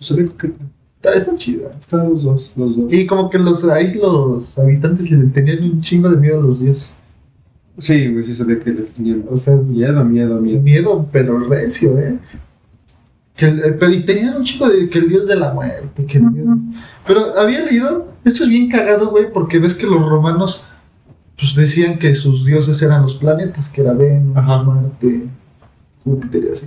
Se 0.00 0.14
ve 0.14 0.28
que 0.38 0.52
Está, 0.96 1.14
está 1.18 1.36
chida. 1.36 1.70
están 1.80 2.08
los 2.10 2.22
dos, 2.22 2.52
los 2.56 2.76
dos. 2.76 2.92
Y 2.92 3.06
como 3.06 3.28
que 3.28 3.38
los 3.38 3.64
ahí 3.64 3.92
los 3.94 4.56
habitantes 4.58 5.10
le 5.10 5.26
tenían 5.26 5.62
un 5.64 5.80
chingo 5.80 6.08
de 6.08 6.16
miedo 6.16 6.38
a 6.38 6.42
los 6.42 6.60
dioses. 6.60 6.90
Sí, 7.78 8.06
güey, 8.12 8.24
sí 8.24 8.32
se 8.34 8.44
ve 8.44 8.58
que 8.60 8.70
les 8.70 8.94
tenían 8.94 9.24
O 9.30 9.36
sea, 9.36 9.56
miedo, 9.56 10.04
miedo, 10.04 10.40
miedo. 10.40 10.60
Miedo, 10.62 11.08
pero 11.10 11.38
recio, 11.40 11.98
¿eh? 11.98 12.18
Que 13.34 13.46
el- 13.46 13.58
eh, 13.64 13.72
pero 13.72 13.92
y 13.92 14.04
tenían 14.04 14.36
un 14.36 14.44
chico 14.44 14.68
de 14.68 14.88
que 14.88 14.98
el 15.00 15.08
dios 15.08 15.26
de 15.26 15.34
la 15.36 15.52
muerte, 15.52 16.04
que 16.04 16.18
el 16.18 16.32
dios... 16.34 16.58
Pero 17.06 17.36
había 17.38 17.64
leído, 17.64 18.06
esto 18.24 18.44
es 18.44 18.50
bien 18.50 18.68
cagado, 18.68 19.10
güey, 19.10 19.32
porque 19.32 19.58
ves 19.58 19.74
que 19.74 19.86
los 19.86 20.06
romanos 20.08 20.62
pues 21.42 21.56
decían 21.56 21.98
que 21.98 22.14
sus 22.14 22.44
dioses 22.46 22.80
eran 22.82 23.02
los 23.02 23.14
planetas, 23.16 23.68
que 23.68 23.80
era 23.80 23.92
Venus, 23.92 24.36
Ajá. 24.36 24.62
Marte, 24.62 25.26
Júpiter 26.04 26.44
y 26.44 26.52
así. 26.52 26.66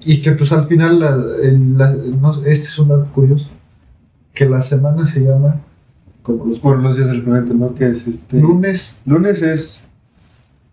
Y 0.00 0.22
que 0.22 0.32
pues 0.32 0.50
al 0.52 0.66
final, 0.66 0.98
la- 1.00 1.14
el- 1.42 1.76
la- 1.76 1.92
no 1.94 2.32
sé, 2.32 2.50
este 2.52 2.66
es 2.68 2.78
un 2.78 2.88
dato 2.88 3.06
curioso, 3.12 3.48
que 4.32 4.46
la 4.48 4.62
semana 4.62 5.06
se 5.06 5.20
llama 5.20 5.60
como 6.22 6.46
los 6.46 6.58
Por 6.58 6.78
los 6.78 6.96
días 6.96 7.08
del 7.08 7.22
planeta, 7.22 7.52
¿no? 7.52 7.74
Que 7.74 7.88
es 7.88 8.06
este. 8.08 8.38
lunes. 8.40 8.96
Lunes 9.04 9.42
es. 9.42 9.84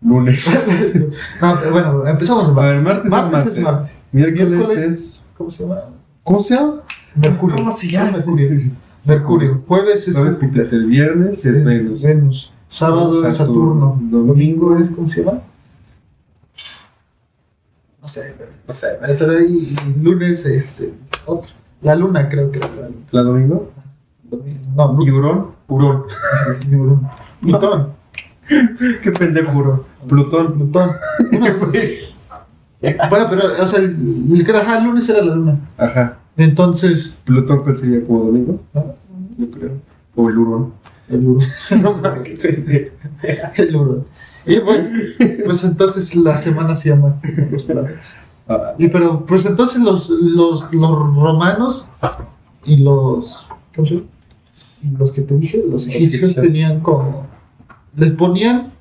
Lunes. 0.00 0.46
no, 1.42 1.70
bueno, 1.70 2.06
empezamos 2.06 2.56
A 2.56 2.60
ver, 2.70 2.82
martes, 2.82 3.10
Martes 3.10 3.54
es. 3.56 3.62
Marte. 3.62 3.90
Miércoles, 4.12 4.68
es. 4.78 5.22
¿Cómo 5.36 5.50
se 5.50 5.62
llama? 5.62 5.80
¿Cómo 6.22 6.38
se 6.40 6.54
llama? 6.54 6.82
Mercurio. 7.16 7.56
¿Cómo 7.56 7.70
se 7.70 7.88
llama? 7.88 8.10
Mercurio. 8.12 8.60
Mercurio. 9.04 9.62
Jueves 9.66 10.08
es 10.08 10.16
Júpiter. 10.16 10.38
Júpiter. 10.40 10.86
Viernes 10.86 11.44
es 11.44 11.64
Venus. 11.64 12.02
Venus. 12.02 12.51
Sábado 12.72 13.28
es 13.28 13.36
Saturno. 13.36 13.98
Saturno. 13.98 14.24
Domingo 14.24 14.78
es, 14.78 14.88
¿cómo 14.92 15.06
se 15.06 15.22
llama? 15.22 15.42
No 18.00 18.08
sé. 18.08 18.34
No 18.66 18.74
sé, 18.74 18.86
ahí 19.28 19.76
lunes 20.02 20.46
es 20.46 20.80
eh, 20.80 20.94
otro. 21.26 21.52
La 21.82 21.94
luna, 21.94 22.30
creo 22.30 22.50
que 22.50 22.60
era 22.60 22.68
la 22.68 22.88
luna. 22.88 23.06
¿La 23.10 23.22
domingo? 23.24 23.70
Domingo. 24.22 24.60
No, 24.74 25.02
¿Y 25.02 25.10
lunes. 25.10 25.54
Hurón? 25.68 26.04
Hurón. 26.70 27.10
Plutón. 27.42 27.88
Qué 28.48 29.12
pendejo, 29.12 29.52
Hurón. 29.52 29.82
Plutón. 30.08 30.54
Plutón. 30.54 30.92
Bueno, 33.08 33.26
pero, 33.30 33.42
o 33.60 33.66
sea, 33.68 33.78
el, 33.78 34.34
el 34.34 34.56
ajá, 34.56 34.78
el 34.78 34.84
lunes 34.86 35.08
era 35.08 35.22
la 35.22 35.36
luna. 35.36 35.60
Ajá. 35.76 36.18
Entonces. 36.36 37.16
¿Plutón 37.22 37.62
cuál 37.62 37.76
sería? 37.76 38.04
¿Como 38.04 38.24
domingo? 38.24 38.60
¿ah? 38.74 38.82
Yo 39.38 39.48
creo. 39.52 39.70
O 40.16 40.28
el 40.28 40.36
Hurón. 40.36 40.72
El 41.12 41.24
no 41.82 41.94
mames, 41.94 42.38
pendejo. 42.42 42.96
El 43.56 43.76
Urón. 43.76 44.06
Y 44.46 44.58
pues, 44.60 44.90
pues 45.44 45.64
entonces 45.64 46.14
la 46.16 46.38
semana 46.38 46.76
se 46.76 46.88
llama 46.88 47.20
los 47.50 47.64
planetas. 47.64 48.16
Ah, 48.48 48.74
Y 48.78 48.88
pero, 48.88 49.24
pues 49.26 49.44
entonces 49.44 49.80
los, 49.80 50.08
los, 50.08 50.72
los 50.72 50.90
romanos 51.14 51.84
y 52.64 52.78
los. 52.78 53.46
¿Cómo 53.74 53.86
se 53.86 53.94
llama? 53.96 54.06
Y 54.82 54.96
Los 54.96 55.12
que 55.12 55.22
te 55.22 55.36
dije, 55.36 55.62
los 55.70 55.86
egipcios 55.86 56.34
tenían 56.34 56.80
como. 56.80 57.26
Les 57.94 58.12
ponían. 58.12 58.72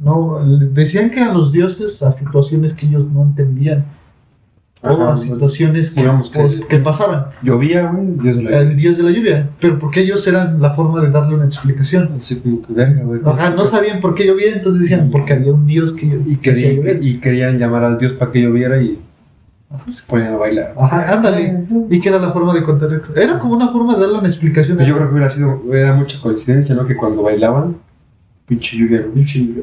No, 0.00 0.40
decían 0.72 1.10
que 1.10 1.20
eran 1.20 1.34
los 1.34 1.52
dioses 1.52 2.02
a 2.02 2.10
situaciones 2.12 2.74
que 2.74 2.86
ellos 2.86 3.10
no 3.10 3.22
entendían. 3.22 3.86
O 4.84 5.08
a 5.08 5.16
situaciones 5.16 5.90
que, 5.90 6.00
digamos 6.00 6.30
que- 6.30 6.38
pues, 6.40 6.56
que 6.66 6.78
pasaban. 6.78 7.26
Llovía, 7.42 7.90
güey. 7.90 8.06
Dios 8.22 8.36
de 8.36 8.42
la 8.42 8.60
El 8.60 8.76
dios 8.76 8.96
de 8.98 9.02
la 9.02 9.10
lluvia. 9.10 9.48
Pero 9.60 9.78
porque 9.78 10.00
ellos 10.00 10.26
eran 10.26 10.60
la 10.60 10.70
forma 10.72 11.00
de 11.00 11.10
darle 11.10 11.34
una 11.36 11.44
explicación. 11.46 12.10
Así 12.16 12.36
como 12.36 12.60
que 12.62 12.72
verga, 12.72 13.02
güey. 13.02 13.20
Ajá, 13.24 13.50
no 13.50 13.64
sabían 13.64 14.00
por 14.00 14.14
qué 14.14 14.26
llovía, 14.26 14.52
entonces 14.54 14.82
decían, 14.82 15.10
porque 15.10 15.32
había 15.32 15.52
un 15.52 15.66
dios 15.66 15.92
que, 15.92 16.06
Y, 16.26 16.36
que 16.36 16.50
hacía 16.52 16.74
querían, 16.74 17.02
y 17.02 17.18
querían 17.20 17.58
llamar 17.58 17.84
al 17.84 17.98
Dios 17.98 18.12
para 18.12 18.30
que 18.32 18.42
lloviera 18.42 18.80
y 18.82 18.98
se 19.90 20.04
ponían 20.06 20.34
a 20.34 20.36
bailar. 20.36 20.74
Ajá, 20.78 21.14
ándale. 21.14 21.64
Y 21.90 22.00
que 22.00 22.08
era 22.08 22.18
la 22.18 22.30
forma 22.30 22.54
de 22.54 22.62
contar. 22.62 22.90
el- 22.92 23.00
Era 23.20 23.38
como 23.38 23.54
una 23.54 23.68
forma 23.68 23.94
de 23.94 24.02
darle 24.02 24.18
una 24.18 24.28
explicación. 24.28 24.78
Yo 24.78 24.94
creo 24.94 25.08
que 25.08 25.12
hubiera 25.14 25.30
sido, 25.30 25.60
era 25.72 25.92
mucha 25.94 26.20
coincidencia, 26.20 26.74
¿no? 26.74 26.86
Que 26.86 26.94
cuando 26.96 27.22
bailaban, 27.22 27.76
pinche 28.46 28.76
lluvia, 28.76 29.04
pinche 29.12 29.38
lluvia. 29.40 29.62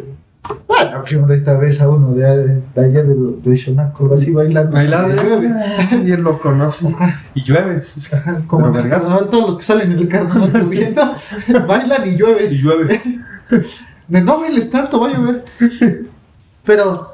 Bueno, 0.67 1.03
que 1.03 1.15
ahorita 1.15 1.57
ves 1.57 1.81
a 1.81 1.89
uno 1.89 2.13
de, 2.13 2.61
de 2.73 2.81
allá 2.85 3.03
de, 3.03 3.15
de 3.43 3.55
Xonaco, 3.55 4.13
así 4.13 4.31
bailando. 4.31 4.71
Bailando, 4.71 5.15
Y 5.15 5.25
llueve. 5.27 5.49
bien 6.03 6.23
loco, 6.23 6.51
¿no? 6.51 6.69
Y 7.35 7.43
llueve. 7.43 7.81
Ajá, 8.13 8.41
como 8.47 8.67
en 8.67 8.73
Pero 8.73 8.83
el 8.83 8.89
vergas. 8.89 9.01
carnaval, 9.03 9.29
todos 9.29 9.49
los 9.49 9.57
que 9.57 9.63
salen 9.63 9.91
en 9.91 9.99
el 9.99 10.07
carnaval 10.07 10.51
lloviendo, 10.53 11.13
bailan 11.67 12.07
y 12.09 12.15
llueve. 12.17 12.45
Y 12.45 12.57
llueve. 12.57 13.01
De 14.07 14.21
no 14.21 14.39
bailes 14.39 14.69
tanto, 14.69 14.99
va 14.99 15.07
a 15.09 15.13
llover. 15.13 15.43
Pero, 16.65 17.10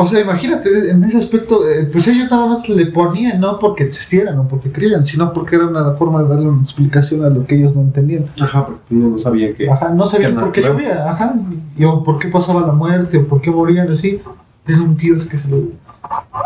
o 0.00 0.06
sea, 0.06 0.20
imagínate, 0.20 0.90
en 0.90 1.02
ese 1.02 1.18
aspecto, 1.18 1.68
eh, 1.68 1.88
pues 1.90 2.06
ellos 2.06 2.30
nada 2.30 2.46
más 2.46 2.68
le 2.68 2.86
ponían, 2.86 3.40
no 3.40 3.58
porque 3.58 3.82
existieran 3.82 4.38
o 4.38 4.46
porque 4.46 4.70
creían, 4.70 5.04
sino 5.04 5.32
porque 5.32 5.56
era 5.56 5.66
una 5.66 5.90
forma 5.94 6.22
de 6.22 6.28
darle 6.28 6.48
una 6.48 6.62
explicación 6.62 7.24
a 7.24 7.28
lo 7.28 7.44
que 7.44 7.56
ellos 7.56 7.74
no 7.74 7.82
entendían. 7.82 8.26
Ajá, 8.40 8.64
porque 8.64 8.94
no, 8.94 9.18
sabían 9.18 9.54
que. 9.54 9.68
Ajá, 9.68 9.88
no 9.88 10.06
sabían 10.06 10.36
por 10.36 10.52
qué 10.52 10.62
llovía, 10.62 11.10
ajá, 11.10 11.34
y, 11.76 11.84
o 11.84 12.04
por 12.04 12.20
qué 12.20 12.28
pasaba 12.28 12.60
la 12.60 12.72
muerte, 12.72 13.18
o 13.18 13.26
por 13.26 13.40
qué 13.40 13.50
morían 13.50 13.90
así. 13.90 14.20
Era 14.68 14.80
un 14.80 14.96
dios 14.96 15.26
que 15.26 15.36
se 15.36 15.48
lo. 15.48 15.64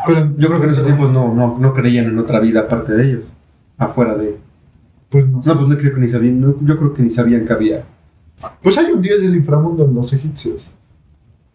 Pero, 0.07 0.33
Yo 0.39 0.49
creo 0.49 0.59
que 0.59 0.65
en 0.65 0.73
esos 0.73 0.85
tiempos 0.87 1.13
no, 1.13 1.35
no, 1.35 1.59
no 1.59 1.75
creían 1.75 2.07
en 2.07 2.19
otra 2.19 2.41
vida 2.41 2.61
aparte 2.61 2.95
de 2.95 3.05
ellos. 3.05 3.25
Afuera 3.77 4.15
de. 4.15 4.39
Pues 5.11 5.29
no 5.29 5.43
sé. 5.43 5.51
No, 5.51 5.57
pues 5.57 5.69
no 5.69 5.77
creo 5.77 5.93
que 5.93 6.01
ni 6.01 6.09
sabían. 6.09 6.41
no, 6.41 6.55
yo 6.63 6.79
creo 6.79 6.95
que 6.95 7.03
ni 7.03 7.11
sabían 7.11 7.45
que 7.45 7.53
había. 7.53 7.85
Pues 8.63 8.79
hay 8.79 8.93
un 8.93 9.03
dios 9.03 9.21
del 9.21 9.37
inframundo 9.37 9.85
en 9.85 9.95
los 9.95 10.11
egipcios. 10.15 10.71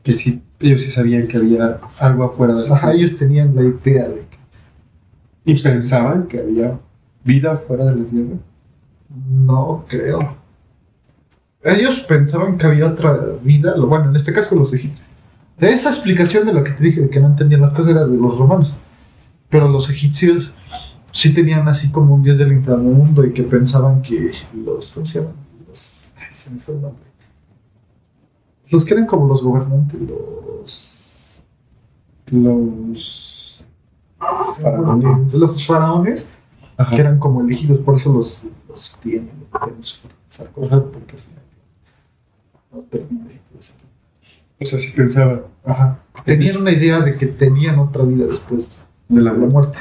Que 0.07 0.13
sí, 0.13 0.41
ellos 0.61 0.83
sí 0.83 0.89
sabían 0.89 1.27
que 1.27 1.35
había 1.35 1.81
algo 1.99 2.23
afuera 2.23 2.53
de 2.53 2.69
la 2.69 2.75
Ajá, 2.75 2.93
ellos 2.93 3.17
tenían 3.17 3.53
la 3.53 3.63
idea 3.63 4.07
de 4.07 4.25
que. 4.29 4.37
Y 5.51 5.61
pensaban 5.61 6.29
que 6.29 6.39
había 6.39 6.79
vida 7.25 7.57
fuera 7.57 7.83
de 7.83 7.97
la 7.97 8.05
tierra. 8.05 8.37
No 9.29 9.83
creo. 9.85 10.37
Ellos 11.61 11.99
pensaban 12.07 12.57
que 12.57 12.67
había 12.67 12.87
otra 12.87 13.17
vida, 13.43 13.75
bueno, 13.75 14.09
en 14.09 14.15
este 14.15 14.31
caso 14.31 14.55
los 14.55 14.73
egipcios. 14.73 15.05
Esa 15.59 15.89
explicación 15.89 16.45
de 16.45 16.53
lo 16.53 16.63
que 16.63 16.71
te 16.71 16.85
dije, 16.85 17.01
de 17.01 17.09
que 17.09 17.19
no 17.19 17.27
entendían 17.27 17.59
las 17.59 17.73
cosas, 17.73 17.91
era 17.91 18.07
de 18.07 18.15
los 18.15 18.37
romanos. 18.37 18.73
Pero 19.49 19.67
los 19.67 19.89
egipcios 19.89 20.53
sí 21.11 21.33
tenían 21.33 21.67
así 21.67 21.91
como 21.91 22.15
un 22.15 22.23
dios 22.23 22.37
del 22.37 22.53
inframundo 22.53 23.25
y 23.25 23.33
que 23.33 23.43
pensaban 23.43 24.01
que 24.01 24.31
los. 24.53 24.89
¿Cómo 24.89 25.05
se 25.05 25.19
llaman? 25.19 25.35
Los. 25.67 26.05
Ay, 26.15 26.27
se 26.33 26.49
me 26.49 26.59
fue 26.59 26.75
el 26.75 26.81
nombre. 26.81 27.06
Los 28.69 28.83
que 28.85 28.93
eran 28.93 29.05
como 29.05 29.27
los 29.27 29.41
gobernantes, 29.43 29.99
los. 30.01 31.41
Los. 32.27 33.63
Faraones. 34.61 35.33
Los 35.33 35.65
faraones, 35.65 36.29
Ajá. 36.77 36.91
que 36.95 37.01
eran 37.01 37.19
como 37.19 37.41
elegidos, 37.41 37.79
por 37.79 37.95
eso 37.95 38.11
los, 38.11 38.45
los 38.67 38.97
tienen, 38.99 39.29
tienen 39.63 39.83
su 39.83 40.07
sarcófago, 40.29 40.91
porque 40.91 41.15
al 41.15 41.21
final 41.21 41.43
no 42.73 42.79
termina 42.81 43.25
y 43.31 43.37
todo 43.49 43.59
eso. 43.59 43.73
O 44.59 44.65
sea, 44.65 44.79
sí 44.79 44.91
pensaban. 44.95 45.41
Ajá. 45.65 45.99
Tenían 46.25 46.57
una 46.57 46.71
idea 46.71 46.99
de 47.01 47.15
que 47.15 47.27
tenían 47.27 47.77
otra 47.79 48.03
vida 48.03 48.25
después. 48.25 48.79
De 49.07 49.21
la 49.21 49.31
la 49.31 49.45
muerte. 49.45 49.77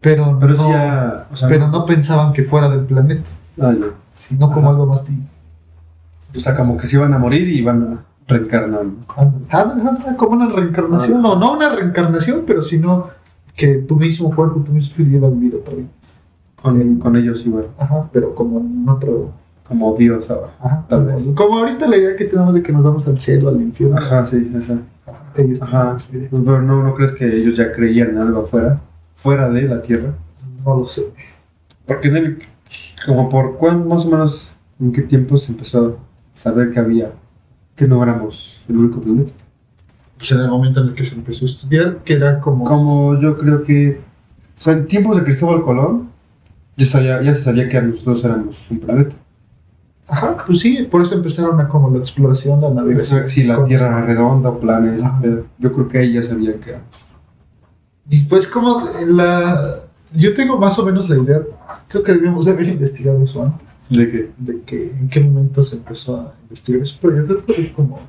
Pero, 0.00 0.38
Pero 0.38 0.52
no, 0.52 0.54
eso 0.54 0.68
ya. 0.70 1.26
O 1.32 1.36
sea, 1.36 1.48
pero 1.48 1.68
no 1.68 1.86
pensaban 1.86 2.32
que 2.34 2.42
fuera 2.44 2.68
del 2.68 2.84
planeta, 2.84 3.30
Ah, 3.60 3.72
ya. 3.72 3.86
sino 4.12 4.52
como 4.52 4.68
algo 4.68 4.86
más 4.86 5.04
de 5.06 5.14
O 6.36 6.40
sea, 6.40 6.54
como 6.56 6.76
que 6.76 6.86
se 6.86 6.96
iban 6.96 7.12
a 7.14 7.18
morir 7.18 7.48
y 7.48 7.58
iban 7.58 7.82
a 7.82 8.04
reencarnar. 8.26 8.86
ándale, 9.50 10.16
como 10.16 10.32
una 10.32 10.48
reencarnación, 10.48 11.22
no, 11.22 11.36
no 11.38 11.52
una 11.54 11.68
reencarnación, 11.74 12.44
pero 12.46 12.62
sino 12.62 13.08
que 13.56 13.76
tu 13.76 13.96
mismo 13.96 14.34
cuerpo, 14.34 14.60
tu 14.60 14.72
mismo 14.72 14.90
espíritu 14.90 15.24
a 15.24 15.30
vivir 15.30 15.54
otra 15.56 15.74
vez. 15.74 15.86
Con, 16.60 16.98
con 16.98 17.16
ellos 17.16 17.44
igual. 17.44 17.66
Ajá, 17.78 18.08
pero 18.12 18.34
como 18.34 18.58
en 18.60 18.88
otro. 18.88 19.32
Como 19.68 19.94
Dios 19.96 20.30
ahora. 20.30 20.50
Ajá, 20.60 20.84
Tal 20.88 21.00
como, 21.04 21.14
vez. 21.14 21.26
como 21.34 21.58
ahorita 21.58 21.86
la 21.88 21.96
idea 21.96 22.16
que 22.16 22.24
tenemos 22.26 22.52
de 22.54 22.62
que 22.62 22.72
nos 22.72 22.82
vamos 22.82 23.06
al 23.06 23.18
cielo, 23.18 23.48
al 23.48 23.60
infierno. 23.60 23.96
Ajá, 23.96 24.24
sí, 24.26 24.50
esa. 24.56 24.74
Ajá, 25.06 25.18
ellos 25.36 25.62
Ajá. 25.62 25.96
Pues, 26.10 26.28
Pero 26.30 26.62
no, 26.62 26.82
¿no 26.82 26.94
crees 26.94 27.12
que 27.12 27.26
ellos 27.36 27.56
ya 27.56 27.70
creían 27.72 28.10
en 28.10 28.18
algo 28.18 28.40
afuera? 28.40 28.80
Fuera 29.14 29.48
de 29.50 29.62
la 29.62 29.80
Tierra. 29.80 30.14
No 30.64 30.76
lo 30.76 30.84
sé. 30.84 31.04
Porque 31.86 32.08
en 32.08 32.16
el, 32.16 32.38
como 33.06 33.28
por 33.28 33.56
cuán, 33.56 33.86
más 33.86 34.04
o 34.06 34.10
menos, 34.10 34.52
en 34.80 34.92
qué 34.92 35.02
tiempo 35.02 35.36
se 35.36 35.52
empezó 35.52 35.98
saber 36.34 36.70
que 36.70 36.80
había, 36.80 37.12
que 37.76 37.86
no 37.88 38.02
éramos 38.02 38.56
el 38.68 38.76
único 38.76 39.00
planeta. 39.00 39.32
Pues 40.18 40.30
en 40.32 40.40
el 40.40 40.48
momento 40.48 40.80
en 40.80 40.88
el 40.88 40.94
que 40.94 41.04
se 41.04 41.14
empezó 41.16 41.44
a 41.44 41.48
estudiar, 41.48 41.98
que 42.04 42.14
era 42.14 42.40
como. 42.40 42.64
Como 42.64 43.18
yo 43.20 43.36
creo 43.36 43.62
que, 43.62 44.00
o 44.58 44.62
sea, 44.62 44.74
en 44.74 44.86
tiempos 44.86 45.16
de 45.16 45.24
Cristóbal 45.24 45.62
Colón, 45.64 46.08
ya, 46.76 46.84
sabía, 46.86 47.22
ya 47.22 47.34
se 47.34 47.42
sabía 47.42 47.68
que 47.68 47.80
nosotros 47.82 48.24
éramos 48.24 48.70
un 48.70 48.78
planeta. 48.80 49.16
Ajá, 50.06 50.36
pues 50.46 50.60
sí, 50.60 50.86
por 50.90 51.00
eso 51.02 51.14
empezaron 51.14 51.58
a 51.60 51.66
como 51.68 51.90
la 51.90 51.98
exploración, 51.98 52.60
la 52.60 52.68
O 52.68 52.74
navegación. 52.74 53.26
si 53.26 53.42
la 53.44 53.56
Con- 53.56 53.64
Tierra 53.64 54.02
redonda 54.02 54.50
o 54.50 54.58
pedo. 55.20 55.46
yo 55.58 55.72
creo 55.72 55.88
que 55.88 55.98
ahí 55.98 56.12
ya 56.12 56.22
sabían 56.22 56.58
que 56.60 56.70
éramos. 56.70 56.88
Y 58.10 58.20
pues 58.24 58.46
como 58.46 58.86
la... 59.06 59.80
Yo 60.12 60.34
tengo 60.34 60.58
más 60.58 60.78
o 60.78 60.84
menos 60.84 61.08
la 61.08 61.16
idea, 61.16 61.40
creo 61.88 62.02
que 62.02 62.12
debíamos 62.12 62.44
de 62.44 62.52
haber 62.52 62.68
investigado 62.68 63.24
eso 63.24 63.42
antes, 63.42 63.66
¿De 63.96 64.10
qué? 64.10 64.30
de 64.36 64.60
que 64.62 64.90
en 64.90 65.08
qué 65.08 65.20
momento 65.20 65.62
se 65.62 65.76
empezó 65.76 66.16
a 66.16 66.34
investigar 66.42 66.82
eso, 66.82 66.98
pero 67.00 67.16
yo 67.16 67.26
creo 67.26 67.46
que 67.46 67.72
como 67.72 68.00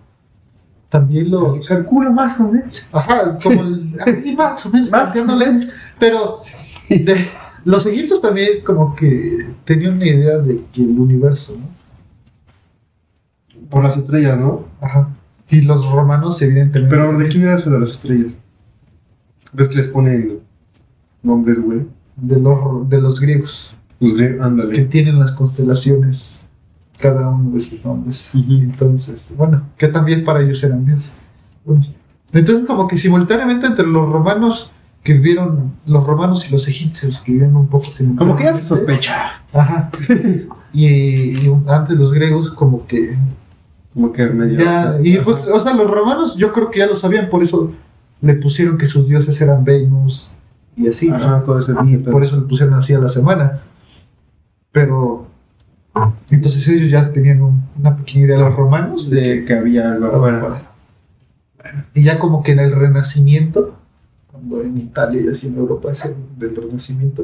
también 0.89 1.29
los... 1.29 1.67
Calcula 1.67 2.09
más 2.09 2.39
o 2.39 2.47
menos. 2.47 2.87
Ajá, 2.91 3.37
como 3.43 3.61
el... 3.61 3.97
ahí 4.05 4.35
más 4.35 4.65
o 4.65 4.69
menos, 4.69 4.91
Más 4.91 5.01
o 5.01 5.05
tanteándole, 5.05 5.59
pero 5.99 6.41
de, 6.89 7.27
los 7.65 7.85
egipcios 7.85 8.21
también 8.21 8.63
como 8.63 8.95
que 8.95 9.45
tenían 9.65 9.95
una 9.95 10.07
idea 10.07 10.37
de 10.37 10.63
que 10.71 10.83
el 10.83 10.97
universo, 10.97 11.57
¿no? 11.57 11.75
Por 13.69 13.83
las 13.83 13.97
estrellas, 13.97 14.39
¿no? 14.39 14.67
Ajá. 14.79 15.09
Y 15.49 15.63
los 15.63 15.91
romanos 15.91 16.41
evidentemente... 16.41 16.95
Pero 16.95 17.17
¿de 17.17 17.27
quién 17.27 17.43
era 17.43 17.55
eso 17.55 17.69
de 17.69 17.79
las 17.79 17.91
estrellas? 17.91 18.37
¿Ves 19.51 19.67
que 19.67 19.75
les 19.75 19.87
ponen 19.87 20.39
nombres, 21.23 21.59
güey? 21.59 21.85
De 22.15 22.39
los, 22.39 22.87
de 22.89 23.01
los 23.01 23.19
griegos. 23.19 23.74
Pues 23.99 24.13
que 24.73 24.85
tienen 24.85 25.19
las 25.19 25.31
constelaciones, 25.31 26.39
cada 26.99 27.29
uno 27.29 27.51
de 27.51 27.59
sus 27.59 27.83
nombres. 27.83 28.31
Ujú. 28.33 28.53
Entonces, 28.53 29.29
bueno, 29.35 29.63
que 29.77 29.87
también 29.87 30.23
para 30.23 30.41
ellos 30.41 30.63
eran 30.63 30.85
dioses. 30.85 31.13
Bueno, 31.63 31.83
entonces, 32.33 32.65
como 32.65 32.87
que 32.87 32.97
simultáneamente 32.97 33.67
entre 33.67 33.87
los 33.87 34.09
romanos 34.09 34.71
que 35.03 35.13
vivieron, 35.13 35.73
los 35.85 36.03
romanos 36.03 36.47
y 36.49 36.51
los 36.51 36.67
egipcios 36.67 37.19
que 37.19 37.31
vivieron 37.31 37.55
un 37.55 37.67
poco 37.67 37.85
simultáneamente. 37.85 38.17
Como 38.19 38.35
que 38.35 38.43
ya 38.43 38.53
se 38.53 38.67
sospecha. 38.67 39.41
Ajá. 39.53 39.89
y, 40.73 40.85
y 40.87 41.55
antes 41.67 41.97
los 41.97 42.11
griegos, 42.11 42.51
como 42.51 42.85
que. 42.85 43.17
Como 43.93 44.11
que 44.11 44.25
medio. 44.25 44.59
Ya, 44.59 44.97
y 45.01 45.17
pues, 45.17 45.43
o 45.43 45.59
sea, 45.59 45.73
los 45.73 45.89
romanos 45.89 46.35
yo 46.35 46.51
creo 46.51 46.69
que 46.69 46.79
ya 46.79 46.87
lo 46.87 46.95
sabían, 46.95 47.29
por 47.29 47.43
eso 47.43 47.71
le 48.21 48.33
pusieron 48.33 48.77
que 48.77 48.85
sus 48.85 49.07
dioses 49.07 49.39
eran 49.39 49.63
Venus 49.63 50.31
y 50.75 50.87
así. 50.87 51.07
¿no? 51.09 51.15
Ajá, 51.15 51.43
todo 51.43 51.59
ese 51.59 51.73
Y 51.85 51.97
por 51.97 52.23
eso 52.23 52.35
le 52.35 52.41
pusieron 52.43 52.73
así 52.73 52.93
a 52.93 52.99
la 52.99 53.09
semana. 53.09 53.61
Pero. 54.75 55.27
Entonces 56.29 56.67
ellos 56.67 56.91
ya 56.91 57.13
tenían 57.13 57.41
un- 57.41 57.63
una 57.79 57.95
pequeña 57.95 58.25
idea, 58.25 58.37
los 58.39 58.53
romanos, 58.53 59.09
de 59.09 59.21
De 59.39 59.45
que 59.45 59.53
había 59.53 59.93
algo 59.93 60.07
afuera. 60.07 60.71
Y 61.93 62.03
ya 62.03 62.19
como 62.19 62.43
que 62.43 62.51
en 62.51 62.59
el 62.59 62.75
Renacimiento, 62.75 63.75
cuando 64.29 64.61
en 64.61 64.77
Italia 64.77 65.21
y 65.21 65.27
así 65.29 65.47
en 65.47 65.55
Europa 65.55 65.91
es 65.93 66.03
el 66.03 66.13
del 66.37 66.53
Renacimiento, 66.55 67.23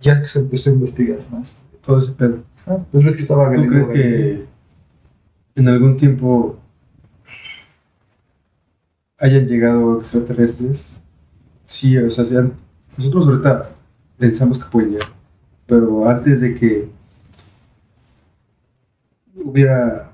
ya 0.00 0.24
se 0.24 0.38
empezó 0.38 0.70
a 0.70 0.74
investigar 0.74 1.18
más. 1.32 1.58
Todo 1.84 1.98
ese 1.98 2.12
pedo. 2.12 2.38
Ah, 2.64 2.78
pues 2.92 3.04
ves 3.04 3.16
que 3.16 3.22
estaba 3.22 3.52
¿Tú 3.52 3.66
crees 3.66 3.88
que 3.88 4.46
en 5.56 5.68
algún 5.68 5.96
tiempo 5.96 6.56
hayan 9.18 9.46
llegado 9.48 9.98
extraterrestres? 9.98 10.96
Sí, 11.66 11.96
o 11.98 12.08
sea, 12.08 12.24
sean- 12.24 12.52
nosotros 12.96 13.26
ahorita 13.26 13.70
pensamos 14.16 14.58
que 14.60 14.70
pueden 14.70 14.90
llegar, 14.92 15.08
pero 15.72 16.06
antes 16.06 16.42
de 16.42 16.54
que 16.54 16.86
hubiera, 19.34 20.12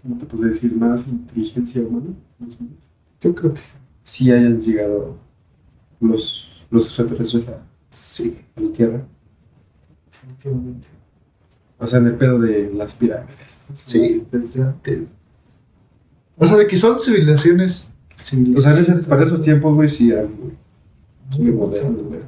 ¿cómo 0.00 0.16
te 0.16 0.24
podría 0.24 0.50
decir? 0.50 0.72
Más 0.72 1.08
inteligencia 1.08 1.82
humana, 1.82 2.14
más 2.38 2.54
o 2.54 2.62
menos, 2.62 2.78
Yo 3.20 3.34
creo 3.34 3.54
que 3.54 3.60
sí 4.04 4.30
hayan 4.30 4.60
llegado 4.60 5.16
los, 5.98 6.64
los 6.70 6.86
extraterrestres 6.86 7.48
a, 7.48 7.66
sí, 7.90 8.38
a 8.54 8.60
la 8.60 8.72
Tierra. 8.72 9.04
definitivamente. 10.12 10.86
O 11.80 11.86
sea, 11.88 11.98
en 11.98 12.06
el 12.06 12.14
pedo 12.14 12.38
de 12.38 12.72
las 12.72 12.94
pirámides. 12.94 13.62
¿no? 13.68 13.74
Sí, 13.74 14.24
desde 14.30 14.62
antes. 14.62 15.02
O 16.38 16.46
sea, 16.46 16.56
de 16.56 16.68
que 16.68 16.76
son 16.76 17.00
civilizaciones. 17.00 17.88
O 18.12 18.22
sea, 18.22 18.24
civilizaciones 18.26 19.08
para 19.08 19.24
esos 19.24 19.42
tiempos, 19.42 19.74
güey, 19.74 19.88
sí 19.88 20.12
eran 20.12 20.30
muy, 20.38 20.52
muy 21.36 21.50
modernos, 21.50 22.04
güey. 22.04 22.20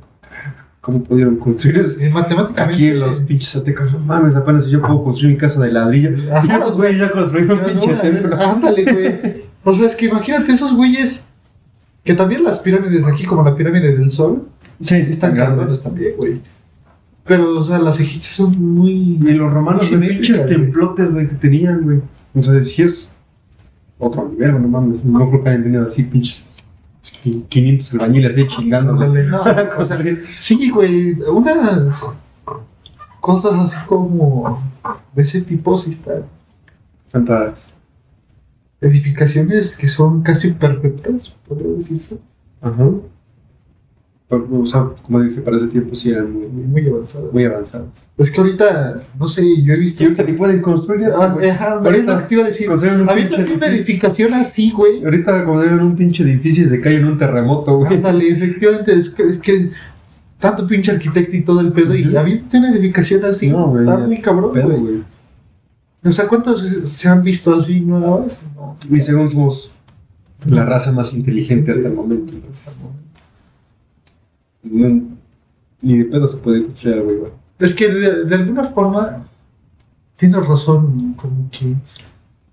¿Cómo 0.84 1.02
pudieron 1.02 1.36
construir 1.36 1.78
eso? 1.78 1.98
Eh, 1.98 2.10
matemáticamente. 2.10 2.74
Aquí 2.74 2.90
los 2.90 3.20
pinches 3.20 3.56
aztecas, 3.56 3.90
no 3.90 4.00
mames, 4.00 4.36
apenas 4.36 4.64
si 4.64 4.70
yo 4.70 4.82
puedo 4.82 5.02
construir 5.02 5.32
mi 5.32 5.38
casa 5.38 5.62
de 5.62 5.72
ladrillo. 5.72 6.10
Ajá, 6.30 6.46
Y 6.46 6.50
esos 6.60 6.76
güey 6.76 6.98
ya 6.98 7.10
construyeron 7.10 7.58
un 7.58 7.64
pinche 7.64 7.92
no, 7.92 8.00
templo. 8.02 8.36
Ándale, 8.38 8.84
güey. 8.92 9.44
O 9.64 9.74
sea, 9.74 9.86
es 9.86 9.96
que 9.96 10.04
imagínate 10.04 10.52
esos 10.52 10.74
güeyes. 10.74 11.24
Que 12.04 12.12
también 12.12 12.44
las 12.44 12.58
pirámides 12.58 13.06
aquí, 13.06 13.24
como 13.24 13.42
la 13.42 13.56
pirámide 13.56 13.96
del 13.96 14.12
sol, 14.12 14.46
Sí, 14.82 14.96
están 14.96 15.32
grandes 15.32 15.80
también, 15.80 16.16
güey. 16.18 16.42
Pero, 17.24 17.58
o 17.58 17.64
sea, 17.64 17.78
las 17.78 17.98
egipcias 17.98 18.34
son 18.34 18.74
muy. 18.74 19.18
Y 19.22 19.32
los 19.32 19.50
romanos, 19.50 19.86
simétricas, 19.86 20.26
pinches 20.26 20.46
templotes, 20.46 21.10
güey, 21.10 21.28
que 21.28 21.36
tenían, 21.36 21.80
güey. 21.80 22.02
O 22.34 22.42
sea, 22.42 22.62
si 22.62 22.82
es 22.82 23.10
otro 23.96 24.28
nivel, 24.28 24.60
no 24.60 24.68
mames. 24.68 25.02
No 25.02 25.30
creo 25.30 25.42
que 25.42 25.48
hayan 25.48 25.62
tenido 25.62 25.84
así 25.84 26.02
pinches 26.02 26.46
500 27.10 27.92
albañiles 27.94 28.36
ahí 28.36 28.46
chingando, 28.46 28.94
no, 28.94 29.42
o 29.78 29.84
sea, 29.84 29.98
sí, 30.36 30.70
güey. 30.70 31.12
Unas 31.20 32.02
cosas 33.20 33.52
así 33.54 33.76
como. 33.86 34.62
De 35.14 35.22
ese 35.22 35.40
tipo, 35.42 35.78
sí 35.78 35.90
están. 35.90 36.24
Tan 37.10 37.26
raras. 37.26 37.66
Edificaciones 38.80 39.76
que 39.76 39.88
son 39.88 40.22
casi 40.22 40.50
perfectas, 40.52 41.34
podría 41.46 41.72
decirse. 41.72 42.18
Ajá. 42.60 42.90
Pero, 44.26 44.48
o 44.62 44.64
sea, 44.66 44.86
como 45.02 45.20
dije, 45.20 45.42
para 45.42 45.58
ese 45.58 45.66
tiempo 45.66 45.94
sí 45.94 46.10
eran 46.10 46.32
muy, 46.32 46.46
Muy, 46.46 46.64
muy 46.82 46.88
avanzadas. 46.90 47.32
muy 47.32 47.44
avanzados. 47.44 47.88
Es 48.16 48.30
que 48.30 48.40
ahorita, 48.40 49.00
no 49.18 49.28
sé, 49.28 49.42
yo 49.62 49.74
he 49.74 49.78
visto. 49.78 50.02
Y 50.02 50.06
ahorita 50.06 50.22
ni 50.22 50.32
pueden 50.32 50.62
construir 50.62 51.02
eso, 51.02 51.22
Ah, 51.22 51.28
güey. 51.34 51.50
ajá, 51.50 51.72
Ahorita 51.72 51.90
ahorita 51.90 52.14
lo 52.14 52.20
que 52.22 52.26
te 52.28 52.34
iba 52.34 52.42
a 52.44 52.46
decir. 52.46 52.68
pinche 53.36 53.54
una 53.54 53.66
edificación 53.66 54.34
así, 54.34 54.70
güey. 54.70 55.04
Ahorita 55.04 55.44
como 55.44 55.60
deben 55.60 55.80
un 55.80 55.94
pinche 55.94 56.22
edificio 56.22 56.62
y 56.64 56.66
se 56.66 56.80
cae 56.80 56.96
en 56.96 57.04
un 57.04 57.18
terremoto, 57.18 57.76
güey. 57.78 57.94
Ándale, 57.94 58.28
efectivamente, 58.30 58.94
es 58.94 59.10
que, 59.10 59.22
es 59.28 59.38
que 59.38 59.70
tanto 60.38 60.66
pinche 60.66 60.90
arquitecto 60.92 61.36
y 61.36 61.42
todo 61.42 61.60
el 61.60 61.72
pedo, 61.72 61.94
y 61.94 62.16
habiendo 62.16 62.58
una 62.58 62.70
edificación 62.74 63.24
así, 63.26 63.50
No, 63.50 63.68
güey, 63.68 63.84
está 63.84 63.98
muy 63.98 64.20
cabrón, 64.22 64.52
Pedo, 64.54 64.68
güey. 64.70 64.80
güey. 64.80 65.02
O 66.06 66.12
sea, 66.12 66.26
¿cuántos 66.28 66.60
se 66.62 67.08
han 67.08 67.22
visto 67.22 67.54
así 67.54 67.80
nuevas? 67.80 68.42
No. 68.56 68.74
Y 68.90 69.00
según 69.00 69.28
somos 69.30 69.72
la 70.46 70.64
raza 70.64 70.92
más 70.92 71.14
inteligente 71.14 71.70
hasta 71.72 71.88
el 71.88 71.94
momento, 71.94 72.34
entonces. 72.34 72.82
No- 74.64 75.02
ni 75.82 75.98
de 75.98 76.04
pedo 76.06 76.26
se 76.28 76.36
puede 76.38 76.64
construir 76.64 76.96
algo 76.98 77.12
igual. 77.12 77.32
Es 77.58 77.74
que 77.74 77.88
de, 77.88 78.24
de 78.24 78.34
alguna 78.34 78.64
forma 78.64 79.26
tienes 80.16 80.46
razón, 80.46 81.14
como 81.14 81.48
que 81.50 81.74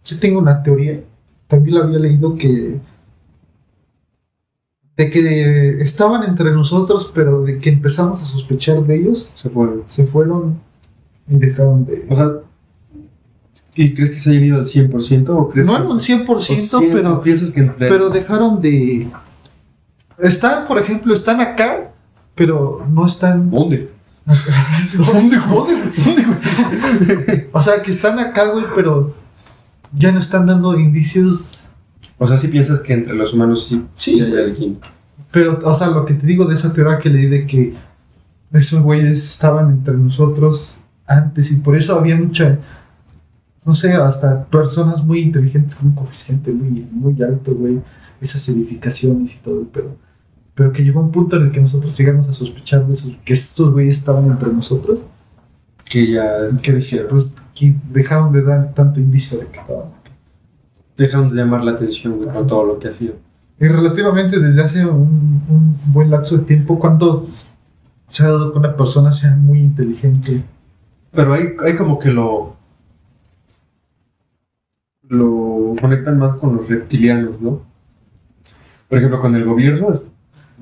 yo 0.06 0.20
tengo 0.20 0.40
una 0.40 0.62
teoría, 0.64 1.02
también 1.48 1.78
la 1.78 1.84
había 1.86 2.00
leído 2.00 2.36
que 2.36 2.80
de 4.98 5.10
que 5.10 5.82
estaban 5.82 6.24
entre 6.30 6.52
nosotros, 6.52 7.10
pero 7.14 7.42
de 7.44 7.60
que 7.60 7.70
empezamos 7.70 8.22
a 8.22 8.26
sospechar 8.26 8.84
de 8.86 8.96
ellos, 8.98 9.32
Se 9.36 9.50
fueron. 9.50 9.84
se 9.88 10.04
fueron 10.06 10.60
y 11.28 11.38
dejaron 11.38 11.86
de... 11.86 12.06
O 12.10 12.16
sea, 12.16 12.32
¿y 13.76 13.94
crees 13.94 14.10
que 14.12 14.20
se 14.20 14.30
hayan 14.32 14.44
ido 14.44 14.58
al 14.60 14.66
100% 14.66 15.30
o 15.30 15.50
crees 15.50 15.66
No 15.66 15.78
en 15.78 15.84
un 15.88 16.00
100%, 16.00 16.26
o 16.30 16.40
cien- 16.40 16.90
pero, 16.92 17.22
piensas 17.22 17.50
que 17.52 17.62
entre... 17.62 17.88
pero 17.90 18.10
dejaron 18.10 18.62
de... 18.62 19.08
Están, 20.20 20.68
por 20.68 20.78
ejemplo, 20.78 21.14
están 21.14 21.40
acá, 21.42 21.91
pero 22.36 22.86
no 22.90 23.06
están... 23.06 23.50
¿Dónde? 23.50 23.90
¿Dónde, 24.98 25.38
güey? 25.38 27.48
O 27.52 27.62
sea, 27.62 27.82
que 27.82 27.92
están 27.92 28.20
acá, 28.20 28.46
güey, 28.52 28.66
pero 28.76 29.14
ya 29.94 30.12
no 30.12 30.20
están 30.20 30.46
dando 30.46 30.78
indicios. 30.80 31.64
O 32.18 32.28
sea, 32.28 32.38
sí 32.38 32.48
piensas 32.48 32.80
que 32.82 32.94
entre 32.94 33.16
los 33.16 33.34
humanos 33.34 33.68
sí, 33.68 33.84
Sí, 33.96 34.22
hay 34.22 34.30
güey. 34.30 34.44
alguien. 34.44 34.80
Pero, 35.32 35.60
o 35.64 35.74
sea, 35.74 35.88
lo 35.88 36.06
que 36.06 36.14
te 36.14 36.28
digo 36.28 36.46
de 36.46 36.56
esa 36.56 36.74
teoría 36.74 37.00
que 37.00 37.10
leí 37.10 37.26
de 37.28 37.48
que 37.48 37.74
esos 38.54 38.82
güeyes 38.82 39.26
estaban 39.26 39.70
entre 39.72 39.96
nosotros 39.96 40.80
antes 41.08 41.52
y 41.52 41.56
por 41.58 41.76
eso 41.76 41.98
había 41.98 42.16
mucha, 42.18 42.60
no 43.66 43.76
sé, 43.76 43.94
hasta 43.94 44.46
personas 44.46 45.04
muy 45.04 45.22
inteligentes 45.22 45.76
con 45.76 45.88
un 45.88 45.96
coeficiente 45.96 46.52
muy, 46.52 46.86
muy 46.92 47.22
alto, 47.24 47.54
güey, 47.56 47.80
esas 48.20 48.48
edificaciones 48.50 49.34
y 49.36 49.38
todo 49.38 49.62
el 49.62 49.68
pedo. 49.68 49.96
Pero 50.54 50.72
que 50.72 50.84
llegó 50.84 51.00
un 51.00 51.12
punto 51.12 51.38
en 51.38 51.44
el 51.44 51.52
que 51.52 51.62
nosotros 51.62 51.98
llegamos 51.98 52.28
a 52.28 52.34
sospechar 52.34 52.86
de 52.86 52.94
esos, 52.94 53.18
que 53.24 53.34
estos 53.34 53.72
güeyes 53.72 53.98
estaban 53.98 54.26
entre 54.26 54.52
nosotros, 54.52 55.00
Que 55.86 56.12
ya 56.12 56.50
que 56.62 56.74
dijeron, 56.74 57.08
pues, 57.10 57.36
que 57.56 57.76
dejaron 57.92 58.32
de 58.34 58.44
dar 58.44 58.74
tanto 58.74 59.00
indicio 59.00 59.38
de 59.38 59.48
que 59.48 59.60
estaban 59.60 60.02
dejaron 60.98 61.30
de 61.30 61.36
llamar 61.36 61.64
la 61.64 61.72
atención, 61.72 62.18
güey, 62.18 62.30
con 62.30 62.48
todo 62.48 62.66
lo 62.66 62.80
que 62.80 62.90
hacían. 62.90 63.14
Y 63.60 63.68
relativamente 63.68 64.40
desde 64.40 64.62
hace 64.62 64.86
un, 64.86 65.42
un 65.50 65.80
buen 65.88 66.10
lapso 66.10 66.38
de 66.38 66.44
tiempo, 66.44 66.80
cuando 66.80 67.28
se 68.08 68.24
ha 68.24 68.28
dado 68.28 68.52
que 68.52 68.60
una 68.60 68.76
persona 68.76 69.12
sea 69.12 69.36
muy 69.36 69.60
inteligente. 69.60 70.44
Pero 71.12 71.34
hay, 71.34 71.54
hay 71.64 71.76
como 71.76 71.98
que 71.98 72.12
lo. 72.12 72.56
Lo 75.08 75.76
conectan 75.80 76.18
más 76.18 76.36
con 76.36 76.56
los 76.56 76.70
reptilianos, 76.70 77.42
¿no? 77.42 77.62
Por 78.88 78.98
ejemplo, 78.98 79.20
con 79.20 79.36
el 79.36 79.44
gobierno, 79.44 79.90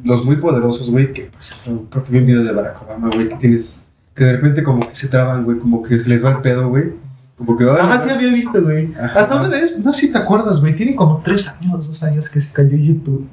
los 0.03 0.23
muy 0.25 0.37
poderosos, 0.37 0.89
güey, 0.89 1.11
que, 1.13 1.23
por 1.25 1.41
ejemplo, 1.41 1.85
creo 1.89 2.03
que 2.03 2.11
vi 2.11 2.19
un 2.19 2.25
video 2.25 2.43
de 2.43 2.51
Barack 2.51 2.81
Obama, 2.83 3.09
güey, 3.13 3.29
que 3.29 3.35
tienes. 3.35 3.83
Que 4.15 4.25
de 4.25 4.33
repente 4.33 4.63
como 4.63 4.87
que 4.87 4.95
se 4.95 5.07
traban, 5.07 5.45
güey, 5.45 5.57
como 5.59 5.81
que 5.81 5.97
se 5.99 6.09
les 6.09 6.23
va 6.23 6.31
el 6.31 6.41
pedo, 6.41 6.69
güey. 6.69 6.91
Como 7.37 7.57
que. 7.57 7.63
Ajá, 7.69 7.99
"Ay, 8.01 8.07
sí 8.07 8.09
había 8.13 8.33
visto, 8.33 8.61
güey. 8.61 8.93
Hasta 8.95 9.39
una 9.39 9.47
vez, 9.49 9.79
no 9.79 9.93
sé 9.93 10.07
si 10.07 10.11
te 10.11 10.17
acuerdas, 10.17 10.59
güey, 10.59 10.75
tiene 10.75 10.95
como 10.95 11.21
tres 11.23 11.47
años, 11.47 11.87
dos 11.87 12.03
años 12.03 12.29
que 12.29 12.41
se 12.41 12.51
cayó 12.51 12.75
YouTube. 12.77 13.27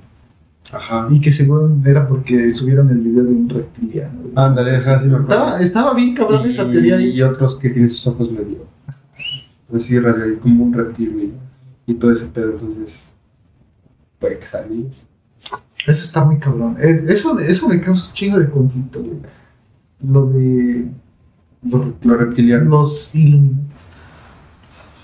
Ajá. 0.73 1.07
Y 1.11 1.21
que 1.21 1.31
según 1.33 1.83
era 1.87 2.07
porque 2.09 2.51
subieron 2.53 2.89
el 2.91 2.99
video 2.99 3.25
de 3.25 3.31
un 3.31 3.49
reptiliano. 3.49 4.21
güey. 4.21 4.33
Ándale, 4.35 4.77
ajá, 4.77 4.99
sí 4.99 5.07
me 5.09 5.15
acuerdo. 5.17 5.35
Estaba, 5.35 5.61
estaba 5.61 5.95
bien 5.95 6.15
cabrón 6.15 6.49
esa 6.49 6.69
teoría 6.69 7.01
y, 7.01 7.05
ahí. 7.05 7.11
y 7.17 7.23
otros 7.23 7.57
que 7.57 7.71
tienen 7.71 7.91
sus 7.91 8.07
ojos 8.09 8.31
medio. 8.31 8.65
Pues 9.69 9.85
sí, 9.85 9.97
como 10.41 10.65
un 10.65 10.73
reptil, 10.73 11.13
güey. 11.13 11.31
Y 11.87 11.95
todo 11.95 12.13
ese 12.13 12.27
pedo, 12.27 12.53
entonces. 12.53 13.09
Puede 14.19 14.39
que 14.39 14.45
ellos. 14.45 15.03
Eso 15.87 16.03
está 16.05 16.25
muy 16.25 16.39
cabrón. 16.39 16.77
Eh, 16.81 17.05
Eso, 17.09 17.39
eso 17.39 17.69
me 17.69 17.81
causa 17.81 18.09
un 18.09 18.13
chingo 18.13 18.39
de 18.39 18.51
conflicto, 18.51 19.01
güey. 19.03 19.19
Lo 20.03 20.27
de 20.27 20.89
Los, 21.63 21.87
los 22.03 22.19
reptilianos. 22.19 22.69
los 22.69 23.15
Illuminati. 23.15 23.63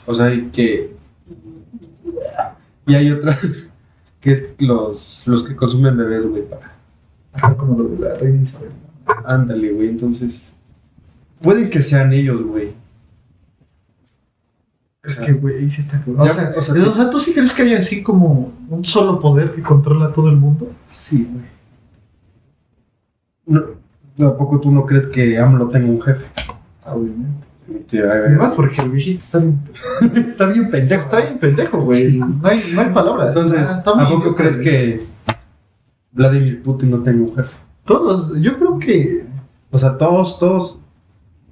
O 0.07 0.15
sea, 0.15 0.35
y 0.35 0.49
que. 0.51 0.95
Y 2.87 2.95
hay 2.95 3.11
otra. 3.11 3.39
Que 4.21 4.31
es 4.31 4.55
los, 4.61 5.25
los 5.27 5.43
que 5.43 5.57
consumen 5.57 5.97
bebés, 5.97 6.25
güey, 6.25 6.49
para. 6.49 6.71
Ajá, 7.33 7.57
como 7.57 7.77
lo 7.77 7.89
de 7.89 7.99
la 7.99 8.15
reina 8.15 8.41
Isabel. 8.43 8.71
Ándale, 9.25 9.73
güey, 9.73 9.89
entonces. 9.89 10.53
Pueden 11.41 11.69
que 11.71 11.83
sean 11.83 12.13
ellos, 12.13 12.41
güey. 12.41 12.73
Es 15.03 15.17
que, 15.19 15.33
güey, 15.33 15.69
sí 15.69 15.81
está 15.81 15.99
cabrón. 15.99 16.21
O 16.21 16.33
sea, 16.33 16.53
o 16.57 16.63
sea, 16.63 16.89
o 16.89 16.95
sea, 16.95 17.11
¿tú 17.11 17.19
sí 17.19 17.33
crees 17.33 17.53
que 17.53 17.63
hay 17.63 17.75
así 17.75 18.01
como 18.01 18.53
un 18.77 18.85
solo 18.85 19.21
poder 19.21 19.53
que 19.55 19.63
controla 19.63 20.07
a 20.07 20.13
todo 20.13 20.29
el 20.31 20.37
mundo? 20.37 20.71
Sí, 20.87 21.29
güey. 21.31 21.45
No, 23.47 23.63
¿Tampoco 24.17 24.61
tú 24.61 24.71
no 24.71 24.85
crees 24.87 25.07
que 25.07 25.39
AMLO 25.39 25.69
tenga 25.69 25.89
un 25.89 26.01
jefe? 26.01 26.27
Obviamente. 26.87 27.47
Sí, 27.87 27.97
Y 27.99 28.37
más 28.37 28.55
porque 28.55 28.83
el 28.83 28.91
viejito 28.91 29.21
está 29.21 29.39
bien, 29.39 29.61
Está 30.31 30.47
bien 30.47 30.71
pendejo. 30.71 31.03
está 31.03 31.21
bien 31.23 31.39
pendejo, 31.39 31.81
güey. 31.81 32.19
No 32.19 32.41
hay, 32.43 32.63
no 32.75 32.81
hay 32.83 32.91
palabras. 32.93 33.29
Entonces, 33.29 33.59
Ah, 33.69 33.79
está 33.79 33.91
¿a 33.93 33.95
muy 33.95 34.05
poco 34.07 34.21
idiota, 34.23 34.37
crees 34.37 34.57
que 34.59 35.07
Vladimir 36.13 36.63
Putin 36.63 36.91
no 36.91 37.03
tenga 37.03 37.23
un 37.23 37.35
jefe? 37.35 37.57
Todos, 37.85 38.39
yo 38.41 38.59
creo 38.59 38.79
que. 38.79 39.25
O 39.71 39.79
sea, 39.79 39.97
todos, 39.97 40.39
todos 40.39 40.81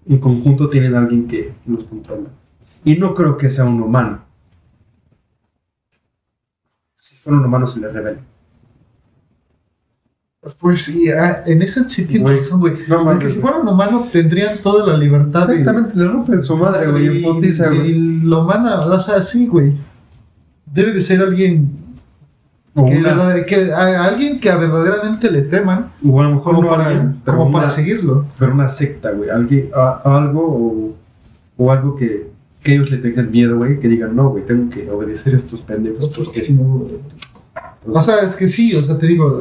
en 0.06 0.18
conjunto 0.18 0.68
tienen 0.68 0.94
a 0.94 0.98
alguien 1.00 1.26
que 1.26 1.52
los 1.66 1.84
controla. 1.84 2.28
Y 2.84 2.96
no 2.96 3.14
creo 3.14 3.36
que 3.38 3.48
sea 3.48 3.64
un 3.64 3.80
humano. 3.82 4.20
Si 7.30 7.36
fuera 7.36 7.40
un 7.40 7.46
humano 7.46 7.66
se 7.66 7.80
le 7.80 7.88
revela. 7.88 8.18
Pues 10.58 10.84
sí, 10.84 11.10
ah, 11.10 11.42
en 11.44 11.60
ese 11.60 11.84
tienes 11.84 12.50
Güey, 12.50 12.60
güey. 12.60 12.72
No 12.88 13.12
Es 13.12 13.18
que 13.18 13.28
si 13.28 13.38
güey. 13.38 13.52
fueran 13.52 13.68
humanos 13.68 14.10
tendrían 14.10 14.58
toda 14.62 14.86
la 14.86 14.96
libertad 14.96 15.46
de- 15.46 15.58
Exactamente, 15.58 15.96
le 15.98 16.06
rompen 16.08 16.42
su 16.42 16.56
madre, 16.56 16.90
güey, 16.90 17.18
y- 17.18 17.22
putiza, 17.22 17.68
güey. 17.68 17.90
Y 17.90 18.20
lo 18.22 18.44
manda, 18.44 18.86
o 18.86 19.00
sea, 19.00 19.22
sí, 19.22 19.46
güey. 19.46 19.74
Debe 20.64 20.92
de 20.92 21.02
ser 21.02 21.20
alguien 21.20 21.70
O, 22.74 22.86
que, 22.86 23.02
verdad- 23.02 23.44
que 23.44 23.70
a, 23.70 24.04
alguien 24.04 24.40
que 24.40 24.48
a 24.48 24.56
verdaderamente 24.56 25.30
le 25.30 25.42
teman 25.42 25.92
o 26.02 26.20
a 26.20 26.24
lo 26.24 26.30
mejor 26.36 26.54
como, 26.54 26.62
no 26.62 26.70
para, 26.70 26.86
alguien, 26.86 27.20
pero, 27.22 27.36
como 27.36 27.50
una, 27.50 27.58
para 27.58 27.70
seguirlo. 27.70 28.24
pero 28.38 28.54
una 28.54 28.68
secta, 28.68 29.10
güey. 29.10 29.28
Alguien, 29.28 29.68
a- 29.74 30.00
algo 30.04 30.40
o, 30.46 30.96
o 31.58 31.70
algo 31.70 31.96
que, 31.96 32.30
que 32.62 32.74
ellos 32.76 32.90
le 32.90 32.96
tengan 32.96 33.30
miedo, 33.30 33.58
güey. 33.58 33.78
Que 33.78 33.88
digan, 33.88 34.16
no, 34.16 34.30
güey, 34.30 34.46
tengo 34.46 34.70
que 34.70 34.88
obedecer 34.90 35.34
a 35.34 35.36
estos 35.36 35.60
pendejos. 35.60 36.06
Porque 36.08 36.24
Porque, 36.24 36.40
si 36.40 36.54
no- 36.54 36.86
o 37.86 38.02
sea, 38.02 38.20
es 38.20 38.36
que 38.36 38.48
sí, 38.48 38.74
o 38.74 38.82
sea, 38.82 38.98
te 38.98 39.06
digo, 39.06 39.40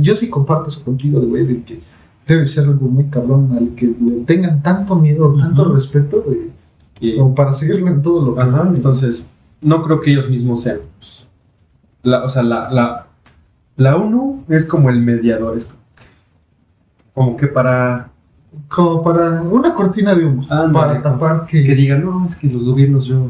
yo 0.00 0.14
sí 0.16 0.28
comparto 0.28 0.68
eso 0.70 0.84
contigo, 0.84 1.20
güey, 1.22 1.46
de 1.46 1.62
que 1.62 1.80
debe 2.26 2.46
ser 2.46 2.64
algo 2.64 2.86
muy 2.86 3.04
cabrón 3.06 3.50
al 3.56 3.70
que 3.74 3.86
le 3.86 4.24
tengan 4.24 4.62
tanto 4.62 4.94
miedo, 4.96 5.34
tanto 5.38 5.64
respeto, 5.72 6.22
de, 6.28 6.50
y- 7.00 7.16
como 7.18 7.34
para 7.34 7.52
seguirlo 7.52 7.88
en 7.88 8.02
todo 8.02 8.24
lo 8.26 8.34
que 8.36 8.42
Ajá, 8.42 8.70
entonces, 8.74 9.24
no 9.60 9.82
creo 9.82 10.00
que 10.00 10.12
ellos 10.12 10.28
mismos 10.28 10.62
sean. 10.62 10.78
pues, 10.98 11.26
La, 12.02 12.24
o 12.24 12.28
sea, 12.28 12.42
la, 12.42 12.70
la, 12.70 13.06
la 13.76 13.96
ONU 13.96 14.44
es 14.48 14.64
como 14.64 14.90
el 14.90 15.00
mediador, 15.02 15.56
es 15.56 15.64
como 15.64 15.80
que, 15.96 16.04
como 17.14 17.36
que 17.36 17.46
para 17.48 18.10
Como 18.68 19.02
para 19.02 19.42
una 19.42 19.74
cortina 19.74 20.14
de 20.14 20.26
humo, 20.26 20.46
para 20.48 21.02
tapar 21.02 21.46
que, 21.46 21.62
que 21.64 21.74
digan, 21.74 22.04
no, 22.04 22.24
es 22.26 22.36
que 22.36 22.48
los 22.48 22.64
gobiernos 22.64 23.06
yo 23.06 23.28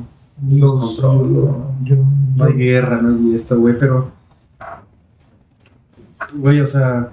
los 0.49 0.59
los 0.59 0.81
controlo. 0.97 1.73
yo- 1.85 1.97
yo- 1.97 2.05
No 2.37 2.45
hay 2.45 2.53
guerra, 2.55 3.01
no 3.03 3.09
hay 3.11 3.35
esto, 3.35 3.59
güey, 3.59 3.79
pero. 3.79 4.11
Güey, 6.35 6.61
o 6.61 6.67
sea. 6.67 7.13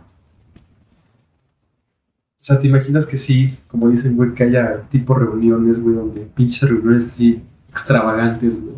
O 2.40 2.40
sea, 2.48 2.60
¿te 2.60 2.68
imaginas 2.68 3.06
que 3.06 3.18
sí, 3.18 3.58
como 3.68 3.90
dicen, 3.90 4.16
güey, 4.16 4.34
que 4.34 4.44
haya 4.44 4.88
tipo 4.90 5.16
reuniones, 5.16 5.82
güey, 5.82 5.96
donde 5.96 6.22
pinches 6.22 6.70
reuniones 6.70 7.08
así 7.08 7.42
extravagantes, 7.70 8.54
güey? 8.54 8.76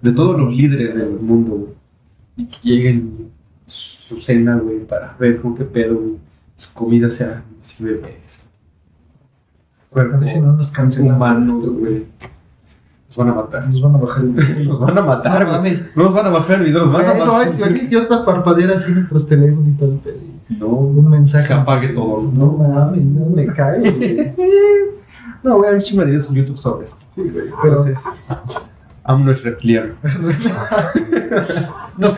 De 0.00 0.12
todos 0.12 0.38
los 0.38 0.54
líderes 0.54 0.94
del 0.94 1.10
mundo, 1.18 1.52
güey. 1.52 1.72
Y 2.36 2.46
que 2.46 2.58
lleguen 2.62 3.30
su 3.66 4.16
cena, 4.16 4.56
güey, 4.56 4.84
para 4.86 5.16
ver 5.18 5.40
con 5.40 5.54
qué 5.54 5.64
pedo, 5.64 5.96
güey. 5.96 6.16
Su 6.56 6.72
comida 6.72 7.10
sea 7.10 7.42
así 7.60 7.82
bebés. 7.82 8.44
A 9.86 9.90
Cuerpos 9.90 10.20
ver 10.20 10.28
si 10.28 10.40
no 10.40 10.52
nos 10.52 10.70
cancelan. 10.70 11.16
humanos, 11.16 11.68
güey. 11.68 12.06
Nos 13.12 13.18
van 13.18 13.28
a 13.28 13.34
matar. 13.34 13.68
Nos 13.68 13.82
van 13.82 13.94
a 13.94 13.98
bajar 13.98 14.24
el 14.24 14.68
Nos 14.68 14.80
van 14.80 14.96
a 14.96 15.02
matar, 15.02 15.46
No 15.46 15.52
mames. 15.52 15.84
No 15.94 16.04
nos 16.04 16.14
van 16.14 16.26
a 16.26 16.30
bajar 16.30 16.58
el 16.60 16.64
video, 16.64 16.86
nos 16.86 16.94
van 16.94 17.04
a 17.04 17.12
matar. 17.26 17.52
hay, 17.62 17.62
hay 17.62 17.94
ahorita 17.94 18.24
parpadear 18.24 18.70
así 18.70 18.90
nuestros 18.90 19.28
teléfonos 19.28 19.68
y 19.68 19.72
todo 19.72 19.98
el. 20.06 20.58
No, 20.58 20.66
Un 20.68 21.10
mensaje. 21.10 21.48
Que 21.48 21.52
apague 21.52 21.88
todo, 21.88 22.22
No 22.22 22.46
¿no? 22.46 22.52
mames, 22.52 23.04
no 23.04 23.26
me 23.26 23.44
cae. 23.46 24.34
No, 25.42 25.56
güey, 25.56 25.70
hay 25.70 25.76
un 25.76 25.82
chingo 25.82 26.02
de 26.02 26.06
videos 26.12 26.28
en 26.28 26.36
YouTube 26.36 26.56
sobre 26.56 26.84
esto. 26.84 27.04
Sí, 27.16 27.22
güey. 27.22 27.46
Pero 27.62 27.78
Entonces, 27.78 28.04
no 29.08 29.30
es 29.32 29.42
reptiliano. 29.42 29.94
nos, 31.98 32.14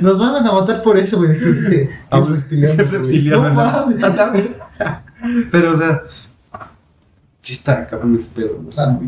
nos 0.00 0.18
van 0.18 0.46
a 0.46 0.52
matar 0.52 0.82
por 0.82 0.96
eso, 0.96 1.18
güey. 1.18 1.38
Que, 1.38 1.68
que, 1.68 1.90
reptiliano. 2.10 3.42
No 3.42 3.48
no. 3.50 3.54
mames. 3.54 4.00
Pero, 5.52 5.72
o 5.72 5.76
sea, 5.76 6.02
sí 7.40 7.52
está 7.52 7.86
cabrón 7.86 8.14
ese 8.14 8.30
pedo. 8.34 8.60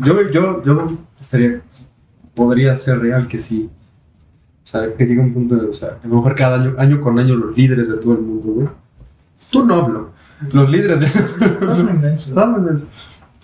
Yo, 0.03 0.31
yo, 0.31 0.63
yo 0.63 0.97
estaría, 1.19 1.61
podría 2.33 2.75
ser 2.75 2.99
real 2.99 3.27
que 3.27 3.37
sí. 3.37 3.69
O 4.63 4.67
sea, 4.67 4.93
que 4.95 5.05
llegue 5.05 5.19
un 5.19 5.33
punto 5.33 5.55
de, 5.55 5.67
o 5.67 5.73
sea, 5.73 5.99
a 6.03 6.07
lo 6.07 6.15
mejor 6.15 6.35
cada 6.35 6.59
año, 6.59 6.75
año 6.77 7.01
con 7.01 7.19
año 7.19 7.35
los 7.35 7.55
líderes 7.55 7.89
de 7.89 7.97
todo 7.97 8.13
el 8.13 8.21
mundo, 8.21 8.51
güey. 8.53 8.67
Tú 9.51 9.65
no 9.65 9.75
hablo. 9.75 10.11
Los 10.51 10.69
líderes 10.69 10.99
de... 10.99 11.07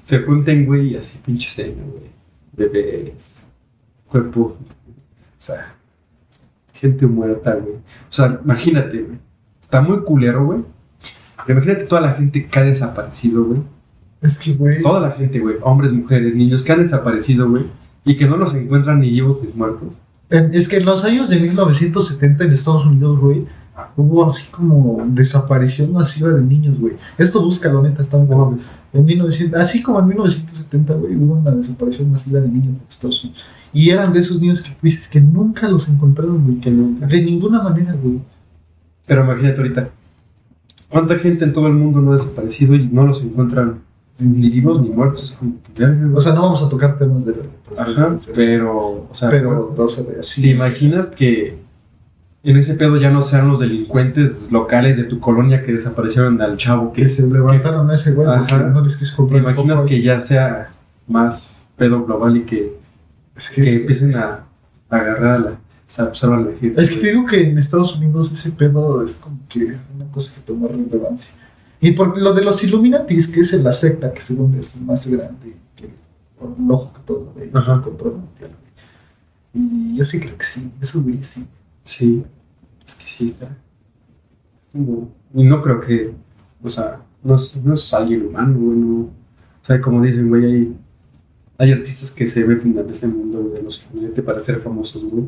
Se 0.04 0.24
junten, 0.24 0.66
güey, 0.66 0.94
y 0.94 0.96
así 0.96 1.20
pinche 1.24 1.50
cena, 1.50 1.84
güey. 1.84 2.10
Bebés. 2.54 3.40
Cuerpo. 4.08 4.58
O 4.58 5.42
sea, 5.42 5.76
gente 6.74 7.06
muerta, 7.06 7.54
güey. 7.54 7.76
O 7.76 8.12
sea, 8.12 8.40
imagínate, 8.44 9.04
güey. 9.04 9.20
Está 9.62 9.82
muy 9.82 10.00
culero, 10.00 10.46
güey. 10.46 10.62
Imagínate 11.48 11.86
toda 11.86 12.02
la 12.02 12.14
gente 12.14 12.48
que 12.48 12.60
ha 12.60 12.64
desaparecido, 12.64 13.44
güey. 13.44 13.62
Es 14.22 14.38
que, 14.38 14.54
güey. 14.54 14.82
Toda 14.82 15.00
la 15.00 15.12
gente, 15.12 15.40
güey. 15.40 15.56
Hombres, 15.62 15.92
mujeres, 15.92 16.36
niños 16.36 16.62
que 16.62 16.72
han 16.72 16.80
desaparecido, 16.80 17.50
güey. 17.50 17.66
Y 18.06 18.18
que 18.18 18.28
no 18.28 18.38
los 18.38 18.54
encuentran 18.54 19.00
ni 19.00 19.10
vivos 19.10 19.38
ni 19.42 19.52
muertos. 19.54 19.90
Es 20.30 20.68
que 20.68 20.78
en 20.78 20.86
los 20.86 21.04
años 21.04 21.30
de 21.30 21.40
1970 21.40 22.44
en 22.44 22.54
Estados 22.54 22.86
Unidos, 22.86 23.20
güey, 23.20 23.46
hubo 23.98 24.26
así 24.26 24.50
como 24.52 25.04
desaparición 25.08 25.92
masiva 25.92 26.30
de 26.30 26.42
niños, 26.42 26.80
güey. 26.80 26.94
Esto 27.18 27.44
busca, 27.44 27.72
la 27.72 27.82
neta, 27.82 28.02
está 28.02 28.18
muy 28.18 28.28
No. 28.28 28.58
En 28.92 29.06
1900, 29.06 29.60
así 29.60 29.82
como 29.82 30.00
en 30.00 30.08
1970, 30.08 30.94
güey, 30.94 31.16
hubo 31.16 31.36
una 31.36 31.52
desaparición 31.52 32.12
masiva 32.12 32.40
de 32.40 32.48
niños 32.48 32.68
en 32.68 32.82
Estados 32.90 33.24
Unidos. 33.24 33.46
Y 33.74 33.90
eran 33.90 34.14
de 34.14 34.20
esos 34.20 34.40
niños 34.40 34.62
que 34.62 34.76
dices 34.82 35.08
que 35.08 35.22
nunca 35.22 35.68
los 35.68 35.88
encontraron, 35.88 36.44
güey. 36.44 36.60
Que 36.60 36.72
nunca. 36.72 37.08
De 37.08 37.22
ninguna 37.22 37.62
manera, 37.62 37.94
güey. 37.94 38.20
Pero 39.06 39.24
imagínate 39.24 39.62
ahorita, 39.62 39.90
¿cuánta 40.90 41.18
gente 41.18 41.44
en 41.44 41.54
todo 41.54 41.68
el 41.68 41.74
mundo 41.74 42.02
no 42.02 42.12
ha 42.12 42.16
desaparecido 42.16 42.76
y 42.76 42.88
no 42.88 43.08
los 43.08 43.24
encuentran 43.24 43.80
ni 44.20 44.50
vivos 44.50 44.82
ni 44.82 44.90
muertos? 44.90 45.36
Que. 45.74 45.86
O 46.14 46.22
sea, 46.22 46.34
no 46.34 46.42
vamos 46.44 46.62
a 46.62 46.70
tocar 46.70 46.98
temas 46.98 47.26
de 47.26 47.36
la 47.36 47.82
Ajá, 47.82 48.18
pero, 48.36 49.08
o 49.10 49.14
sea, 49.14 49.30
pero 49.30 49.74
no 49.78 49.88
se 49.88 50.04
ve 50.04 50.14
¿te 50.14 50.20
así. 50.20 50.50
imaginas 50.50 51.08
que 51.08 51.58
en 52.44 52.58
ese 52.58 52.74
pedo 52.76 52.98
ya 52.98 53.12
no 53.12 53.22
sean 53.22 53.48
los 53.48 53.60
delincuentes 53.60 54.52
locales 54.52 54.98
de 54.98 55.04
tu 55.04 55.20
colonia 55.20 55.64
que 55.64 55.72
desaparecieron 55.74 56.42
al 56.42 56.58
chavo? 56.58 56.92
Que 56.94 57.04
Que, 57.04 57.10
se 57.10 57.28
levantaron 57.28 57.90
a 57.90 57.96
ese 57.96 58.12
güey 58.12 58.28
porque 58.28 58.54
Ajá. 58.56 58.64
no 58.68 58.82
les 58.82 58.96
quise 58.98 59.12
¿Te 59.12 59.18
comprar. 59.18 59.42
imaginas 59.42 59.78
poco, 59.78 59.88
que 59.90 60.02
ya 60.02 60.20
sea 60.22 60.70
más 61.08 61.64
pedo 61.78 62.04
global 62.06 62.38
y 62.38 62.42
que, 62.44 62.78
Es 63.38 63.50
que 63.50 63.62
que, 63.62 63.76
empiecen 63.76 64.16
a, 64.16 64.46
a 64.90 64.96
agarrar 64.96 65.36
a 65.36 65.40
la, 65.40 65.52
se 65.88 66.02
absorban 66.02 66.46
la 66.46 66.52
gente? 66.60 66.82
es 66.82 66.90
que 66.90 66.98
te 66.98 67.08
digo 67.12 67.26
que 67.26 67.42
en 67.50 67.58
Estados 67.58 67.96
Unidos 67.98 68.32
ese 68.32 68.52
pedo 68.52 69.04
es 69.04 69.16
como 69.16 69.40
que 69.50 69.76
una 69.96 70.06
cosa 70.12 70.32
que 70.34 70.42
toma 70.42 70.68
relevancia. 70.68 71.32
Y 71.82 71.92
por 71.92 72.18
lo 72.18 72.34
de 72.34 72.44
los 72.44 72.64
Illuminatis, 72.64 73.28
que 73.28 73.40
es 73.40 73.54
la 73.54 73.72
secta 73.72 74.14
que 74.14 74.22
según 74.22 74.56
es 74.56 74.76
más 74.82 75.08
grande 75.08 75.56
que 75.76 75.90
por 76.38 76.56
el 76.58 76.72
ojo 76.72 76.94
que 76.94 77.00
todo 77.06 77.34
ve, 77.36 77.44
el 77.46 77.52
control 77.52 78.16
mundial. 78.16 78.52
Y 79.54 79.96
yo 79.96 80.06
sí 80.06 80.20
creo 80.20 80.38
que 80.38 80.46
sí, 80.46 80.72
esos 80.82 81.04
güeyes 81.04 81.28
sí. 81.28 81.46
Sí, 81.86 82.24
es 82.86 82.96
que 82.96 83.06
sí 83.06 83.26
está. 83.26 83.58
No, 84.74 85.10
Y 85.34 85.44
no 85.44 85.62
creo 85.62 85.80
que, 85.80 86.14
o 86.62 86.70
sea, 86.70 87.02
no 87.24 87.36
es, 87.36 87.64
no 87.64 87.74
es 87.74 87.94
alguien 87.94 88.28
humano, 88.28 88.60
güey, 88.60 88.78
no. 88.78 89.00
O 89.02 89.66
sea, 89.66 89.80
como 89.80 90.02
dicen, 90.02 90.30
güey, 90.30 90.46
hay, 90.46 90.78
hay 91.58 91.72
artistas 91.72 92.12
que 92.12 92.28
se 92.28 92.46
meten 92.46 92.78
en 92.78 92.90
ese 92.90 93.08
mundo 93.08 93.50
de 93.50 93.62
los 93.62 93.82
Illuminati 93.84 94.22
para 94.22 94.40
ser 94.40 94.60
famosos, 94.60 95.04
güey. 95.04 95.28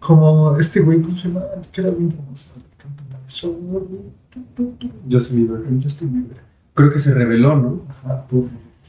Como 0.00 0.56
este 0.58 0.80
güey, 0.80 1.00
¿cómo 1.00 1.16
se 1.16 1.28
llama? 1.28 1.42
Que 1.72 1.80
era 1.80 1.90
bien 1.90 2.12
famoso. 2.12 2.50
Justin 5.10 5.36
Bieber. 5.36 5.60
Justin 5.82 6.12
Bieber. 6.12 6.36
Creo 6.74 6.90
que 6.90 6.98
se 6.98 7.14
reveló, 7.14 7.56
¿no? 7.56 7.82
Ajá, 7.88 8.26
por 8.26 8.44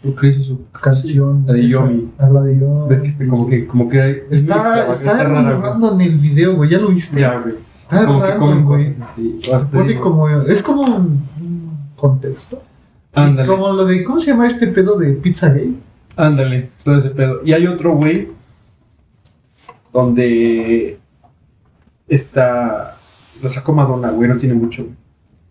¿Por 0.06 0.16
qué 0.16 0.28
hizo 0.28 0.44
su 0.44 0.66
canción. 0.70 1.46
La 1.48 1.54
de 1.54 1.68
Yomi. 1.68 2.12
Ah, 2.20 2.30
la 2.30 2.44
de 2.44 2.60
Yomi. 2.60 2.90
Ves 2.90 3.00
que 3.00 3.08
este, 3.08 3.28
como 3.28 3.50
que, 3.50 3.66
como 3.66 3.90
que. 3.90 4.28
Está, 4.30 4.92
está, 4.92 5.16
narrando 5.16 5.94
en 5.94 6.02
el 6.02 6.18
video, 6.20 6.56
güey, 6.56 6.70
ya 6.70 6.78
lo 6.78 6.90
viste. 6.90 7.20
Ya, 7.20 7.40
güey. 7.40 7.56
Está 7.82 8.06
Como 8.06 8.22
que 8.22 8.28
random, 8.28 8.48
comen 8.48 8.66
güey. 8.66 8.94
cosas 8.94 9.02
así. 9.02 9.40
Pone 9.72 10.00
como, 10.00 10.30
es 10.30 10.62
como 10.62 10.84
un, 10.84 11.28
un 11.40 11.80
contexto. 11.96 12.62
Ándale. 13.14 13.48
Como 13.48 13.74
lo 13.74 13.86
de, 13.86 14.04
¿cómo 14.04 14.20
se 14.20 14.28
llama 14.28 14.48
este 14.48 14.68
pedo 14.68 15.00
de 15.00 15.14
Pizzagate? 15.14 15.74
Ándale, 16.18 16.70
todo 16.84 16.98
ese 16.98 17.10
pedo. 17.10 17.42
Y 17.44 17.54
hay 17.54 17.66
otro 17.66 17.96
güey 17.96 18.30
donde 19.92 21.00
está. 22.08 22.96
Lo 23.42 23.50
sacó 23.50 23.74
Madonna, 23.74 24.12
güey, 24.12 24.30
no 24.30 24.38
tiene 24.38 24.56
mucho, 24.56 24.84
güey. 24.84 24.96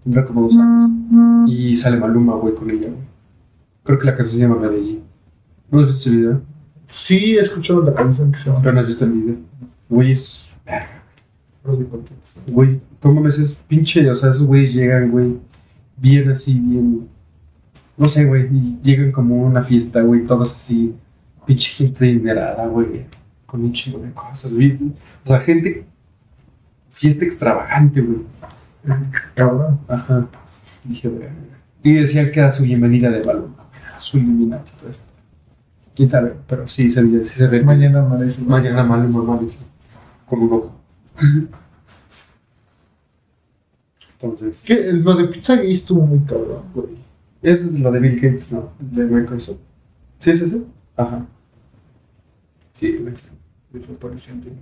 Tendrá 0.03 0.25
como 0.27 0.43
dos 0.43 0.57
años. 0.57 1.51
Y 1.51 1.77
sale 1.77 1.97
Maluma, 1.97 2.35
güey, 2.35 2.55
con 2.55 2.71
ella, 2.71 2.89
güey. 2.89 3.15
Creo 3.83 3.99
que 3.99 4.07
la 4.07 4.17
canción 4.17 4.37
se 4.37 4.43
llama 4.43 4.61
Medellín. 4.61 5.03
¿No 5.71 5.81
has 5.81 5.87
visto 5.87 6.09
el 6.11 6.17
video? 6.17 6.43
Sí, 6.87 7.37
he 7.37 7.41
escuchado 7.41 7.83
la 7.83 7.95
canción 7.95 8.31
que 8.31 8.39
se 8.39 8.51
llama 8.51 8.63
Pero 8.63 8.75
no 8.75 8.81
has 8.81 8.87
visto 8.87 9.05
el 9.05 9.13
video. 9.13 9.37
Güey, 9.89 10.13
es. 10.13 10.51
Contexto. 11.63 12.41
Güey, 12.47 12.81
tú 13.01 13.11
mames, 13.13 13.39
es 13.39 13.55
pinche. 13.55 14.09
O 14.11 14.15
sea, 14.15 14.31
esos 14.31 14.47
güeyes 14.47 14.75
llegan, 14.75 15.11
güey, 15.11 15.39
bien 15.97 16.31
así, 16.31 16.59
bien. 16.61 17.09
No 17.97 18.09
sé, 18.09 18.25
güey, 18.25 18.49
y 18.53 18.79
llegan 18.83 19.13
como 19.13 19.45
a 19.45 19.49
una 19.49 19.63
fiesta, 19.63 20.03
güey, 20.03 20.27
todos 20.27 20.53
así. 20.53 20.95
Pinche 21.47 21.71
gente 21.71 22.05
dinerada, 22.05 22.67
güey, 22.67 23.07
con 23.47 23.63
un 23.65 23.73
chingo 23.73 23.99
de 23.99 24.13
cosas, 24.13 24.55
bien. 24.57 24.95
O 25.25 25.29
sea, 25.29 25.41
gente. 25.41 25.87
Fiesta 26.95 27.25
extravagante, 27.25 28.01
güey. 28.01 28.21
Cabrón. 29.35 29.81
Ajá. 29.89 30.29
Dije, 30.85 31.09
güey. 31.09 31.29
Y 31.83 31.95
decían 31.95 32.31
que 32.31 32.41
era 32.41 32.51
su 32.51 32.63
bienvenida 32.63 33.11
de 33.11 33.23
balón, 33.23 33.55
su 33.99 34.17
Illuminati, 34.19 34.73
todo 34.79 34.89
eso. 34.89 35.01
Quién 35.95 36.09
sabe, 36.09 36.35
pero 36.47 36.67
sí 36.67 36.89
se, 36.89 37.03
sí 37.25 37.39
se 37.39 37.47
ve. 37.47 37.63
Mañana 37.63 38.01
amanece. 38.01 38.43
Mañana 38.43 38.83
Maluma 38.85 39.21
amanece 39.21 39.65
con 40.27 40.41
un 40.41 40.53
ojo. 40.53 40.81
Entonces. 44.13 44.63
Que 44.63 44.93
lo 44.93 45.15
de 45.15 45.25
Pizzagate 45.25 45.71
estuvo 45.71 46.07
muy 46.07 46.21
cabrón, 46.21 46.63
güey. 46.75 46.97
Eso 47.43 47.67
es 47.67 47.79
lo 47.79 47.93
de 47.93 48.01
Bill 48.01 48.17
Gates, 48.17 48.51
¿no? 48.51 48.71
De 48.79 49.05
Microsoft. 49.05 49.59
¿Sí 50.21 50.31
es 50.31 50.41
ese? 50.41 50.63
Ajá. 50.97 51.27
Sí, 52.79 52.97
güey. 52.97 53.15
Desapareciente. 53.73 54.53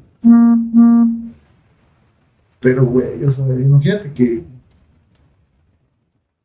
Pero, 2.62 2.86
güey, 2.86 3.22
o 3.24 3.30
sea, 3.30 3.44
imagínate 3.46 4.12
que. 4.12 4.44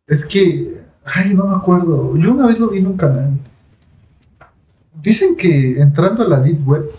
Es 0.07 0.25
que. 0.25 0.81
Ay, 1.05 1.33
no 1.33 1.45
me 1.47 1.55
acuerdo. 1.55 2.17
Yo 2.17 2.33
una 2.33 2.47
vez 2.47 2.59
lo 2.59 2.69
vi 2.69 2.79
en 2.79 2.87
un 2.87 2.97
canal. 2.97 3.31
Dicen 5.01 5.37
que 5.37 5.79
entrando 5.79 6.23
a 6.23 6.27
la 6.27 6.39
Deep 6.41 6.67
Web, 6.67 6.89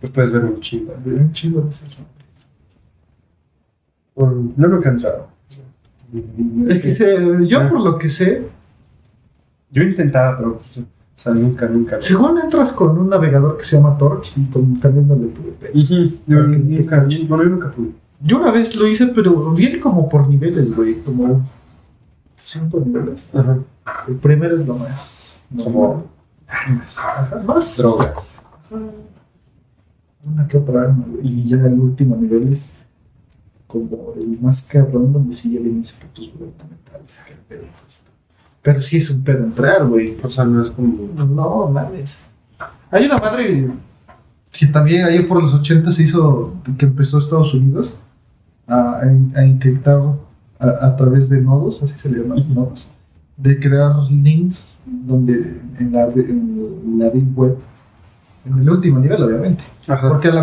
Pues 0.00 0.12
puedes 0.12 0.30
ver 0.32 0.44
un 0.44 0.60
chingo. 0.60 0.94
ve 1.04 1.14
un 1.16 1.32
chingo 1.32 1.60
de 1.60 1.70
esas 1.70 1.96
no 4.16 4.68
nunca 4.68 4.88
he 4.88 4.92
entrado. 4.92 5.28
Es 6.68 6.82
que 6.82 6.94
se- 6.94 7.46
yo, 7.46 7.60
Ah. 7.60 7.68
por 7.68 7.82
lo 7.82 7.98
que 7.98 8.08
sé, 8.08 8.46
Yo 9.70 9.82
intentaba, 9.82 10.36
pero. 10.36 10.58
pues, 10.58 10.78
o 10.78 10.82
sea, 11.16 11.32
nunca, 11.34 11.66
nunca. 11.66 12.00
según 12.00 12.38
entras 12.38 12.72
con 12.72 12.98
un 12.98 13.08
navegador 13.08 13.56
que 13.56 13.64
se 13.64 13.76
llama 13.76 13.96
Torch 13.96 14.36
y 14.36 14.44
con, 14.50 14.76
cambiándole 14.76 15.28
tu 15.28 15.40
VPN. 15.42 15.82
Ujú. 15.82 16.16
Yo 16.26 16.42
nunca. 16.46 17.06
Bueno, 17.28 17.44
yo 17.44 17.50
nunca 17.50 17.70
pude. 17.70 17.90
Yo 18.24 18.38
una 18.38 18.52
vez 18.52 18.76
lo 18.76 18.86
hice, 18.86 19.08
pero 19.08 19.52
viene 19.52 19.80
como 19.80 20.08
por 20.08 20.28
niveles, 20.28 20.74
güey. 20.74 21.00
Como 21.02 21.44
cinco 22.36 22.80
niveles. 22.80 23.26
Ajá. 23.32 23.58
El 24.06 24.14
primero 24.16 24.56
es 24.56 24.66
lo 24.66 24.74
más. 24.74 25.42
Como 25.62 26.04
armas. 26.46 26.98
Ajá, 26.98 27.42
más 27.44 27.76
drogas. 27.76 28.40
Ajá. 28.70 28.80
Una 30.24 30.46
que 30.46 30.56
otra 30.56 30.82
arma, 30.82 31.04
güey. 31.08 31.26
Y 31.26 31.48
ya 31.48 31.56
el 31.56 31.80
último 31.80 32.14
nivel 32.16 32.52
es 32.52 32.70
como 33.66 34.14
el 34.16 34.38
más 34.40 34.62
cabrón, 34.62 35.12
donde 35.12 35.34
sí 35.34 35.52
ya 35.52 35.60
vienen 35.60 35.84
secretos 35.84 36.30
gubernamentales. 36.32 37.20
Pero 38.62 38.80
sí 38.80 38.98
es 38.98 39.10
un 39.10 39.24
pedo 39.24 39.42
entrar, 39.42 39.84
güey. 39.88 40.16
O 40.22 40.30
sea, 40.30 40.44
no 40.44 40.62
es 40.62 40.70
como. 40.70 41.08
No, 41.24 41.66
mames. 41.68 42.22
Hay 42.92 43.06
una 43.06 43.18
madre 43.18 43.68
que 44.52 44.66
también 44.66 45.06
ahí 45.06 45.24
por 45.24 45.42
los 45.42 45.52
80 45.54 45.90
se 45.90 46.04
hizo, 46.04 46.54
que 46.78 46.84
empezó 46.84 47.18
Estados 47.18 47.52
Unidos 47.54 47.94
a, 48.72 49.00
a 49.34 49.44
encriptar 49.44 50.00
a, 50.58 50.86
a 50.86 50.96
través 50.96 51.28
de 51.28 51.40
nodos, 51.40 51.82
así 51.82 51.94
se 51.98 52.08
le 52.10 52.20
llaman, 52.20 52.54
nodos, 52.54 52.88
de 53.36 53.58
crear 53.58 53.92
links 54.10 54.82
donde 54.86 55.60
en 55.78 55.92
la, 55.92 56.06
de- 56.06 56.30
en 56.30 56.98
la 56.98 57.10
deep 57.10 57.36
web, 57.38 57.56
en 58.46 58.58
el 58.58 58.70
último 58.70 58.98
nivel 59.00 59.22
obviamente, 59.22 59.64
Ajá. 59.88 60.08
porque 60.08 60.28
a 60.28 60.32
la 60.34 60.42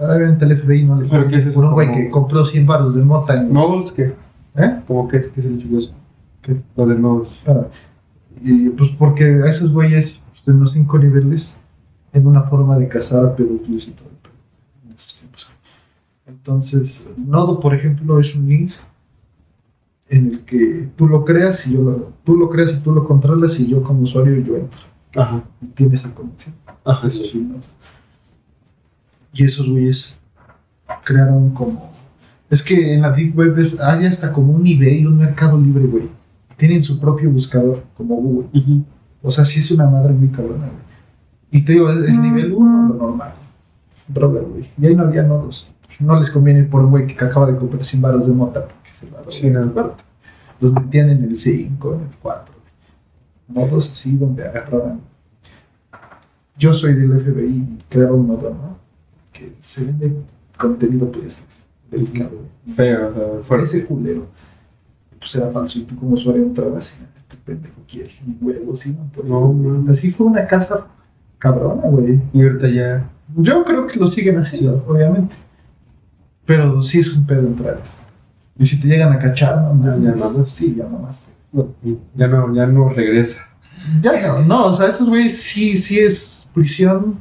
obviamente 0.00 0.44
el 0.44 0.56
FBI 0.56 0.84
no 0.84 1.00
le 1.00 1.08
¿Pero 1.08 1.28
qué 1.28 1.36
es 1.36 1.46
eso? 1.46 1.58
un 1.60 1.72
güey 1.72 1.92
que 1.92 2.10
compró 2.10 2.44
100 2.44 2.66
baros 2.66 2.94
de 2.94 3.02
mota 3.02 3.34
en, 3.40 3.52
Nodos, 3.52 3.92
¿qué? 3.92 4.12
¿eh? 4.56 4.80
¿Cómo 4.86 5.08
qué? 5.08 5.20
¿Qué 5.20 5.40
es 5.40 5.46
el 5.46 5.58
chico 5.60 5.76
eso? 5.76 5.92
¿Qué? 6.42 6.60
Lo 6.76 6.86
de 6.86 6.94
nodos. 6.96 7.42
Ah, 7.46 7.64
Y 8.42 8.68
pues 8.70 8.90
porque 8.98 9.24
a 9.24 9.46
esos 9.50 9.72
güeyes, 9.72 10.20
pues, 10.32 10.48
en 10.48 10.60
los 10.60 10.72
cinco 10.72 10.98
niveles, 10.98 11.56
en 12.12 12.26
una 12.26 12.42
forma 12.42 12.76
de 12.78 12.86
cazar 12.88 13.24
a 13.24 13.34
pedófilos 13.36 13.88
y 13.88 13.92
todo 13.92 14.08
en 14.86 14.92
esos 14.92 15.14
tiempos. 15.16 15.48
Entonces, 16.26 17.06
Nodo, 17.16 17.60
por 17.60 17.74
ejemplo, 17.74 18.18
es 18.18 18.34
un 18.34 18.48
link 18.48 18.72
en 20.08 20.28
el 20.28 20.40
que 20.40 20.88
tú 20.96 21.06
lo 21.06 21.24
creas 21.24 21.66
y 21.66 21.74
yo 21.74 21.82
lo, 21.82 22.12
tú 22.24 22.36
lo 22.36 22.48
creas 22.48 22.72
y 22.72 22.80
tú 22.80 22.92
lo 22.92 23.04
controlas 23.04 23.58
y 23.58 23.66
yo 23.66 23.82
como 23.82 24.02
usuario 24.02 24.36
yo 24.40 24.56
entro 24.56 24.80
Ajá. 25.16 25.42
y 25.60 25.66
tiene 25.66 25.94
esa 25.94 26.14
conexión. 26.14 26.54
Ajá. 26.84 27.06
Eso 27.06 27.22
es 27.22 27.34
un 27.34 27.50
nodo. 27.50 27.60
Y 29.32 29.44
esos 29.44 29.68
güeyes 29.68 30.16
crearon 31.04 31.50
como... 31.50 31.92
Es 32.50 32.62
que 32.62 32.94
en 32.94 33.02
la 33.02 33.10
Deep 33.10 33.36
Web 33.36 33.58
es, 33.58 33.80
hay 33.80 34.06
hasta 34.06 34.32
como 34.32 34.52
un 34.52 34.66
eBay 34.66 35.04
un 35.06 35.16
mercado 35.16 35.58
libre, 35.58 35.86
güey. 35.86 36.08
Tienen 36.56 36.84
su 36.84 37.00
propio 37.00 37.30
buscador, 37.30 37.82
como 37.96 38.14
Google. 38.16 38.48
Ujú. 38.54 38.84
O 39.22 39.30
sea, 39.30 39.44
sí 39.44 39.58
es 39.58 39.70
una 39.72 39.88
madre 39.88 40.12
muy 40.12 40.28
cabrona, 40.28 40.66
güey. 40.66 40.84
Y 41.50 41.62
te 41.62 41.72
digo, 41.72 41.90
es, 41.90 42.08
es 42.08 42.18
nivel 42.18 42.52
1 42.52 42.88
lo 42.88 42.94
normal. 42.94 43.34
Droga, 44.06 44.40
güey. 44.40 44.68
Y 44.80 44.86
ahí 44.86 44.94
no 44.94 45.04
había 45.04 45.22
nodos. 45.22 45.68
No 46.00 46.18
les 46.18 46.30
conviene 46.30 46.60
ir 46.60 46.70
por 46.70 46.82
un 46.84 46.90
güey 46.90 47.06
que 47.06 47.24
acaba 47.24 47.46
de 47.50 47.56
comprar 47.56 47.84
100 47.84 48.02
baros 48.02 48.26
de 48.26 48.32
mota 48.32 48.62
porque 48.66 48.88
se 48.88 49.08
va 49.10 49.20
a 49.20 49.24
Sí, 49.30 49.48
no. 49.50 49.62
su 49.62 49.72
cuarto. 49.72 50.04
Los 50.60 50.72
metían 50.72 51.10
en 51.10 51.24
el 51.24 51.36
5, 51.36 51.94
en 51.94 52.00
el 52.00 52.06
4. 52.22 52.54
güey. 52.54 53.66
Nodos 53.66 53.90
así 53.90 54.16
donde 54.16 54.44
agarraban. 54.46 55.00
Yo 56.56 56.72
soy 56.72 56.94
del 56.94 57.18
FBI 57.18 57.46
y 57.46 57.78
creaba 57.88 58.12
un 58.14 58.28
nodo, 58.28 58.50
¿no? 58.50 58.78
Que 59.32 59.52
se 59.60 59.84
vende 59.84 60.14
contenido, 60.56 61.10
pues, 61.10 61.38
delicado. 61.90 62.30
Feo, 62.70 63.12
sea, 63.12 63.32
Ese 63.40 63.42
fuerte. 63.42 63.84
culero. 63.84 64.26
Pues 65.18 65.34
era 65.34 65.50
falso. 65.50 65.78
Y 65.78 65.82
tú 65.82 65.96
como 65.96 66.12
usuario 66.14 66.42
entrabas 66.42 66.96
y 66.98 67.04
este 67.18 67.36
pendejo 67.44 67.74
quiere 67.88 68.10
un 68.26 68.38
huevo, 68.40 68.76
sí, 68.76 68.96
no, 69.24 69.52
No. 69.52 69.90
Así 69.90 70.10
fue 70.12 70.26
una 70.26 70.46
casa 70.46 70.86
cabrona, 71.38 71.82
güey. 71.88 72.20
Y 72.32 72.42
ahorita 72.42 72.68
ya. 72.68 73.10
Yo 73.36 73.64
creo 73.64 73.86
que 73.86 73.98
lo 73.98 74.06
siguen 74.06 74.38
haciendo, 74.38 74.84
obviamente. 74.86 75.34
Pero 76.46 76.82
sí 76.82 76.98
es 77.00 77.14
un 77.14 77.26
pedo 77.26 77.40
entrar. 77.40 77.80
eso. 77.82 77.98
Y 78.58 78.66
si 78.66 78.80
te 78.80 78.86
llegan 78.88 79.12
a 79.12 79.18
cachar, 79.18 79.56
no, 79.74 79.82
Ya, 79.84 79.92
ya 79.92 79.96
mames. 80.10 80.20
mamaste. 80.20 80.44
Sí, 80.46 80.74
ya 80.76 80.86
mamaste. 80.86 81.30
Ya 82.14 82.26
no, 82.28 82.54
ya 82.54 82.66
no 82.66 82.88
regresas. 82.88 83.56
Ya 84.02 84.26
no, 84.28 84.40
no, 84.42 84.66
o 84.66 84.76
sea, 84.76 84.88
esos 84.88 85.08
güey 85.08 85.32
sí, 85.32 85.78
sí 85.78 85.98
es 85.98 86.46
prisión 86.54 87.16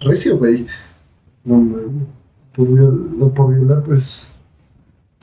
recio, 0.00 0.38
güey. 0.38 0.66
No 1.44 1.56
mames. 1.56 1.86
Por, 2.54 2.68
viol- 2.68 3.32
por 3.32 3.54
violar, 3.54 3.82
pues, 3.82 4.28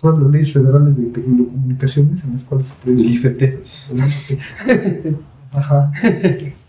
todas 0.01 0.19
las 0.21 0.31
leyes 0.31 0.53
federales 0.53 0.95
de 0.97 1.05
telecomunicaciones 1.07 2.23
en 2.23 2.33
las 2.33 2.43
cuales 2.43 2.67
se 2.67 2.73
prohíbe. 2.81 3.01
El 3.01 3.09
IFT. 3.09 3.43
Ajá. 5.51 5.91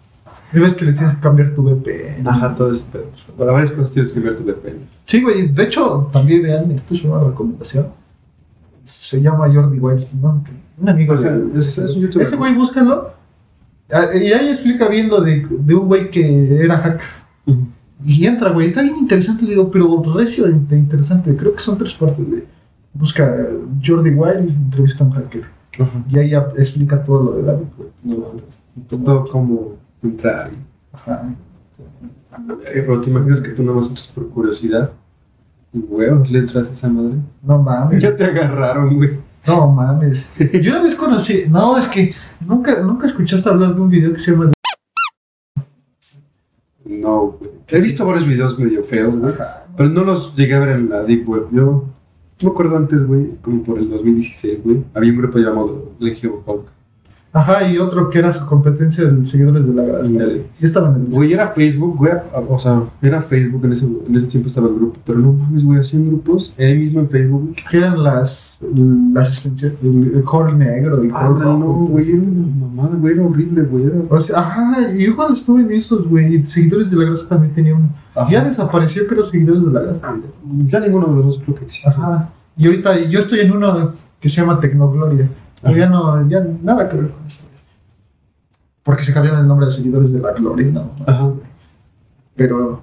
Y 0.52 0.58
ves 0.58 0.74
que 0.74 0.84
le 0.84 0.92
tienes 0.92 1.14
que 1.14 1.20
cambiar 1.20 1.54
tu 1.54 1.62
VPN. 1.62 2.26
Ajá, 2.26 2.54
todo 2.54 2.70
ese 2.70 2.84
pedo. 2.92 3.04
Para 3.36 3.52
varias 3.52 3.70
cosas 3.72 3.92
tienes 3.92 4.12
que 4.12 4.20
ver 4.20 4.36
tu 4.36 4.44
VPN. 4.44 4.80
Sí, 5.04 5.22
güey. 5.22 5.48
De 5.48 5.64
hecho, 5.64 6.08
también 6.12 6.42
vean, 6.42 6.70
esto 6.70 6.94
es 6.94 7.04
una 7.04 7.20
recomendación. 7.24 7.88
Se 8.84 9.20
llama 9.20 9.52
Jordi 9.52 9.78
Wild, 9.78 10.06
¿no? 10.20 10.44
Un 10.78 10.88
amigo 10.88 11.14
Ajá, 11.14 11.30
de. 11.30 11.58
es- 11.58 11.78
es 11.78 11.92
un 11.94 12.02
youtuber. 12.02 12.26
Ese 12.26 12.36
güey, 12.36 12.54
búscalo. 12.54 13.10
Ah, 13.90 14.06
Y 14.14 14.32
ahí 14.32 14.48
explica 14.48 14.88
bien 14.88 15.08
lo 15.08 15.20
de, 15.20 15.44
de 15.48 15.74
un 15.74 15.86
güey 15.86 16.10
que 16.10 16.60
era 16.62 16.76
hacker. 16.76 17.00
Y 18.04 18.26
entra, 18.26 18.50
güey. 18.50 18.68
Está 18.68 18.82
bien 18.82 18.96
interesante, 18.96 19.44
digo, 19.46 19.70
pero 19.70 20.02
recio 20.14 20.44
de, 20.44 20.52
de 20.52 20.76
interesante. 20.78 21.34
Creo 21.36 21.52
que 21.54 21.60
son 21.60 21.78
tres 21.78 21.94
partes, 21.94 22.24
güey. 22.28 22.44
Busca 22.92 23.48
Jordi 23.84 24.10
Wild 24.10 24.48
y 24.48 24.52
entrevista 24.52 25.02
a 25.04 25.06
un 25.06 25.12
hacker. 25.12 25.44
Y 26.08 26.18
ahí 26.18 26.32
explica 26.56 27.02
todo 27.02 27.24
lo 27.24 27.32
de 27.38 27.42
la 27.42 27.52
güey. 27.52 27.88
No 28.04 28.16
mames. 28.18 28.44
Todo 29.04 29.26
como 29.28 29.72
entrar. 30.06 30.50
y- 30.52 30.94
Ajá. 30.96 31.28
Eh, 32.66 32.82
Pero 32.86 33.00
te 33.00 33.10
imaginas 33.10 33.40
que 33.40 33.50
tú 33.50 33.62
nada 33.62 33.76
más 33.76 33.88
entras 33.88 34.08
por 34.08 34.28
curiosidad. 34.30 34.92
Y 35.72 35.78
huevos, 35.80 36.30
le 36.30 36.38
entras 36.40 36.68
a 36.68 36.72
esa 36.72 36.88
madre. 36.88 37.14
No 37.42 37.58
mames. 37.62 38.02
Ya 38.02 38.14
te 38.14 38.24
agarraron, 38.24 38.96
güey. 38.96 39.18
No 39.46 39.70
mames. 39.70 40.32
Yo 40.52 40.72
una 40.72 40.82
vez 40.82 40.94
conocí. 40.94 41.44
No, 41.48 41.76
es 41.78 41.86
que 41.88 42.14
nunca, 42.46 42.80
nunca 42.82 43.06
escuchaste 43.06 43.48
hablar 43.48 43.74
de 43.74 43.80
un 43.80 43.88
video 43.90 44.12
que 44.12 44.18
se 44.18 44.32
llama. 44.32 44.52
No, 46.84 47.20
güey. 47.38 47.50
He 47.68 47.80
visto 47.80 48.06
varios 48.06 48.26
videos 48.26 48.58
medio 48.58 48.82
feos, 48.82 49.16
güey. 49.16 49.32
Ajá. 49.32 49.64
Pero 49.76 49.88
no 49.90 50.04
los 50.04 50.34
llegué 50.36 50.54
a 50.54 50.60
ver 50.60 50.68
en 50.70 50.88
la 50.88 51.02
Deep 51.02 51.28
Web. 51.28 51.48
Yo 51.52 51.84
me 52.42 52.48
acuerdo 52.50 52.76
antes, 52.76 53.04
güey, 53.06 53.36
como 53.42 53.62
por 53.62 53.78
el 53.78 53.88
2016, 53.90 54.62
güey. 54.62 54.84
Había 54.94 55.10
un 55.12 55.18
grupo 55.18 55.38
llamado 55.38 55.92
Legio 55.98 56.42
Hulk. 56.46 56.66
Ajá, 57.36 57.68
y 57.68 57.78
otro 57.78 58.08
que 58.08 58.18
era 58.18 58.32
su 58.32 58.46
competencia 58.46 59.04
de 59.04 59.26
seguidores 59.26 59.66
de 59.66 59.74
la 59.74 59.82
grasa. 59.84 60.10
Y 60.58 60.64
estaban 60.64 60.96
en 60.96 61.06
el. 61.06 61.12
Güey, 61.12 61.32
era 61.34 61.48
Facebook, 61.48 61.96
güey. 61.98 62.12
O 62.48 62.58
sea, 62.58 62.82
era 63.02 63.20
Facebook 63.20 63.64
en 63.66 63.72
ese, 63.72 63.84
en 63.84 64.16
ese 64.16 64.26
tiempo 64.26 64.48
estaba 64.48 64.68
el 64.68 64.74
grupo. 64.76 64.98
Pero 65.04 65.18
no 65.18 65.32
mames, 65.32 65.64
güey, 65.64 65.78
hacían 65.80 66.06
grupos. 66.06 66.54
Ahí 66.58 66.76
mismo 66.78 67.00
en 67.00 67.08
Facebook. 67.08 67.54
Que 67.70 67.76
eran 67.78 68.02
las, 68.02 68.64
las 69.12 69.28
extensiones. 69.28 69.78
El, 69.82 70.14
el 70.16 70.24
hall 70.30 70.58
negro, 70.58 71.02
el 71.02 71.10
Ah, 71.12 71.26
hall 71.28 71.38
no, 71.38 71.58
no, 71.58 71.66
güey, 71.86 72.10
era 72.10 72.22
una 72.22 72.66
mamada, 72.66 72.96
güey, 72.96 73.12
era 73.14 73.24
horrible, 73.26 73.62
güey. 73.62 73.84
Era... 73.84 73.94
O 74.08 74.20
sea, 74.20 74.38
ajá, 74.40 74.92
yo 74.92 75.14
cuando 75.14 75.34
estuve 75.34 75.60
en 75.62 75.72
esos, 75.72 76.08
güey, 76.08 76.44
seguidores 76.44 76.90
de 76.90 76.96
la 76.96 77.04
grasa 77.04 77.28
también 77.28 77.54
tenía 77.54 77.74
uno. 77.74 77.90
Ajá. 78.14 78.30
Ya 78.30 78.44
desapareció, 78.44 79.02
pero 79.08 79.22
seguidores 79.22 79.62
de 79.64 79.72
la 79.72 79.80
grasa. 79.80 80.08
güey. 80.10 80.68
Ya 80.68 80.80
ninguno 80.80 81.06
de 81.08 81.14
los 81.16 81.24
dos 81.26 81.38
creo 81.44 81.54
que 81.54 81.64
existe. 81.66 81.90
Ajá. 81.90 82.30
Y 82.56 82.64
ahorita 82.66 82.98
yo 83.04 83.20
estoy 83.20 83.40
en 83.40 83.52
uno 83.52 83.90
que 84.18 84.28
se 84.30 84.40
llama 84.40 84.58
Tecnogloria. 84.58 85.28
Pero 85.62 85.76
ya 85.76 85.88
no, 85.88 86.28
ya 86.28 86.44
nada 86.62 86.88
que 86.88 86.96
ver 86.96 87.10
con 87.10 87.26
eso. 87.26 87.42
Porque 88.82 89.02
se 89.04 89.12
cambiaron 89.12 89.40
el 89.40 89.48
nombre 89.48 89.66
de 89.66 89.72
seguidores 89.72 90.12
de 90.12 90.20
la 90.20 90.32
gloria, 90.32 90.70
no. 90.70 90.92
Ajá. 91.06 91.32
Pero 92.36 92.82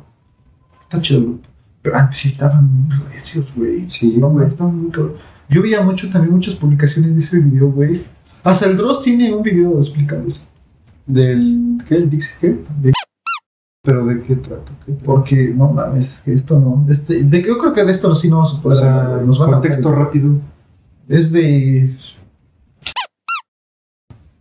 está 0.83 0.99
chido. 1.01 1.35
Pero 1.81 1.97
antes 1.97 2.17
sí 2.17 2.27
estaban 2.29 2.87
muy 2.87 2.95
recios, 3.11 3.53
güey. 3.55 3.89
Sí, 3.89 4.17
no, 4.17 4.29
güey. 4.29 4.47
estaban 4.47 4.81
muy 4.83 4.91
cabrón. 4.91 5.13
Yo 5.49 5.61
veía 5.61 5.81
mucho 5.81 6.09
también 6.09 6.33
muchas 6.33 6.55
publicaciones 6.55 7.13
de 7.15 7.21
ese 7.21 7.39
video, 7.39 7.69
güey. 7.69 8.03
Hasta 8.43 8.65
el 8.65 8.75
Dross 8.77 9.01
tiene 9.01 9.33
un 9.33 9.43
video 9.43 9.77
explicando 9.79 10.27
eso. 10.27 10.43
Del. 11.05 11.77
¿Qué? 11.87 11.95
¿El 11.95 12.09
Dixie 12.09 12.35
qué? 12.39 12.49
De- 12.81 12.93
¿Pero 13.85 14.05
de 14.05 14.21
qué 14.21 14.37
trata? 14.37 14.71
Porque, 15.03 15.53
no 15.53 15.69
mames, 15.69 16.07
es 16.07 16.21
que 16.21 16.33
esto 16.33 16.57
no. 16.57 16.85
Este, 16.89 17.23
de, 17.23 17.43
yo 17.43 17.57
creo 17.57 17.73
que 17.73 17.83
de 17.83 17.91
esto 17.91 18.13
sí 18.15 18.29
no 18.29 18.37
vamos 18.37 18.55
a 18.55 18.59
O 18.59 18.61
poder 18.61 18.77
sea, 18.77 18.95
hablar, 19.01 19.15
güey, 19.15 19.27
nos 19.27 19.39
van 19.39 19.49
a 19.49 19.53
contexto 19.53 19.89
matar. 19.89 20.05
rápido. 20.05 20.35
Es 21.09 21.31
de. 21.33 21.89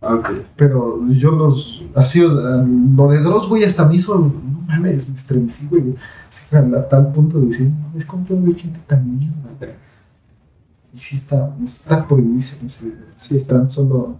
Ah, 0.03 0.15
ok. 0.15 0.29
Pero 0.57 1.07
yo 1.09 1.31
los. 1.31 1.83
Así, 1.95 2.21
o 2.21 2.29
sea, 2.29 2.57
lo 2.57 3.07
de 3.09 3.19
Dross, 3.19 3.47
güey, 3.47 3.63
hasta 3.63 3.87
me 3.87 3.95
hizo. 3.95 4.17
No 4.19 4.65
mames, 4.67 5.09
me 5.09 5.15
estremecí, 5.15 5.65
güey. 5.67 5.95
Así 6.29 6.43
que 6.49 6.57
a 6.57 6.89
tal 6.89 7.11
punto 7.13 7.39
de 7.39 7.47
decir, 7.47 7.69
no 7.69 7.87
mames, 7.87 8.05
¿cómo 8.05 8.25
puede 8.25 8.41
haber 8.41 8.55
gente 8.55 8.79
tan 8.85 9.17
mierda? 9.17 9.49
güey? 9.59 9.71
Y 10.93 10.97
sí 10.97 11.15
está, 11.15 11.55
está 11.63 12.05
prohibidísimo 12.05 12.67
ese 12.67 12.83
video. 12.83 13.05
Sí, 13.17 13.39
tan 13.39 13.69
solo. 13.69 14.19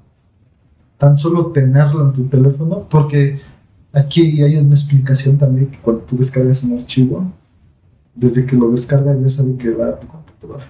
Tan 0.98 1.18
solo 1.18 1.48
tenerlo 1.48 2.06
en 2.06 2.14
tu 2.14 2.24
teléfono. 2.28 2.88
Porque 2.90 3.42
aquí 3.92 4.42
hay 4.42 4.56
una 4.56 4.76
explicación 4.76 5.38
también 5.38 5.68
que 5.68 5.80
cuando 5.80 6.04
tú 6.04 6.16
descargas 6.16 6.64
un 6.64 6.78
archivo, 6.78 7.30
desde 8.16 8.46
que 8.46 8.56
lo 8.56 8.72
descargas 8.72 9.22
ya 9.22 9.30
saben 9.30 9.58
que 9.58 9.70
va 9.72 9.90
a 9.90 10.00
tu 10.00 10.08
computadora. 10.08 10.66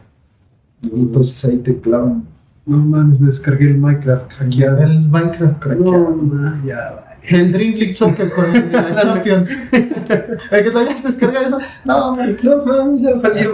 Y 0.81 0.89
entonces 0.89 1.45
ahí 1.45 1.59
te 1.59 1.79
clavan 1.79 2.25
No 2.65 2.77
mames, 2.77 3.19
me 3.19 3.27
descargué 3.27 3.65
el 3.67 3.77
Minecraft 3.77 4.31
hackeado. 4.33 4.77
el 4.83 5.09
Minecraft 5.09 5.59
craqueado. 5.59 5.91
No, 5.91 6.15
ma, 6.15 6.61
ya. 6.65 7.17
El 7.23 7.51
Dream 7.53 7.73
League 7.75 7.95
Soccer 7.95 8.31
con 8.31 8.51
la 8.71 8.95
Champions. 9.01 9.49
el 9.71 10.63
que 10.63 10.71
también 10.71 10.97
descarga 11.03 11.41
eso. 11.41 11.57
No. 11.85 12.15
No 12.15 12.65
mames, 12.65 13.01
ya 13.01 13.15
valió. 13.15 13.51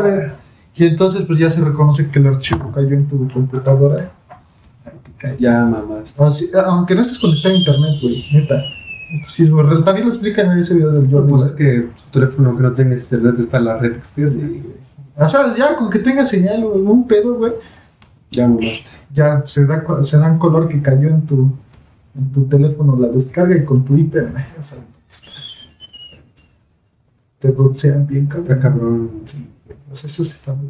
Y 0.75 0.85
entonces 0.85 1.23
pues 1.25 1.39
ya 1.39 1.49
se 1.51 1.59
reconoce 1.61 2.07
que 2.09 2.19
el 2.19 2.27
archivo 2.27 2.71
cayó 2.71 2.89
en 2.89 3.07
tu 3.07 3.27
computadora. 3.27 4.11
Ya, 5.37 5.65
mamás. 5.65 6.19
Así- 6.19 6.49
aunque 6.65 6.95
no 6.95 7.01
estés 7.01 7.19
conectado 7.19 7.53
a 7.53 7.57
internet, 7.57 7.91
güey, 8.01 8.25
neta. 8.33 8.55
Esto 9.13 9.29
sí 9.29 9.43
es 9.43 9.53
verdad. 9.53 9.79
También 9.83 10.07
lo 10.07 10.13
explican 10.13 10.51
en 10.51 10.59
ese 10.59 10.75
video 10.75 10.91
del 10.91 11.11
Jordi. 11.11 11.29
Pues 11.29 11.43
es 11.43 11.51
que 11.53 11.87
tu 12.11 12.19
teléfono, 12.19 12.49
aunque 12.49 12.63
no 12.63 12.71
tengas 12.73 13.01
internet, 13.01 13.35
está 13.39 13.57
en 13.57 13.65
la 13.65 13.77
red 13.77 13.95
externa. 13.97 14.31
Sí, 14.31 14.37
güey. 14.39 14.63
O 15.17 15.27
sea, 15.27 15.53
ya 15.57 15.75
con 15.75 15.89
que 15.89 15.99
tenga 15.99 16.23
señal 16.25 16.63
o 16.63 16.69
un 16.75 17.05
pedo, 17.07 17.35
güey, 17.35 17.51
Ya 18.31 18.47
mamaste. 18.47 18.91
ya 19.11 19.41
se 19.41 19.65
da, 19.65 19.83
se 20.03 20.17
dan 20.17 20.37
color 20.37 20.67
que 20.67 20.81
cayó 20.81 21.09
en 21.09 21.25
tu, 21.25 21.51
en 22.15 22.31
tu 22.31 22.45
teléfono 22.45 22.95
la 22.97 23.07
descarga 23.09 23.55
y 23.57 23.65
con 23.65 23.83
tu 23.83 23.97
IP, 23.97 24.15
estás. 24.57 24.77
Te 27.39 27.51
doxean 27.51 28.05
bien, 28.05 28.23
Está 28.25 28.37
cabrón. 28.59 28.59
cabrón. 28.61 29.09
Sí. 29.25 29.47
O 29.91 29.95
sea, 29.95 30.09
eso 30.09 30.23
sí 30.23 30.31
está 30.31 30.53
muy. 30.53 30.69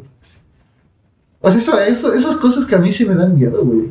O 1.40 1.50
sea, 1.50 1.58
eso, 1.58 1.80
eso- 1.82 2.14
esas 2.14 2.36
cosas 2.36 2.64
que 2.64 2.74
a 2.74 2.78
mí 2.78 2.92
sí 2.92 3.04
me 3.04 3.14
dan 3.14 3.34
miedo, 3.34 3.64
güey. 3.64 3.88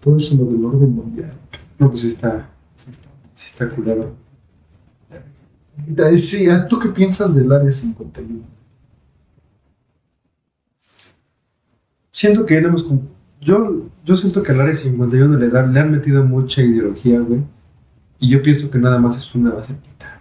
Todo 0.00 0.16
eso 0.16 0.34
lo 0.34 0.44
del 0.46 0.64
orden 0.64 0.94
mundial. 0.94 1.32
No, 1.78 1.88
pues 1.88 2.02
sí 2.02 2.08
está, 2.08 2.48
Sí, 2.76 2.90
está. 2.90 3.08
sí 3.34 3.46
está 3.52 3.68
culero. 3.68 4.12
Sí, 6.18 6.46
¿tú 6.68 6.78
qué 6.78 6.88
piensas 6.88 7.34
del 7.34 7.50
área 7.52 7.70
51? 7.72 8.40
Siento 12.14 12.46
que 12.46 12.56
éramos 12.56 12.84
como... 12.84 13.02
Yo, 13.40 13.88
yo 14.04 14.14
siento 14.14 14.40
que 14.44 14.52
al 14.52 14.60
área 14.60 14.72
51 14.72 15.36
le, 15.36 15.48
dan, 15.48 15.74
le 15.74 15.80
han 15.80 15.90
metido 15.90 16.24
mucha 16.24 16.62
ideología, 16.62 17.18
güey. 17.18 17.42
Y 18.20 18.28
yo 18.28 18.40
pienso 18.40 18.70
que 18.70 18.78
nada 18.78 19.00
más 19.00 19.16
es 19.16 19.34
una 19.34 19.50
base 19.50 19.72
militar. 19.72 20.20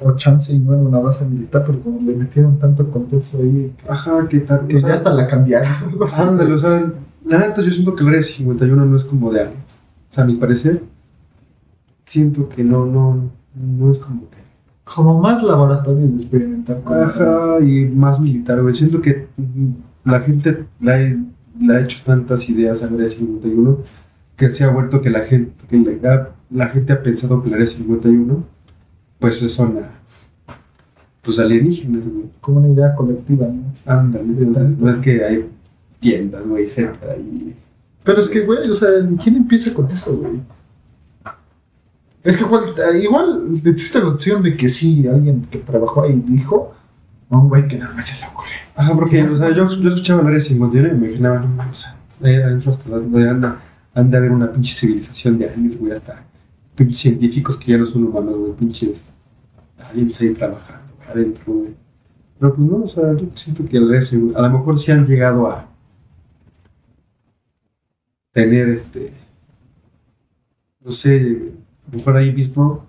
O 0.00 0.16
chance 0.16 0.52
y 0.52 0.58
no 0.58 0.72
era 0.72 0.82
una 0.82 0.98
base 0.98 1.24
militar, 1.24 1.62
pero 1.64 1.80
como 1.80 2.00
le 2.00 2.16
metieron 2.16 2.58
tanto 2.58 2.90
contexto 2.90 3.38
ahí 3.38 3.72
que, 3.78 3.88
Ajá, 3.88 4.26
¿qué 4.28 4.40
tal? 4.40 4.66
que 4.66 4.74
O 4.74 4.78
sea, 4.80 4.88
ya 4.88 4.94
hasta 4.96 5.14
la 5.14 5.28
cambiaron. 5.28 5.72
algo. 5.84 6.06
Ándale, 6.18 6.52
o 6.52 6.58
sea, 6.58 6.92
la 7.24 7.38
neta 7.38 7.62
yo 7.62 7.70
siento 7.70 7.94
que 7.94 8.02
el 8.02 8.08
área 8.08 8.22
51 8.22 8.84
no 8.84 8.96
es 8.96 9.04
como 9.04 9.30
de 9.30 9.42
alguien. 9.42 9.60
O 10.10 10.14
sea, 10.14 10.24
a 10.24 10.26
mi 10.26 10.34
parecer, 10.34 10.82
siento 12.04 12.48
que 12.48 12.64
no, 12.64 12.84
no, 12.84 13.30
no 13.54 13.92
es 13.92 13.98
como 13.98 14.28
que... 14.28 14.38
Como 14.84 15.18
más 15.18 15.42
laboratorio 15.42 16.06
de 16.06 16.16
experimentar 16.16 16.82
con 16.82 17.00
Ajá, 17.00 17.58
y 17.60 17.86
más 17.86 18.20
militar, 18.20 18.60
güey. 18.62 18.74
Siento 18.74 19.00
que 19.00 19.26
la 20.04 20.20
gente 20.20 20.66
le 20.80 21.18
ha, 21.72 21.80
hecho 21.80 21.98
tantas 22.04 22.48
ideas 22.50 22.82
al 22.82 22.94
área 22.94 23.06
51 23.06 23.78
que 24.36 24.50
se 24.50 24.64
ha 24.64 24.68
vuelto 24.68 25.00
que 25.00 25.10
la 25.10 25.20
gente, 25.20 25.52
que 25.68 25.98
la, 26.02 26.30
la 26.50 26.68
gente 26.68 26.92
ha 26.92 27.02
pensado 27.02 27.42
que 27.42 27.48
el 27.48 27.54
área 27.54 27.66
51 27.66 28.44
pues 29.18 29.38
son 29.38 29.78
ah, 29.78 29.88
pues 31.22 31.38
alienígenas, 31.38 32.04
güey. 32.06 32.26
como 32.40 32.58
una 32.58 32.68
idea 32.68 32.94
colectiva, 32.94 33.46
¿no? 33.46 33.62
Ándale, 33.86 34.26
no 34.26 34.90
es 34.90 34.96
que 34.98 35.24
hay 35.24 35.48
tiendas, 35.98 36.46
güey, 36.46 36.66
cerca 36.66 37.12
ahí. 37.12 37.54
Pero 38.04 38.20
es 38.20 38.28
que, 38.28 38.40
güey, 38.40 38.68
o 38.68 38.74
sea, 38.74 38.90
¿quién 39.22 39.36
empieza 39.36 39.72
con 39.72 39.90
eso, 39.90 40.14
güey? 40.14 40.42
Es 42.24 42.38
que 42.38 42.44
igual, 42.44 42.64
igual 43.02 43.48
existe 43.50 44.00
la 44.00 44.08
opción 44.08 44.42
de 44.42 44.56
que 44.56 44.70
sí, 44.70 45.06
alguien 45.06 45.42
que 45.50 45.58
trabajó 45.58 46.04
ahí 46.04 46.22
dijo, 46.26 46.74
a 47.28 47.36
un 47.36 47.50
güey 47.50 47.68
que 47.68 47.76
nada 47.76 47.94
más 47.94 48.06
se 48.06 48.18
le 48.18 48.32
ocurre. 48.32 48.48
Ajá, 48.74 48.94
porque, 48.94 49.22
o 49.22 49.36
sea, 49.36 49.50
yo, 49.50 49.68
yo 49.68 49.88
escuchaba 49.90 50.22
el 50.22 50.28
área 50.28 50.40
51 50.40 50.88
y 50.88 50.92
me 50.92 51.06
imaginaba, 51.08 51.38
no 51.38 51.48
mames, 51.48 51.74
o 51.74 51.80
sea, 51.80 51.96
ahí 52.22 52.36
adentro 52.36 52.70
hasta 52.70 52.88
donde 52.88 53.28
anda, 53.28 53.60
anda 53.92 54.16
a 54.16 54.20
haber 54.20 54.32
una 54.32 54.50
pinche 54.50 54.74
civilización 54.74 55.38
de 55.38 55.50
aliens, 55.50 55.78
güey, 55.78 55.92
hasta 55.92 56.24
pinches 56.74 56.98
científicos 56.98 57.58
que 57.58 57.72
ya 57.72 57.78
no 57.78 57.84
son 57.84 58.04
humanos, 58.04 58.36
güey, 58.36 58.52
pinches 58.52 59.06
aliens 59.76 60.18
ahí 60.22 60.30
trabajando, 60.30 60.94
güey, 60.96 61.08
adentro, 61.10 61.52
güey. 61.52 61.74
Pero 62.38 62.54
pues 62.54 62.68
no, 62.68 62.76
o 62.78 62.88
sea, 62.88 63.14
yo 63.14 63.26
siento 63.34 63.66
que 63.66 63.76
el 63.76 63.88
resto, 63.90 64.16
a 64.34 64.42
lo 64.42 64.50
mejor 64.50 64.78
sí 64.78 64.90
han 64.90 65.06
llegado 65.06 65.46
a 65.46 65.68
tener 68.32 68.70
este, 68.70 69.12
no 70.80 70.90
sé, 70.90 71.53
a 71.94 71.96
lo 71.96 71.98
mejor 71.98 72.16
ahí 72.16 72.32
mismo 72.32 72.84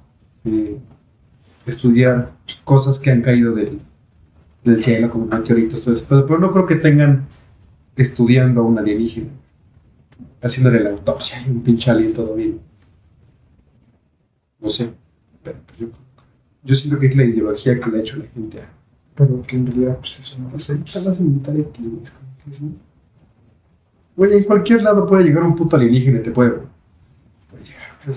eh, 0.45 0.79
estudiar 1.67 2.31
cosas 2.63 2.97
que 2.99 3.11
han 3.11 3.21
caído 3.21 3.53
del, 3.53 3.77
del 4.63 4.79
cielo, 4.79 5.11
como 5.11 5.27
meteoritos, 5.27 5.81
todo 5.81 5.93
eso. 5.93 6.05
Pero, 6.09 6.25
pero 6.25 6.39
no 6.39 6.51
creo 6.51 6.65
que 6.65 6.75
tengan 6.75 7.27
estudiando 7.95 8.61
a 8.61 8.63
un 8.63 8.79
alienígena, 8.79 9.29
haciéndole 10.41 10.79
la 10.79 10.89
autopsia 10.89 11.39
y 11.45 11.51
un 11.51 11.61
pinche 11.61 11.91
alien 11.91 12.13
todo 12.13 12.33
bien. 12.33 12.59
No 14.59 14.69
sé, 14.69 14.89
pero 15.43 15.59
pues, 15.67 15.79
yo, 15.79 15.87
yo 16.63 16.75
siento 16.75 16.99
que 16.99 17.05
es 17.05 17.15
la 17.15 17.25
ideología 17.25 17.79
que 17.79 17.91
le 17.91 17.97
ha 17.97 18.01
hecho 18.01 18.17
la 18.17 18.25
gente 18.25 18.61
a. 18.61 18.69
Pero 19.13 19.43
que 19.43 19.55
en 19.55 19.67
realidad, 19.67 19.97
pues 19.99 20.19
eso 20.19 20.37
no 20.39 20.45
la 20.49 20.51
base 20.51 21.23
militar 21.23 21.55
aquí, 21.55 22.01
güey, 24.15 24.33
en 24.37 24.43
cualquier 24.45 24.81
lado 24.81 25.05
puede 25.05 25.25
llegar 25.25 25.43
un 25.43 25.55
puto 25.55 25.75
alienígena 25.75 26.19
y 26.19 26.23
te 26.23 26.31
puede. 26.31 26.74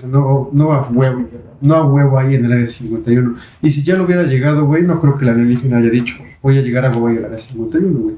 No, 0.07 0.49
no 0.53 0.71
a 0.73 0.87
huevo, 0.89 1.25
no 1.61 1.75
a 1.75 1.85
huevo 1.85 2.19
ahí 2.19 2.35
en 2.35 2.45
el 2.45 2.51
área 2.51 2.67
51. 2.67 3.35
Y 3.61 3.71
si 3.71 3.83
ya 3.83 3.95
lo 3.97 4.03
hubiera 4.05 4.23
llegado, 4.23 4.65
güey, 4.65 4.83
no 4.83 4.99
creo 4.99 5.17
que 5.17 5.25
el 5.25 5.29
alienígena 5.31 5.77
haya 5.77 5.89
dicho, 5.89 6.15
voy 6.41 6.57
a 6.57 6.61
llegar 6.61 6.85
a 6.85 6.89
huevo 6.91 7.07
al 7.07 7.25
área 7.25 7.37
51, 7.37 7.99
güey. 7.99 8.15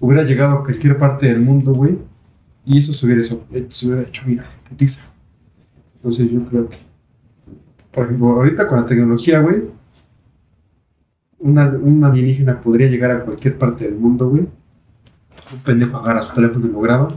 Hubiera 0.00 0.22
llegado 0.24 0.58
a 0.58 0.62
cualquier 0.64 0.96
parte 0.98 1.26
del 1.26 1.40
mundo, 1.40 1.72
güey, 1.74 1.98
y 2.64 2.78
eso 2.78 2.92
se 2.92 3.06
hubiera, 3.06 3.22
hecho- 3.22 3.44
se 3.70 3.86
hubiera 3.86 4.02
hecho 4.02 4.22
viral, 4.26 4.46
putiza. 4.68 5.04
Entonces 5.96 6.30
yo 6.30 6.44
creo 6.46 6.68
que, 6.68 6.76
por 7.92 8.04
ejemplo, 8.04 8.28
ahorita 8.30 8.66
con 8.68 8.80
la 8.80 8.86
tecnología, 8.86 9.40
güey, 9.40 9.62
un 11.38 12.04
alienígena 12.04 12.60
podría 12.60 12.88
llegar 12.88 13.10
a 13.10 13.24
cualquier 13.24 13.58
parte 13.58 13.84
del 13.84 13.96
mundo, 13.96 14.28
güey. 14.28 14.42
Un 14.42 15.58
pendejo 15.64 15.96
agarra 15.96 16.22
su 16.22 16.34
teléfono 16.34 16.66
y 16.66 16.70
lo 16.70 16.80
graba. 16.80 17.08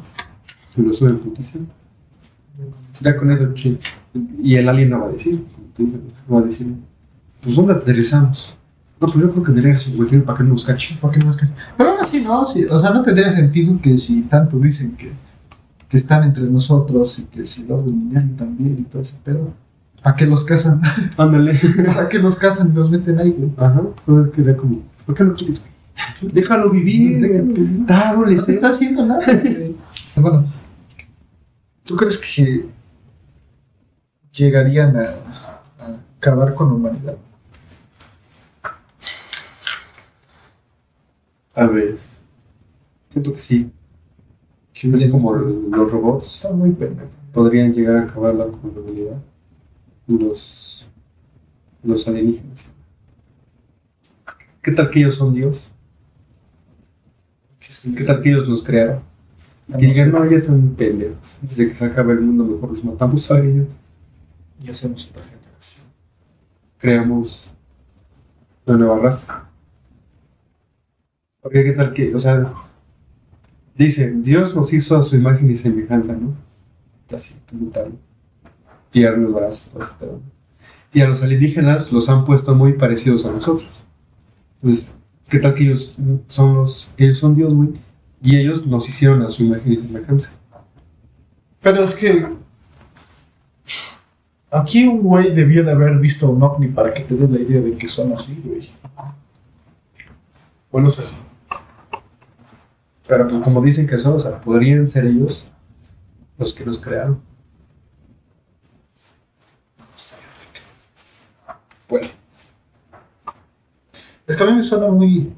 Y 0.75 0.81
lo 0.81 0.91
sube 0.93 1.09
en 1.11 1.19
putiza. 1.19 1.59
Ya 3.01 3.15
con 3.17 3.31
eso, 3.31 3.53
chi- 3.53 3.77
Y 4.41 4.55
el 4.55 4.67
alien 4.69 4.89
no 4.91 5.01
va 5.01 5.07
a 5.07 5.11
decir. 5.11 5.43
No 6.27 6.35
va 6.35 6.39
a 6.41 6.43
decir. 6.43 6.73
Pues 7.41 7.55
¿dónde 7.55 7.73
aterrizamos? 7.73 8.55
No, 8.99 9.07
pues 9.07 9.19
yo 9.23 9.31
creo 9.31 9.43
que 9.43 9.51
área 9.59 9.75
51 9.77 10.23
para 10.23 10.37
que 10.37 10.43
no 10.45 10.51
nos 10.51 10.63
cachen. 10.65 10.97
¿Por 10.97 11.11
qué 11.11 11.19
no 11.19 11.31
es 11.31 11.37
que- 11.37 11.47
Pero 11.77 11.89
aún 11.91 11.99
así, 12.01 12.21
no, 12.21 12.45
sí, 12.45 12.63
o 12.65 12.79
sea, 12.79 12.91
no 12.91 13.01
tendría 13.03 13.31
sentido 13.31 13.79
que 13.81 13.97
si 13.97 14.21
tanto 14.23 14.57
dicen 14.57 14.95
que, 14.95 15.11
que 15.89 15.97
están 15.97 16.23
entre 16.23 16.43
nosotros 16.43 17.19
y 17.19 17.23
que 17.23 17.45
si 17.45 17.63
el 17.63 17.71
orden 17.71 17.97
mundial 17.97 18.31
también 18.37 18.77
y 18.79 18.83
todo 18.83 19.01
ese 19.01 19.15
pedo, 19.23 19.53
¿para 20.01 20.15
qué 20.15 20.25
los 20.25 20.45
casan? 20.45 20.81
Ándale. 21.17 21.59
¿Para 21.85 22.07
qué 22.07 22.19
los 22.19 22.35
casan 22.35 22.71
y 22.71 22.75
los 22.75 22.89
meten 22.89 23.19
ahí, 23.19 23.31
güey? 23.37 23.51
Ajá. 23.57 23.81
Pues 24.05 24.27
es 24.27 24.33
que 24.33 24.41
era 24.41 24.55
como, 24.55 24.81
¿por 25.05 25.13
qué 25.15 25.23
no 25.25 25.33
quieres, 25.35 25.59
güey? 25.61 26.31
Déjalo 26.33 26.69
vivir, 26.69 27.21
Déjalo 27.21 27.43
vivir. 27.53 27.79
Está 27.81 28.13
No 28.13 28.25
está 28.27 28.69
haciendo 28.69 29.05
nada, 29.05 29.21
güey. 29.25 29.75
Bueno, 30.15 30.45
¿tú 31.83 31.95
crees 31.97 32.17
que 32.17 32.65
llegarían 34.35 34.97
a, 34.97 35.15
a 35.79 35.99
acabar 36.17 36.53
con 36.53 36.69
la 36.69 36.73
humanidad? 36.75 37.17
Tal 41.53 41.69
vez. 41.69 42.17
Siento 43.11 43.31
que 43.31 43.39
sí. 43.39 43.71
Así 44.93 45.09
como 45.09 45.33
los 45.33 45.91
robots. 45.91 46.35
Está 46.35 46.51
muy 46.51 46.71
pendejo. 46.71 47.09
podrían 47.33 47.71
llegar 47.71 47.95
a 47.95 48.03
acabarla 48.03 48.45
con 48.47 48.73
la 48.73 48.81
humanidad 48.81 49.17
los, 50.07 50.85
los 51.83 52.07
alienígenas. 52.07 52.65
¿Qué 54.61 54.71
tal 54.71 54.89
que 54.89 54.99
ellos 54.99 55.15
son 55.15 55.33
Dios? 55.33 55.71
¿Qué 57.95 58.03
tal 58.03 58.21
que 58.21 58.29
ellos 58.29 58.47
nos 58.47 58.63
crearon? 58.63 58.99
Que 59.79 59.85
digan, 59.85 60.11
no, 60.11 60.29
ya 60.29 60.35
están 60.35 60.59
muy 60.59 60.75
pendejos. 60.75 61.37
Antes 61.41 61.57
de 61.57 61.67
que 61.67 61.75
se 61.75 61.85
acabe 61.85 62.13
el 62.13 62.21
mundo, 62.21 62.43
mejor 62.43 62.69
los 62.69 62.83
matamos 62.83 63.31
a 63.31 63.39
ellos. 63.39 63.67
Y 64.65 64.71
hacemos 64.71 65.07
otra 65.09 65.23
generación. 65.23 65.85
Creamos 66.79 67.51
una 68.65 68.77
nueva 68.77 68.97
raza. 68.97 69.47
Porque 71.41 71.63
qué 71.63 71.71
tal 71.73 71.93
que, 71.93 72.15
o 72.15 72.17
sea, 72.17 72.51
dice, 73.75 74.11
Dios 74.17 74.55
nos 74.55 74.73
hizo 74.73 74.97
a 74.97 75.03
su 75.03 75.15
imagen 75.15 75.51
y 75.51 75.55
semejanza, 75.55 76.13
¿no? 76.13 76.33
Así, 77.13 77.35
tal. 77.71 77.91
Piernas, 78.91 79.31
brazos, 79.31 79.69
todo 79.69 79.83
ese 79.83 79.93
pedo. 79.99 80.21
Y 80.91 81.01
a 81.01 81.07
los 81.07 81.21
alienígenas 81.21 81.91
los 81.91 82.09
han 82.09 82.25
puesto 82.25 82.55
muy 82.55 82.73
parecidos 82.73 83.25
a 83.25 83.31
nosotros. 83.31 83.69
Entonces, 84.63 84.95
¿qué 85.29 85.37
tal 85.37 85.53
que 85.53 85.65
ellos 85.65 85.95
son 86.27 86.55
los, 86.55 86.89
ellos 86.97 87.19
son 87.19 87.35
Dios, 87.35 87.53
güey? 87.53 87.73
Y 88.23 88.37
ellos 88.37 88.65
nos 88.65 88.89
hicieron 88.89 89.21
a 89.21 89.29
su 89.29 89.43
imagen 89.43 89.73
y 89.73 89.75
semejanza. 89.75 90.33
Pero 91.61 91.83
es 91.83 91.93
que. 91.93 92.34
Aquí 94.55 94.87
un 94.87 95.01
güey 95.01 95.35
debió 95.35 95.65
de 95.65 95.71
haber 95.71 95.97
visto 95.99 96.29
un 96.29 96.41
ovni 96.41 96.69
para 96.69 96.93
que 96.93 97.03
te 97.03 97.13
des 97.13 97.29
la 97.29 97.39
idea 97.39 97.59
de 97.59 97.75
que 97.75 97.89
son 97.89 98.13
así, 98.13 98.41
güey. 98.41 98.71
Bueno, 100.71 100.87
eso 100.87 101.01
sí. 101.01 101.13
Pero 103.05 103.27
pues 103.27 103.43
como 103.43 103.61
dicen 103.61 103.85
que 103.85 103.97
son, 103.97 104.13
o 104.13 104.19
sea, 104.19 104.39
podrían 104.39 104.87
ser 104.87 105.07
ellos 105.07 105.51
los 106.37 106.53
que 106.53 106.63
nos 106.63 106.79
crearon. 106.79 107.19
Bueno, 111.89 112.07
Es 114.25 114.37
que 114.37 114.43
a 114.43 114.45
mí 114.45 114.53
me 114.53 114.63
suena 114.63 114.87
muy 114.87 115.33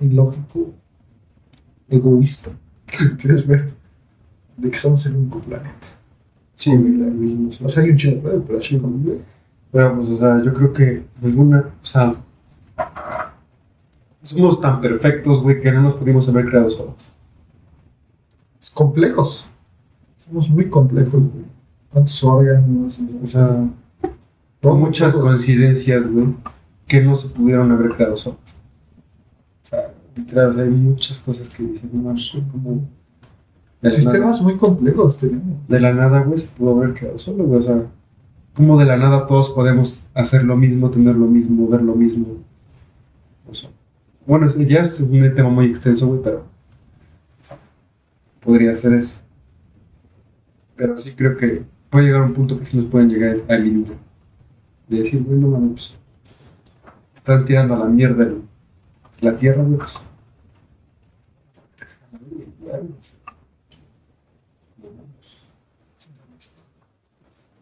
ilógico, 0.00 0.74
egoísta, 1.88 2.50
quieres 3.18 3.46
ver 3.46 3.72
de 4.58 4.70
que 4.70 4.78
somos 4.78 5.06
el 5.06 5.16
único 5.16 5.40
planeta. 5.40 5.99
Sí, 6.60 6.76
mismo. 6.76 7.50
O 7.64 7.68
sea, 7.68 7.82
hay 7.82 7.90
un 7.90 7.96
chido 7.96 8.16
de 8.16 8.20
pedo, 8.20 8.44
pero 8.46 8.58
así 8.58 8.78
como 8.78 8.98
Bueno, 9.72 9.96
pues, 9.96 10.08
o 10.10 10.16
sea, 10.16 10.42
yo 10.42 10.52
creo 10.52 10.72
que 10.72 11.02
alguna, 11.22 11.64
o 11.82 11.86
sea, 11.86 12.14
somos 14.22 14.60
tan 14.60 14.80
perfectos, 14.80 15.42
güey, 15.42 15.60
que 15.60 15.72
no 15.72 15.82
nos 15.82 15.94
pudimos 15.94 16.28
haber 16.28 16.46
creado 16.46 16.68
solos. 16.70 16.94
complejos. 18.74 19.46
Somos 20.24 20.48
muy 20.50 20.68
complejos, 20.68 21.20
güey. 21.20 21.44
¿Cuántos 21.90 22.22
órganos? 22.22 22.98
O 23.22 23.26
sea, 23.26 23.66
Todo, 24.60 24.76
muchas 24.76 25.12
todo. 25.14 25.22
coincidencias, 25.22 26.06
güey, 26.06 26.34
que 26.86 27.00
no 27.00 27.16
se 27.16 27.28
pudieron 27.30 27.72
haber 27.72 27.92
creado 27.96 28.16
solos. 28.16 28.38
O 29.64 29.66
sea, 29.66 29.92
literal, 30.14 30.50
o 30.50 30.52
sea, 30.52 30.62
hay 30.64 30.70
muchas 30.70 31.18
cosas 31.18 31.48
que 31.48 31.62
dices, 31.64 31.92
no, 31.92 32.14
como... 32.52 32.88
De 33.80 33.88
la, 33.88 33.96
nada, 33.96 34.02
Sistemas 34.02 34.42
muy 34.42 34.56
complejos 34.56 35.16
tenemos. 35.16 35.66
de 35.68 35.80
la 35.80 35.94
nada, 35.94 36.20
güey, 36.22 36.38
se 36.38 36.48
pudo 36.48 36.76
haber 36.76 36.94
creado 36.94 37.18
solo, 37.18 37.44
güey, 37.44 37.60
o 37.60 37.62
sea, 37.62 37.86
como 38.52 38.78
de 38.78 38.84
la 38.84 38.96
nada 38.96 39.26
todos 39.26 39.50
podemos 39.50 40.04
hacer 40.12 40.44
lo 40.44 40.56
mismo, 40.56 40.90
tener 40.90 41.16
lo 41.16 41.26
mismo, 41.26 41.66
ver 41.68 41.82
lo 41.82 41.94
mismo. 41.94 42.26
O 43.48 43.54
sea, 43.54 43.70
bueno, 44.26 44.46
ya 44.46 44.80
es 44.82 45.00
un 45.00 45.34
tema 45.34 45.48
muy 45.48 45.66
extenso, 45.66 46.06
güey, 46.08 46.20
pero 46.22 46.44
podría 48.40 48.74
ser 48.74 48.92
eso. 48.94 49.18
Pero 50.76 50.96
sí 50.96 51.12
creo 51.12 51.36
que 51.36 51.62
puede 51.88 52.06
llegar 52.06 52.22
a 52.22 52.26
un 52.26 52.34
punto 52.34 52.58
que 52.58 52.66
sí 52.66 52.76
nos 52.76 52.86
pueden 52.86 53.08
llegar 53.08 53.38
a 53.48 53.54
eliminar. 53.54 53.96
De 54.88 54.98
decir, 54.98 55.22
güey, 55.22 55.38
no 55.38 55.48
mames, 55.48 55.70
pues, 55.70 55.94
están 57.14 57.44
tirando 57.44 57.74
a 57.74 57.78
la 57.78 57.86
mierda 57.86 58.28
la 59.20 59.36
tierra, 59.36 59.62
güey. 59.62 59.78
pues. 59.78 59.94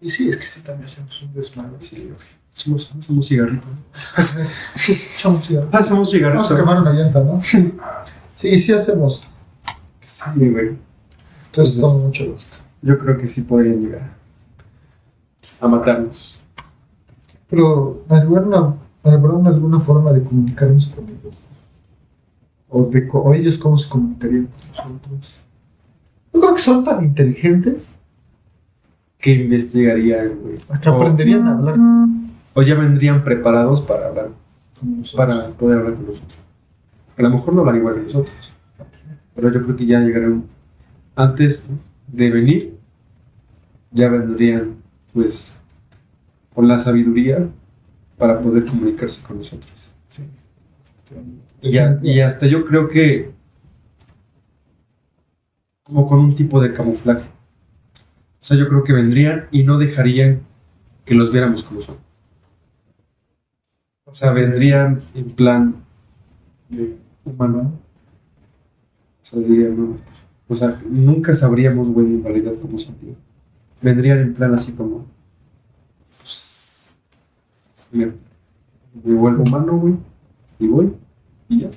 Y 0.00 0.10
sí, 0.10 0.28
es 0.28 0.36
que 0.36 0.46
sí 0.46 0.60
también 0.60 0.86
hacemos 0.86 1.22
un 1.22 1.32
desmadre. 1.34 1.76
Sí, 1.80 2.04
güey. 2.04 2.28
Somos, 2.54 2.92
somos 3.00 3.26
cigarritos. 3.28 3.70
Echamos 4.88 5.46
cigarro. 5.46 5.68
Ah, 5.72 5.82
somos 5.82 6.10
cigarritos. 6.10 6.48
Vamos 6.48 6.52
a 6.52 6.64
quemar 6.64 6.80
una 6.82 6.92
llanta, 6.92 7.22
¿no? 7.22 7.40
Sí, 7.40 7.72
sí 8.60 8.72
hacemos. 8.72 9.26
Sí, 10.04 10.48
güey. 10.48 10.76
Entonces 11.46 11.74
Entonces- 11.74 11.80
toma 11.80 12.04
mucho 12.04 12.24
lógica. 12.24 12.56
Yo 12.82 12.98
creo 12.98 13.18
que 13.18 13.26
sí 13.26 13.42
podrían 13.42 13.80
llegar 13.80 14.12
a 15.60 15.66
matarnos. 15.68 16.38
Pero 17.48 18.04
alguna, 18.08 18.74
¿habrá 19.02 19.48
alguna 19.50 19.80
forma 19.80 20.12
de 20.12 20.22
comunicarnos 20.22 20.86
con 20.88 21.04
ellos? 21.08 21.34
O, 22.68 22.84
de, 22.84 23.08
o 23.12 23.34
ellos 23.34 23.56
cómo 23.58 23.78
se 23.78 23.88
comunicarían 23.88 24.46
con 24.46 24.68
nosotros. 24.68 25.34
Yo 26.32 26.40
creo 26.40 26.54
que 26.54 26.62
son 26.62 26.84
tan 26.84 27.02
inteligentes 27.04 27.90
Que 29.18 29.32
investigarían, 29.34 30.38
güey. 30.40 30.56
que 30.80 30.88
aprenderían 30.88 31.46
a 31.46 31.52
hablar 31.58 31.76
O 32.54 32.62
ya 32.62 32.74
vendrían 32.74 33.24
preparados 33.24 33.80
para 33.80 34.06
hablar, 34.08 34.30
para 35.16 35.48
poder 35.50 35.78
hablar 35.78 35.94
con 35.94 36.06
nosotros. 36.06 36.38
A 37.16 37.22
lo 37.22 37.30
mejor 37.30 37.54
no 37.54 37.60
hablan 37.60 37.76
igual 37.76 37.94
que 37.96 38.02
nosotros. 38.02 38.52
Pero 39.34 39.52
yo 39.52 39.62
creo 39.62 39.76
que 39.76 39.86
ya 39.86 40.00
llegarán 40.00 40.44
antes 41.16 41.66
de 42.06 42.30
venir, 42.30 42.78
ya 43.90 44.08
vendrían, 44.08 44.76
pues, 45.12 45.56
con 46.54 46.68
la 46.68 46.78
sabiduría 46.78 47.48
para 48.18 48.40
poder 48.40 48.66
comunicarse 48.66 49.22
con 49.22 49.38
nosotros. 49.38 49.70
Sí. 50.10 50.22
Y, 51.62 51.70
ya- 51.72 51.98
y 52.02 52.20
hasta 52.20 52.46
yo 52.46 52.64
creo 52.64 52.88
que 52.88 53.30
como 55.82 56.06
con 56.06 56.20
un 56.20 56.34
tipo 56.34 56.60
de 56.60 56.72
camuflaje. 56.72 57.26
O 58.40 58.44
sea, 58.44 58.56
yo 58.56 58.68
creo 58.68 58.84
que 58.84 58.92
vendrían 58.92 59.48
y 59.50 59.64
no 59.64 59.78
dejarían 59.78 60.42
que 61.04 61.14
los 61.14 61.32
viéramos 61.32 61.64
como 61.64 61.80
son. 61.80 61.96
O 64.04 64.14
sea, 64.14 64.32
vendrían 64.32 65.02
en 65.14 65.30
plan 65.30 65.76
eh, 66.70 66.96
humano. 67.24 67.78
O 69.22 69.26
sea, 69.26 69.38
dirían, 69.40 69.76
no. 69.76 69.98
O 70.48 70.54
sea, 70.54 70.80
nunca 70.88 71.34
sabríamos, 71.34 71.88
güey, 71.88 72.06
en 72.06 72.24
realidad 72.24 72.52
cómo 72.60 72.78
son, 72.78 72.94
tío. 72.94 73.14
Vendrían 73.82 74.18
en 74.18 74.34
plan 74.34 74.54
así 74.54 74.72
como. 74.72 75.06
Pues. 76.20 76.90
Me 77.92 78.12
vuelvo 78.94 79.42
humano, 79.42 79.78
güey. 79.78 79.94
Y 80.58 80.66
voy. 80.66 80.92
Y 81.48 81.60
ya. 81.60 81.70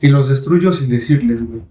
Y 0.00 0.08
los 0.08 0.28
destruyo 0.28 0.72
sin 0.72 0.88
decirles, 0.88 1.46
güey. 1.46 1.62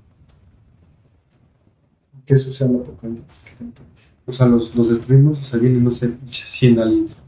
Que 2.26 2.34
eso 2.36 2.52
sea 2.52 2.68
el 2.68 2.76
apocalipsis 2.78 3.44
que 3.44 3.64
dice. 3.64 3.84
O 4.26 4.34
sea, 4.34 4.48
los, 4.48 4.76
los 4.76 4.90
destruimos, 4.90 5.40
o 5.40 5.44
sea, 5.44 5.60
vienen, 5.60 5.84
no 5.84 5.92
sé, 5.92 6.10
pinches 6.10 6.48
100 6.48 6.80
aliens. 6.80 7.22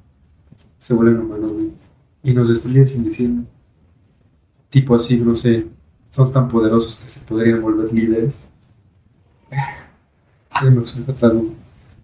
Se 0.80 0.94
vuelven 0.94 1.20
humanos, 1.20 1.54
güey. 1.54 1.72
Y 2.24 2.34
nos 2.34 2.50
destruyen 2.50 2.86
sin 2.86 3.04
decirlo. 3.04 3.44
Tipo 4.70 4.96
así, 4.96 5.18
no 5.18 5.36
sé. 5.36 5.68
Son 6.12 6.32
tan 6.32 6.48
poderosos 6.48 6.96
que 6.98 7.08
se 7.08 7.20
podrían 7.20 7.62
volver 7.62 7.94
líderes. 7.94 8.44
Ya 9.52 10.72
me 10.72 10.82
duda. 10.82 11.54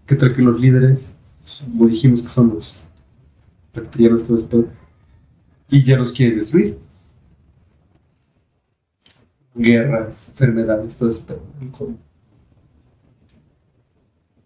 ¿Qué 0.06 0.16
tal 0.16 0.34
que 0.34 0.42
los 0.42 0.60
líderes, 0.60 1.08
como 1.64 1.88
dijimos 1.88 2.22
que 2.22 2.28
son 2.28 2.54
los 2.54 2.84
reptilianos, 3.72 4.22
todo 4.22 4.46
pedo, 4.46 4.68
y 5.68 5.82
ya 5.82 5.96
los 5.96 6.12
quieren 6.12 6.38
destruir? 6.38 6.78
Guerras, 9.54 10.28
enfermedades, 10.28 10.96
todo 10.96 11.10
pedo. 11.22 11.42
El 11.60 11.70
COVID. 11.70 11.94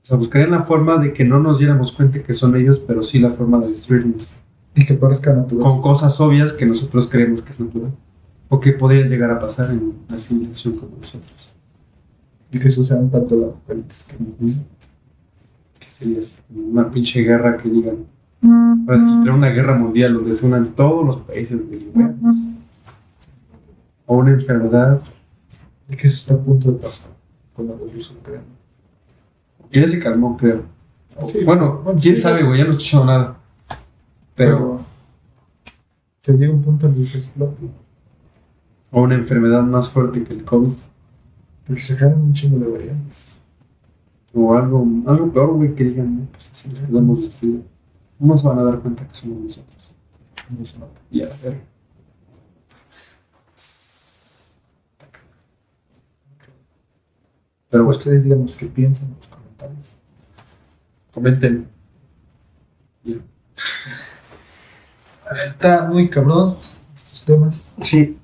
O 0.09 0.13
sea, 0.13 0.17
buscarían 0.17 0.53
la 0.53 0.63
forma 0.63 0.97
de 0.97 1.13
que 1.13 1.23
no 1.23 1.39
nos 1.39 1.59
diéramos 1.59 1.93
cuenta 1.93 2.23
que 2.23 2.33
son 2.33 2.57
ellos, 2.57 2.79
pero 2.79 3.03
sí 3.03 3.19
la 3.19 3.29
forma 3.29 3.59
de 3.59 3.71
destruirnos. 3.71 4.35
Y 4.75 4.87
que 4.87 4.95
parezca 4.95 5.35
natural. 5.35 5.63
Con 5.63 5.83
cosas 5.83 6.19
obvias 6.19 6.55
que 6.55 6.65
nosotros 6.65 7.07
creemos 7.09 7.43
que 7.43 7.51
es 7.51 7.61
natural. 7.61 7.93
O 8.49 8.59
que 8.59 8.73
podrían 8.73 9.11
llegar 9.11 9.31
a 9.31 9.39
pasar 9.39 9.71
en 9.71 9.97
una 10.09 10.19
civilización 10.19 10.77
como 10.77 10.97
nosotros. 10.97 11.53
Y 12.51 12.59
que 12.59 12.69
eso 12.69 12.83
sea 12.85 12.97
un 12.97 13.11
tanto 13.11 13.35
el 13.35 13.45
apocalipsis 13.51 14.05
que 14.05 14.17
nos. 14.19 14.55
Que 15.79 15.87
sería 15.87 16.21
así, 16.21 16.39
como 16.49 16.69
una 16.69 16.91
pinche 16.91 17.21
guerra 17.21 17.59
que 17.59 17.69
digan. 17.69 18.07
Ahora 18.43 18.97
es 18.97 19.03
que 19.03 19.21
crear 19.21 19.37
una 19.37 19.51
guerra 19.51 19.75
mundial 19.75 20.15
donde 20.15 20.33
se 20.33 20.47
unan 20.47 20.75
todos 20.75 21.05
los 21.05 21.17
países, 21.19 21.61
güey. 21.69 21.87
O 24.07 24.17
una 24.17 24.31
enfermedad. 24.31 25.03
Y 25.91 25.97
que 25.97 26.07
eso 26.07 26.17
está 26.17 26.33
a 26.33 26.43
punto 26.43 26.73
de 26.73 26.79
pasar 26.79 27.11
con 27.53 27.67
la 27.67 27.75
revolución 27.75 28.17
ucraniana. 28.17 28.58
Ya 29.71 29.87
se 29.87 29.99
calmó, 29.99 30.37
creo. 30.37 30.63
Sí, 31.23 31.45
bueno, 31.45 31.81
bueno, 31.85 32.01
quién 32.01 32.17
sí, 32.17 32.21
sabe, 32.21 32.45
güey, 32.45 32.59
ya 32.59 32.65
no 32.65 32.71
he 32.71 32.77
escuchado 32.77 33.05
nada. 33.05 33.39
Pero, 34.35 34.81
se 36.21 36.33
llega 36.33 36.53
un 36.53 36.63
punto 36.63 36.87
en 36.87 36.95
el 36.95 37.11
que 37.11 37.19
explota. 37.19 37.55
o 38.93 39.03
una 39.03 39.15
enfermedad 39.15 39.63
más 39.63 39.89
fuerte 39.89 40.23
que 40.23 40.33
el 40.33 40.45
COVID. 40.45 40.73
Porque 41.67 41.83
se 41.83 41.97
generan 41.97 42.21
un 42.21 42.33
chingo 42.33 42.59
de 42.59 42.71
variantes. 42.71 43.29
O 44.33 44.55
algo, 44.55 44.87
algo 45.07 45.33
peor, 45.33 45.55
güey, 45.55 45.75
que 45.75 45.85
digan, 45.85 46.21
no, 46.21 46.27
pues 46.31 46.49
así 46.51 46.69
nos 46.69 46.81
quedamos 46.81 47.21
destruidos. 47.21 47.65
No 48.19 48.37
se 48.37 48.49
van 48.49 48.59
a 48.59 48.65
dar 48.65 48.79
cuenta 48.81 49.07
que 49.07 49.15
somos 49.15 49.39
nosotros. 49.43 49.93
No 50.51 50.65
se 50.65 50.79
nota. 50.79 51.01
Y 51.11 51.23
a 51.23 51.29
verga. 51.43 51.61
Pero 57.71 57.87
Ustedes 57.87 58.25
díganos 58.25 58.57
qué 58.57 58.67
piensan 58.67 59.15
comentarios. 59.59 59.87
comenten. 61.13 61.69
Ya. 63.05 63.17
Está 65.47 65.87
muy 65.89 66.09
cabrón 66.09 66.57
estos 66.95 67.25
temas. 67.25 67.73
Sí. 67.81 68.19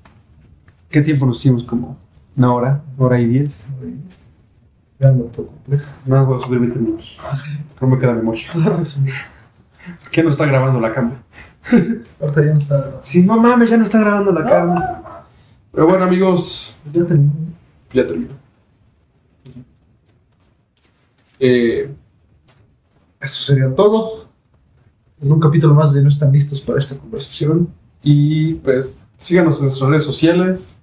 ¿Qué 0.91 1.03
tiempo 1.03 1.27
nos 1.27 1.39
hicimos? 1.39 1.65
Como 1.65 1.97
una 2.37 2.53
hora, 2.53 2.83
hora 2.99 3.21
y 3.21 3.27
diez. 3.27 3.65
Veanlo 4.99 5.25
todo 5.25 5.47
complejo. 5.49 5.85
No, 6.07 6.25
voy 6.25 6.37
a 6.37 6.41
subir 6.41 6.61
20 6.61 6.79
minutos. 6.79 7.21
No 7.81 7.89
me 7.89 7.99
queda 7.99 8.13
memoria. 8.13 8.45
¿Por 8.53 10.11
qué 10.11 10.23
no 10.23 10.31
está 10.31 10.47
grabando 10.47 10.81
la 10.81 10.93
cámara? 10.93 11.17
Ahorita 12.21 12.45
ya 12.45 12.53
no 12.53 12.59
está. 12.59 13.01
Sí, 13.03 13.25
no 13.25 13.37
mames, 13.39 13.71
ya 13.71 13.77
no 13.77 13.85
está 13.85 13.99
grabando 13.99 14.33
la 14.33 14.45
cámara. 14.47 15.25
Pero 15.73 15.87
bueno, 15.89 16.05
amigos, 16.05 16.77
Ya 16.93 17.05
terminó. 17.05 17.33
ya 17.93 18.07
terminó. 18.07 18.35
Eh, 21.47 21.95
Esto 23.21 23.43
sería 23.43 23.75
todo. 23.75 24.29
En 25.21 25.31
un 25.31 25.41
capítulo 25.41 25.75
más 25.75 25.93
de 25.93 26.01
No 26.03 26.09
están 26.09 26.33
listos 26.33 26.61
para 26.63 26.79
esta 26.79 26.97
conversación. 26.97 27.69
y 28.03 28.55
pues 28.55 29.03
síganos 29.19 29.59
en 29.59 29.67
nuestras 29.67 29.89
redes 29.91 30.05
sociales, 30.05 30.77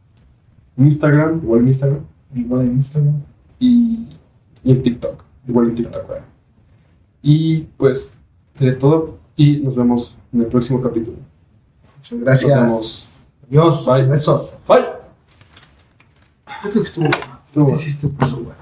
en 0.77 0.85
Instagram, 0.85 1.39
igual 1.43 1.61
en 1.61 1.67
Instagram, 1.67 1.99
Igual 2.35 2.61
en 2.61 2.71
Instagram. 2.73 3.21
y, 3.59 4.07
y 4.63 4.71
en 4.71 4.81
TikTok, 4.83 5.23
igual 5.47 5.69
en 5.69 5.75
TikTok. 5.75 6.05
Y 7.23 7.61
pues, 7.77 8.17
de 8.59 8.71
todo, 8.73 9.17
y 9.35 9.57
nos 9.57 9.75
vemos 9.75 10.17
en 10.33 10.41
el 10.41 10.47
próximo 10.47 10.79
capítulo. 10.81 11.17
Muchas 11.97 12.19
gracias. 12.19 12.49
Nos 12.57 12.65
vemos. 12.67 13.23
Adiós. 13.47 13.85
Bye. 13.85 14.03
Besos. 14.07 14.57
Bye. 14.67 14.79
Yo 16.63 16.69
creo 16.71 16.83
que 16.83 16.89
estuvo. 16.89 17.05
Estuvo 17.05 17.65
Sí, 17.65 17.71
bueno. 17.71 17.77
sí, 17.77 17.89
estuvo 17.89 18.11
bueno. 18.43 18.60